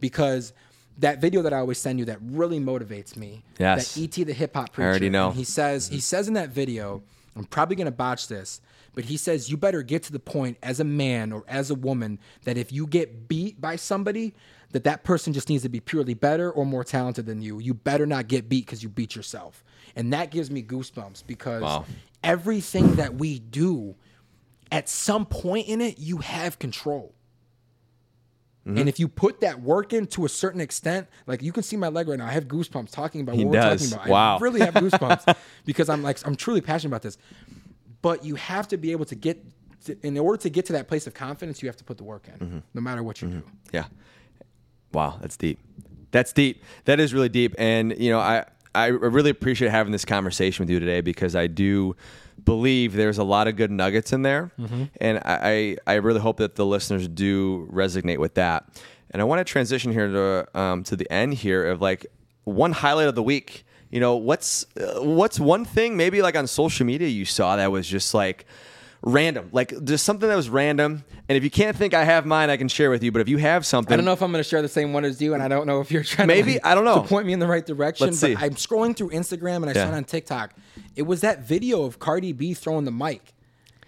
because 0.00 0.52
that 0.98 1.20
video 1.20 1.42
that 1.42 1.52
I 1.52 1.58
always 1.58 1.78
send 1.78 1.98
you 1.98 2.04
that 2.04 2.18
really 2.22 2.60
motivates 2.60 3.16
me. 3.16 3.42
Yes. 3.58 3.94
That 3.94 4.18
ET 4.18 4.26
the 4.26 4.32
hip 4.32 4.54
hop 4.54 4.72
preacher. 4.72 4.86
I 4.86 4.90
already 4.90 5.10
know. 5.10 5.28
and 5.28 5.36
he 5.36 5.44
says 5.44 5.88
he 5.88 6.00
says 6.00 6.28
in 6.28 6.34
that 6.34 6.50
video, 6.50 7.02
I'm 7.34 7.44
probably 7.44 7.76
gonna 7.76 7.90
botch 7.90 8.28
this, 8.28 8.60
but 8.94 9.04
he 9.04 9.16
says 9.16 9.50
you 9.50 9.56
better 9.56 9.82
get 9.82 10.02
to 10.04 10.12
the 10.12 10.18
point 10.18 10.56
as 10.62 10.80
a 10.80 10.84
man 10.84 11.32
or 11.32 11.44
as 11.48 11.70
a 11.70 11.74
woman 11.74 12.18
that 12.44 12.56
if 12.56 12.72
you 12.72 12.86
get 12.86 13.28
beat 13.28 13.60
by 13.60 13.76
somebody, 13.76 14.34
that 14.72 14.84
that 14.84 15.04
person 15.04 15.32
just 15.32 15.48
needs 15.48 15.62
to 15.62 15.68
be 15.68 15.80
purely 15.80 16.14
better 16.14 16.50
or 16.50 16.66
more 16.66 16.84
talented 16.84 17.26
than 17.26 17.40
you. 17.40 17.58
You 17.58 17.74
better 17.74 18.06
not 18.06 18.28
get 18.28 18.48
beat 18.48 18.66
because 18.66 18.82
you 18.82 18.88
beat 18.88 19.14
yourself, 19.14 19.64
and 19.94 20.12
that 20.12 20.30
gives 20.30 20.50
me 20.50 20.62
goosebumps 20.62 21.26
because 21.26 21.62
Wow. 21.62 21.84
everything 22.22 22.96
that 22.96 23.14
we 23.14 23.38
do, 23.38 23.94
at 24.72 24.88
some 24.88 25.26
point 25.26 25.68
in 25.68 25.80
it, 25.80 25.98
you 25.98 26.18
have 26.18 26.58
control. 26.58 27.14
Mm-hmm. 28.66 28.78
And 28.78 28.88
if 28.88 28.98
you 28.98 29.08
put 29.08 29.40
that 29.42 29.60
work 29.60 29.92
in 29.92 30.06
to 30.08 30.24
a 30.24 30.28
certain 30.28 30.60
extent, 30.60 31.06
like 31.26 31.42
you 31.42 31.52
can 31.52 31.62
see 31.62 31.76
my 31.76 31.88
leg 31.88 32.08
right 32.08 32.18
now, 32.18 32.26
I 32.26 32.30
have 32.32 32.48
goosebumps 32.48 32.90
talking 32.90 33.20
about 33.20 33.36
He 33.36 33.44
what 33.44 33.54
we're 33.54 33.76
talking 33.76 33.92
about. 33.92 34.08
Wow. 34.08 34.36
I 34.38 34.40
really 34.40 34.60
have 34.60 34.72
goosebumps 34.74 35.36
because 35.66 35.90
I'm 35.90 36.02
like 36.02 36.18
I'm 36.26 36.34
truly 36.34 36.62
passionate 36.62 36.88
about 36.88 37.02
this. 37.02 37.18
But 38.04 38.24
you 38.24 38.34
have 38.36 38.68
to 38.68 38.76
be 38.76 38.92
able 38.92 39.06
to 39.06 39.14
get 39.26 39.36
to, 39.86 39.96
in 40.02 40.16
order 40.18 40.36
to 40.42 40.50
get 40.50 40.66
to 40.66 40.72
that 40.74 40.86
place 40.88 41.06
of 41.08 41.14
confidence, 41.14 41.62
you 41.62 41.68
have 41.68 41.76
to 41.82 41.84
put 41.84 41.96
the 41.96 42.04
work 42.04 42.24
in, 42.28 42.38
Mm-hmm. 42.46 42.58
no 42.74 42.80
matter 42.80 43.02
what 43.02 43.20
you 43.22 43.28
do. 43.28 43.42
Yeah. 43.72 43.86
Wow, 44.92 45.18
that's 45.20 45.36
deep. 45.36 45.58
That's 46.10 46.32
deep. 46.32 46.62
That 46.84 47.00
is 47.00 47.12
really 47.12 47.28
deep. 47.28 47.54
And 47.58 47.94
you 47.98 48.10
know, 48.10 48.20
I 48.20 48.44
I 48.74 48.86
really 48.86 49.30
appreciate 49.30 49.70
having 49.70 49.92
this 49.92 50.04
conversation 50.04 50.62
with 50.64 50.70
you 50.70 50.78
today 50.80 51.00
because 51.00 51.34
I 51.34 51.46
do 51.48 51.96
believe 52.44 52.92
there's 52.94 53.18
a 53.18 53.24
lot 53.24 53.48
of 53.48 53.56
good 53.56 53.70
nuggets 53.70 54.12
in 54.12 54.22
there, 54.22 54.52
and 55.00 55.18
I 55.24 55.76
I 55.86 55.92
I 55.92 55.94
really 55.94 56.20
hope 56.20 56.36
that 56.38 56.54
the 56.56 56.66
listeners 56.66 57.08
do 57.08 57.68
resonate 57.72 58.18
with 58.18 58.34
that. 58.34 58.68
And 59.10 59.20
I 59.22 59.24
want 59.24 59.38
to 59.40 59.44
transition 59.44 59.92
here 59.92 60.08
to 60.08 60.58
um, 60.60 60.84
to 60.84 60.96
the 60.96 61.10
end 61.12 61.34
here 61.34 61.66
of 61.66 61.80
like 61.80 62.06
one 62.44 62.72
highlight 62.72 63.08
of 63.08 63.14
the 63.16 63.22
week. 63.22 63.63
You 63.94 64.00
know, 64.00 64.16
what's 64.16 64.66
uh, 64.76 65.04
what's 65.04 65.38
one 65.38 65.64
thing 65.64 65.96
maybe 65.96 66.20
like 66.20 66.34
on 66.34 66.48
social 66.48 66.84
media 66.84 67.06
you 67.06 67.24
saw 67.24 67.54
that 67.54 67.70
was 67.70 67.86
just 67.86 68.12
like 68.12 68.44
random, 69.02 69.50
like 69.52 69.72
just 69.84 70.04
something 70.04 70.28
that 70.28 70.34
was 70.34 70.48
random. 70.48 71.04
And 71.28 71.36
if 71.36 71.44
you 71.44 71.50
can't 71.50 71.76
think 71.76 71.94
I 71.94 72.02
have 72.02 72.26
mine, 72.26 72.50
I 72.50 72.56
can 72.56 72.66
share 72.66 72.90
with 72.90 73.04
you. 73.04 73.12
But 73.12 73.20
if 73.20 73.28
you 73.28 73.36
have 73.36 73.64
something, 73.64 73.92
I 73.92 73.96
don't 73.96 74.04
know 74.04 74.12
if 74.12 74.20
I'm 74.20 74.32
going 74.32 74.42
to 74.42 74.48
share 74.48 74.62
the 74.62 74.68
same 74.68 74.92
one 74.92 75.04
as 75.04 75.22
you, 75.22 75.32
and 75.34 75.40
I 75.40 75.46
don't 75.46 75.68
know 75.68 75.80
if 75.80 75.92
you're 75.92 76.02
trying 76.02 76.26
Maybe, 76.26 76.54
to, 76.54 76.66
I 76.66 76.74
don't 76.74 76.84
know. 76.84 77.02
to 77.02 77.08
point 77.08 77.24
me 77.24 77.34
in 77.34 77.38
the 77.38 77.46
right 77.46 77.64
direction. 77.64 78.06
Let's 78.08 78.20
but 78.20 78.26
see. 78.26 78.34
I'm 78.36 78.56
scrolling 78.56 78.96
through 78.96 79.10
Instagram 79.10 79.58
and 79.58 79.66
I 79.66 79.74
Yeah. 79.74 79.84
saw 79.84 79.92
it 79.92 79.96
on 79.96 80.02
TikTok. 80.02 80.54
It 80.96 81.02
was 81.02 81.20
that 81.20 81.44
video 81.44 81.84
of 81.84 82.00
Cardi 82.00 82.32
B 82.32 82.52
throwing 82.52 82.86
the 82.86 82.90
mic. 82.90 83.32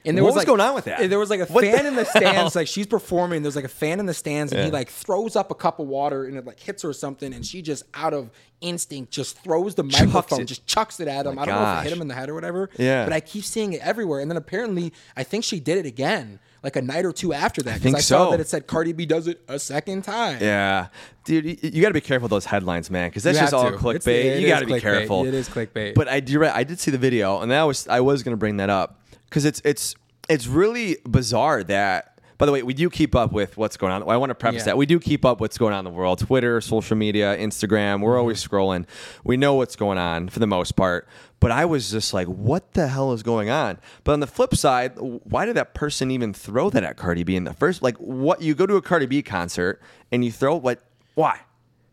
And 0.06 0.16
there 0.16 0.22
What 0.22 0.28
was, 0.28 0.34
was 0.34 0.40
like, 0.42 0.46
going 0.46 0.60
on 0.60 0.74
with 0.74 0.84
that? 0.84 1.10
There 1.10 1.18
was 1.18 1.30
like 1.30 1.40
a 1.40 1.46
What 1.46 1.62
the 1.62 1.72
fan 1.72 1.84
in 1.84 1.96
the 1.96 2.04
stands, 2.16 2.54
like 2.54 2.68
she's 2.68 2.86
performing. 2.86 3.42
There's 3.42 3.56
like 3.56 3.64
a 3.64 3.68
fan 3.68 3.98
in 4.00 4.06
the 4.06 4.14
stands, 4.14 4.52
and 4.52 4.64
he 4.64 4.70
like 4.70 4.88
throws 4.88 5.34
up 5.36 5.50
a 5.50 5.54
cup 5.54 5.80
of 5.80 5.88
water, 5.88 6.24
and 6.24 6.36
it 6.36 6.46
like 6.46 6.60
hits 6.60 6.82
her 6.82 6.90
or 6.90 6.92
something, 6.92 7.34
and 7.34 7.44
she 7.44 7.60
just 7.60 7.82
out 7.94 8.14
of 8.14 8.30
instinct 8.60 9.12
just 9.12 9.38
throws 9.40 9.74
the 9.74 9.82
microphone, 9.82 10.40
it. 10.42 10.44
just 10.46 10.66
chucks 10.66 11.00
it 11.00 11.08
at 11.08 11.26
him. 11.26 11.38
I 11.38 11.44
don't 11.44 11.54
know 11.60 11.72
if 11.74 11.80
it 11.80 11.88
hit 11.88 11.92
him 11.92 12.00
in 12.02 12.08
the 12.08 12.14
head 12.14 12.28
or 12.30 12.34
whatever. 12.34 12.70
Yeah. 12.78 13.04
but 13.04 13.12
I 13.12 13.20
keep 13.20 13.44
seeing 13.44 13.74
it 13.74 13.80
everywhere. 13.82 14.20
And 14.20 14.30
then 14.30 14.36
apparently, 14.38 14.92
I 15.16 15.24
think 15.24 15.44
she 15.44 15.60
did 15.60 15.76
it 15.76 15.84
again, 15.86 16.38
like 16.62 16.76
a 16.76 16.82
night 16.82 17.04
or 17.04 17.12
two 17.12 17.32
after 17.34 17.60
that, 17.62 17.74
because 17.74 17.82
think 17.82 17.96
I 17.96 18.00
saw 18.00 18.26
so. 18.26 18.30
that 18.30 18.40
it 18.40 18.48
said 18.48 18.66
Cardi 18.66 18.92
B 18.92 19.04
does 19.06 19.26
it 19.26 19.42
a 19.48 19.58
second 19.58 20.02
time. 20.02 20.38
Yeah, 20.40 20.86
dude, 21.24 21.44
you, 21.44 21.56
you 21.62 21.82
got 21.82 21.88
to 21.88 21.94
be 21.94 22.00
careful 22.00 22.24
with 22.24 22.30
those 22.30 22.46
headlines, 22.46 22.90
man, 22.90 23.10
because 23.10 23.24
that's 23.24 23.36
You 23.38 23.42
just 23.42 23.54
all 23.54 23.70
to. 23.70 23.76
clickbait. 23.76 24.06
It's- 24.06 24.40
you 24.40 24.48
got 24.48 24.60
to 24.60 24.66
be 24.66 24.72
clickbait. 24.74 24.80
careful. 24.80 25.26
It 25.26 25.34
is 25.34 25.48
clickbait. 25.48 25.94
But 25.94 26.08
I 26.08 26.20
do. 26.20 26.44
I 26.44 26.64
did 26.64 26.78
see 26.80 26.90
the 26.90 26.98
video, 26.98 27.40
and 27.40 27.50
that 27.50 27.62
was 27.64 27.86
I 27.88 28.00
was 28.00 28.22
gonna 28.22 28.36
bring 28.36 28.56
that 28.58 28.70
up 28.70 29.00
because 29.36 29.44
it's 29.44 29.60
it's 29.66 29.94
it's 30.30 30.46
really 30.46 30.96
bizarre 31.06 31.62
that. 31.64 32.12
By 32.38 32.44
the 32.44 32.52
way, 32.52 32.62
we 32.62 32.74
do 32.74 32.90
keep 32.90 33.14
up 33.14 33.32
with 33.32 33.56
what's 33.56 33.78
going 33.78 33.92
on. 33.92 34.02
I 34.10 34.16
want 34.18 34.28
to 34.28 34.34
preface 34.34 34.60
Yeah. 34.60 34.64
that 34.66 34.76
we 34.76 34.84
do 34.84 34.98
keep 35.00 35.24
up 35.24 35.40
with 35.40 35.48
what's 35.48 35.58
going 35.58 35.72
on 35.72 35.86
in 35.86 35.90
the 35.92 35.98
world. 35.98 36.18
Twitter, 36.18 36.60
social 36.60 36.94
media, 36.96 37.34
Instagram. 37.38 38.00
We're 38.02 38.18
always 38.18 38.42
Mm-hmm. 38.42 38.54
scrolling. 38.54 38.86
We 39.24 39.38
know 39.38 39.54
what's 39.54 39.74
going 39.76 39.96
on 39.96 40.28
for 40.28 40.38
the 40.38 40.46
most 40.46 40.72
part. 40.76 41.08
But 41.40 41.50
I 41.50 41.64
was 41.64 41.90
just 41.90 42.12
like, 42.12 42.26
what 42.28 42.74
the 42.74 42.88
hell 42.88 43.12
is 43.14 43.22
going 43.22 43.48
on? 43.48 43.78
But 44.04 44.12
on 44.12 44.20
the 44.20 44.26
flip 44.26 44.54
side, 44.54 44.92
why 44.98 45.46
did 45.46 45.56
that 45.56 45.72
person 45.72 46.10
even 46.10 46.34
throw 46.34 46.68
that 46.70 46.84
at 46.84 46.98
Cardi 46.98 47.24
B 47.24 47.36
in 47.36 47.44
the 47.44 47.54
first? 47.54 47.80
Like, 47.82 47.96
what 47.96 48.42
you 48.42 48.54
go 48.54 48.66
to 48.66 48.76
a 48.76 48.82
Cardi 48.82 49.06
B 49.06 49.22
concert 49.22 49.80
and 50.12 50.22
you 50.22 50.30
throw 50.32 50.56
what? 50.56 50.80
Why? 51.14 51.40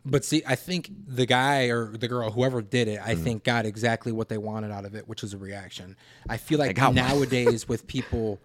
But 0.06 0.24
see, 0.24 0.42
I 0.46 0.54
think 0.54 0.90
the 1.06 1.24
guy 1.26 1.68
or 1.68 1.96
the 1.96 2.08
girl, 2.08 2.30
whoever 2.30 2.60
did 2.60 2.88
it, 2.88 3.00
Mm. 3.00 3.06
I 3.06 3.14
think 3.14 3.44
got 3.44 3.64
exactly 3.64 4.12
what 4.12 4.28
they 4.28 4.38
wanted 4.38 4.70
out 4.70 4.84
of 4.84 4.94
it, 4.94 5.08
which 5.08 5.22
is 5.24 5.32
a 5.32 5.38
reaction. 5.38 5.96
I 6.28 6.36
feel 6.36 6.58
like 6.58 6.76
one. 6.78 6.94
nowadays 6.94 7.66
with 7.68 7.86
people, 7.86 8.40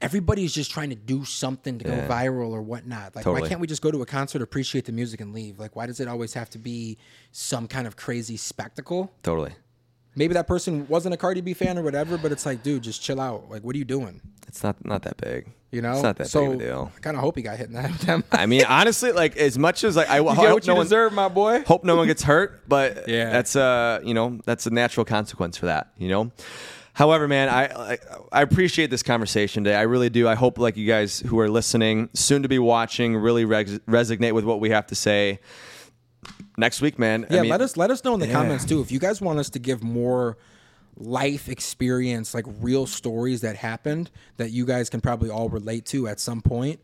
everybody's 0.00 0.52
just 0.52 0.70
trying 0.72 0.90
to 0.90 0.96
do 0.96 1.24
something 1.24 1.78
to 1.78 1.84
go 1.84 1.92
viral 2.08 2.50
or 2.50 2.62
whatnot. 2.62 3.14
Like, 3.14 3.26
why 3.26 3.46
can't 3.48 3.60
we 3.60 3.66
just 3.66 3.82
go 3.82 3.90
to 3.90 4.02
a 4.02 4.06
concert, 4.06 4.42
appreciate 4.42 4.84
the 4.86 4.92
music, 4.92 5.20
and 5.20 5.32
leave? 5.32 5.58
Like, 5.60 5.76
why 5.76 5.86
does 5.86 6.00
it 6.00 6.08
always 6.08 6.34
have 6.34 6.50
to 6.50 6.58
be 6.58 6.98
some 7.30 7.68
kind 7.68 7.86
of 7.86 7.96
crazy 7.96 8.36
spectacle? 8.36 9.12
Totally. 9.22 9.52
Maybe 10.14 10.34
that 10.34 10.46
person 10.46 10.86
wasn't 10.88 11.14
a 11.14 11.16
Cardi 11.16 11.40
B 11.40 11.54
fan 11.54 11.78
or 11.78 11.82
whatever, 11.82 12.18
but 12.18 12.32
it's 12.32 12.44
like, 12.44 12.62
dude, 12.62 12.82
just 12.82 13.02
chill 13.02 13.20
out. 13.20 13.48
Like, 13.50 13.62
what 13.62 13.74
are 13.74 13.78
you 13.78 13.84
doing? 13.84 14.20
It's 14.46 14.62
not 14.62 14.84
not 14.84 15.02
that 15.02 15.16
big. 15.16 15.46
You 15.70 15.80
know, 15.80 15.92
it's 15.94 16.02
not 16.02 16.16
that 16.18 16.26
so 16.26 16.40
big 16.42 16.48
of 16.56 16.60
a 16.60 16.64
deal. 16.64 16.92
I 16.94 17.00
kind 17.00 17.16
of 17.16 17.22
hope 17.22 17.36
he 17.36 17.42
got 17.42 17.56
hit 17.56 17.68
in 17.68 17.72
the 17.72 17.80
head. 17.80 18.24
I 18.30 18.44
mean, 18.44 18.64
honestly, 18.66 19.12
like 19.12 19.36
as 19.38 19.58
much 19.58 19.84
as 19.84 19.96
like 19.96 20.10
I 20.10 20.16
hope 20.18 20.26
what 20.26 20.36
no 20.66 20.74
you 20.74 20.76
one, 20.76 20.84
deserve, 20.84 21.14
my 21.14 21.28
boy. 21.28 21.62
hope 21.66 21.84
no 21.84 21.96
one 21.96 22.06
gets 22.06 22.22
hurt, 22.22 22.68
but 22.68 23.04
Yeah. 23.08 23.30
that's 23.30 23.56
uh 23.56 24.00
you 24.04 24.12
know 24.12 24.38
that's 24.44 24.66
a 24.66 24.70
natural 24.70 25.06
consequence 25.06 25.56
for 25.56 25.66
that. 25.66 25.92
You 25.96 26.08
know. 26.08 26.30
However, 26.94 27.26
man, 27.26 27.48
I, 27.48 27.92
I 27.92 27.98
I 28.30 28.42
appreciate 28.42 28.90
this 28.90 29.02
conversation 29.02 29.64
today. 29.64 29.76
I 29.76 29.82
really 29.82 30.10
do. 30.10 30.28
I 30.28 30.34
hope 30.34 30.58
like 30.58 30.76
you 30.76 30.86
guys 30.86 31.20
who 31.20 31.40
are 31.40 31.48
listening, 31.48 32.10
soon 32.12 32.42
to 32.42 32.48
be 32.50 32.58
watching, 32.58 33.16
really 33.16 33.46
res- 33.46 33.78
resonate 33.88 34.32
with 34.34 34.44
what 34.44 34.60
we 34.60 34.68
have 34.68 34.86
to 34.88 34.94
say. 34.94 35.40
Next 36.56 36.80
week, 36.80 36.98
man. 36.98 37.26
I 37.30 37.34
Yeah, 37.36 37.42
mean, 37.42 37.50
let 37.50 37.60
us 37.60 37.76
let 37.76 37.90
us 37.90 38.04
know 38.04 38.14
in 38.14 38.20
the 38.20 38.26
Yeah. 38.26 38.32
comments 38.34 38.64
too 38.64 38.80
if 38.80 38.92
you 38.92 38.98
guys 38.98 39.20
want 39.20 39.38
us 39.38 39.50
to 39.50 39.58
give 39.58 39.82
more 39.82 40.36
life 40.96 41.48
experience, 41.48 42.34
like 42.34 42.44
real 42.60 42.86
stories 42.86 43.40
that 43.40 43.56
happened 43.56 44.10
that 44.36 44.50
you 44.50 44.66
guys 44.66 44.90
can 44.90 45.00
probably 45.00 45.30
all 45.30 45.48
relate 45.48 45.86
to 45.86 46.06
at 46.06 46.20
some 46.20 46.42
point. 46.42 46.80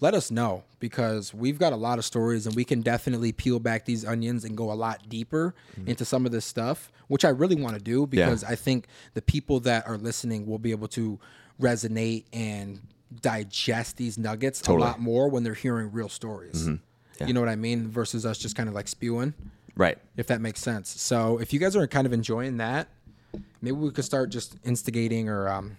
Let 0.00 0.14
us 0.14 0.32
know 0.32 0.64
because 0.80 1.32
we've 1.32 1.60
got 1.60 1.72
a 1.72 1.76
lot 1.76 1.98
of 2.00 2.04
stories 2.04 2.44
and 2.44 2.56
we 2.56 2.64
can 2.64 2.82
definitely 2.82 3.30
peel 3.30 3.60
back 3.60 3.84
these 3.84 4.04
onions 4.04 4.44
and 4.44 4.56
go 4.56 4.72
a 4.72 4.74
lot 4.74 5.08
deeper 5.08 5.54
mm-hmm. 5.78 5.88
into 5.88 6.04
some 6.04 6.26
of 6.26 6.32
this 6.32 6.44
stuff, 6.44 6.90
which 7.06 7.24
I 7.24 7.28
really 7.28 7.54
want 7.54 7.76
to 7.76 7.80
do 7.82 8.08
because 8.08 8.42
I 8.42 8.56
think 8.56 8.88
the 9.14 9.22
people 9.22 9.60
that 9.60 9.86
are 9.86 9.96
listening 9.96 10.44
will 10.46 10.58
be 10.58 10.72
able 10.72 10.88
to 10.88 11.20
resonate 11.60 12.24
and 12.32 12.80
digest 13.20 13.96
these 13.96 14.18
nuggets 14.18 14.60
Totally. 14.60 14.82
a 14.82 14.90
lot 14.90 15.00
more 15.00 15.28
when 15.28 15.44
they're 15.44 15.54
hearing 15.54 15.92
real 15.92 16.08
stories. 16.08 16.64
Mm-hmm. 16.64 16.74
Yeah. 17.20 17.26
You 17.26 17.34
know 17.34 17.40
what 17.40 17.48
I 17.48 17.56
mean? 17.56 17.88
Versus 17.88 18.24
us 18.26 18.38
just 18.38 18.56
kind 18.56 18.68
of 18.68 18.74
like 18.74 18.88
spewing 18.88 19.34
right. 19.76 19.98
if 20.16 20.26
that 20.28 20.40
makes 20.40 20.60
sense. 20.60 20.88
So 21.00 21.38
if 21.38 21.52
you 21.52 21.60
guys 21.60 21.76
are 21.76 21.86
kind 21.86 22.06
of 22.06 22.12
enjoying 22.12 22.56
that, 22.58 22.88
maybe 23.60 23.76
we 23.76 23.90
could 23.90 24.04
start 24.04 24.30
just 24.30 24.56
instigating 24.64 25.28
or 25.28 25.48
um, 25.48 25.76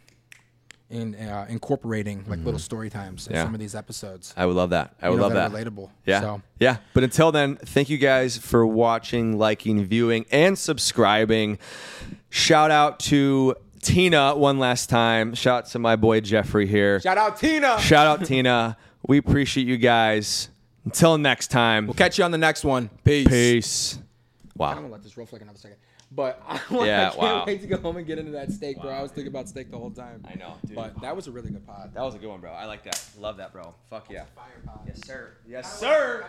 in 0.89 1.15
uh, 1.15 1.45
incorporating 1.49 2.23
like 2.27 2.39
little 2.45 2.59
story 2.59 2.89
times 2.89 3.25
in 3.27 3.31
Mm-hmm. 3.33 3.37
Yeah. 3.37 3.43
some 3.45 3.53
of 3.55 3.59
these 3.59 3.73
episodes. 3.75 4.33
I 4.37 4.45
would 4.45 4.55
love 4.55 4.69
that. 4.71 4.93
I 5.01 5.07
You 5.07 5.11
would 5.13 5.17
know, 5.17 5.23
love 5.23 5.33
that 5.33 5.51
that. 5.51 5.65
relatable. 5.67 5.89
Yeah. 6.05 6.21
So 6.21 6.41
Yeah. 6.59 6.77
But 6.93 7.03
until 7.03 7.31
then, 7.31 7.55
thank 7.57 7.89
you 7.89 7.97
guys 7.97 8.37
for 8.37 8.65
watching, 8.65 9.37
liking, 9.39 9.83
viewing, 9.85 10.25
and 10.31 10.57
subscribing. 10.57 11.57
Shout 12.29 12.69
out 12.71 12.99
to 13.01 13.55
Tina 13.81 14.35
one 14.35 14.59
last 14.59 14.89
time. 14.89 15.33
Shout 15.33 15.65
out 15.65 15.65
to 15.71 15.79
my 15.79 15.95
boy 15.95 16.21
Jeffrey 16.21 16.67
here. 16.67 16.99
shout 17.01 17.17
out 17.17 17.37
Tina. 17.37 17.79
Shout 17.79 18.05
out 18.07 18.25
Tina. 18.25 18.77
We 19.07 19.17
appreciate 19.17 19.67
you 19.67 19.77
guys. 19.77 20.49
Until 20.85 21.17
next 21.17 21.47
time. 21.47 21.87
We'll 21.87 21.93
catch 21.93 22.17
you 22.17 22.23
on 22.23 22.31
the 22.31 22.37
next 22.37 22.63
one. 22.65 22.89
Peace. 23.03 23.27
Peace. 23.27 23.99
Wow. 24.55 24.67
I'm 24.69 24.75
Wow. 24.75 24.81
gonna 24.81 24.93
let 24.93 25.03
this 25.03 25.15
roll 25.17 25.25
for 25.25 25.35
like 25.37 25.41
another 25.43 25.57
second. 25.59 25.77
But 26.11 26.43
I, 26.47 26.59
Yeah, 26.85 27.07
I 27.07 27.09
can't 27.09 27.17
wow. 27.17 27.43
wait 27.47 27.61
to 27.61 27.67
go 27.67 27.77
home 27.77 27.97
and 27.97 28.05
get 28.05 28.19
into 28.19 28.31
that 28.33 28.51
steak, 28.51 28.79
bro. 28.79 28.91
I 28.91 29.01
was 29.01 29.11
thinking 29.11 29.29
about 29.29 29.49
steak 29.49 29.71
the 29.71 29.79
whole 29.79 29.89
time. 29.89 30.23
I 30.29 30.35
know, 30.35 30.53
dude. 30.65 30.75
But 30.75 31.01
that 31.01 31.15
was 31.15 31.25
a 31.27 31.31
really 31.31 31.49
good 31.49 31.65
pod. 31.65 31.91
That 31.95 32.03
was 32.03 32.13
a 32.13 32.19
good 32.19 32.27
one, 32.29 32.39
bro. 32.39 32.51
I 32.51 32.65
like 32.65 32.83
that. 32.83 33.03
Love 33.17 33.37
that, 33.37 33.51
bro. 33.51 33.73
Fuck 33.89 34.11
yeah. 34.11 34.25
Fire 34.35 34.45
pod. 34.65 34.81
Yes, 34.85 35.01
sir. 35.07 35.33
Yes, 35.47 35.79
Kinda 35.79 35.95
sir. 35.95 36.25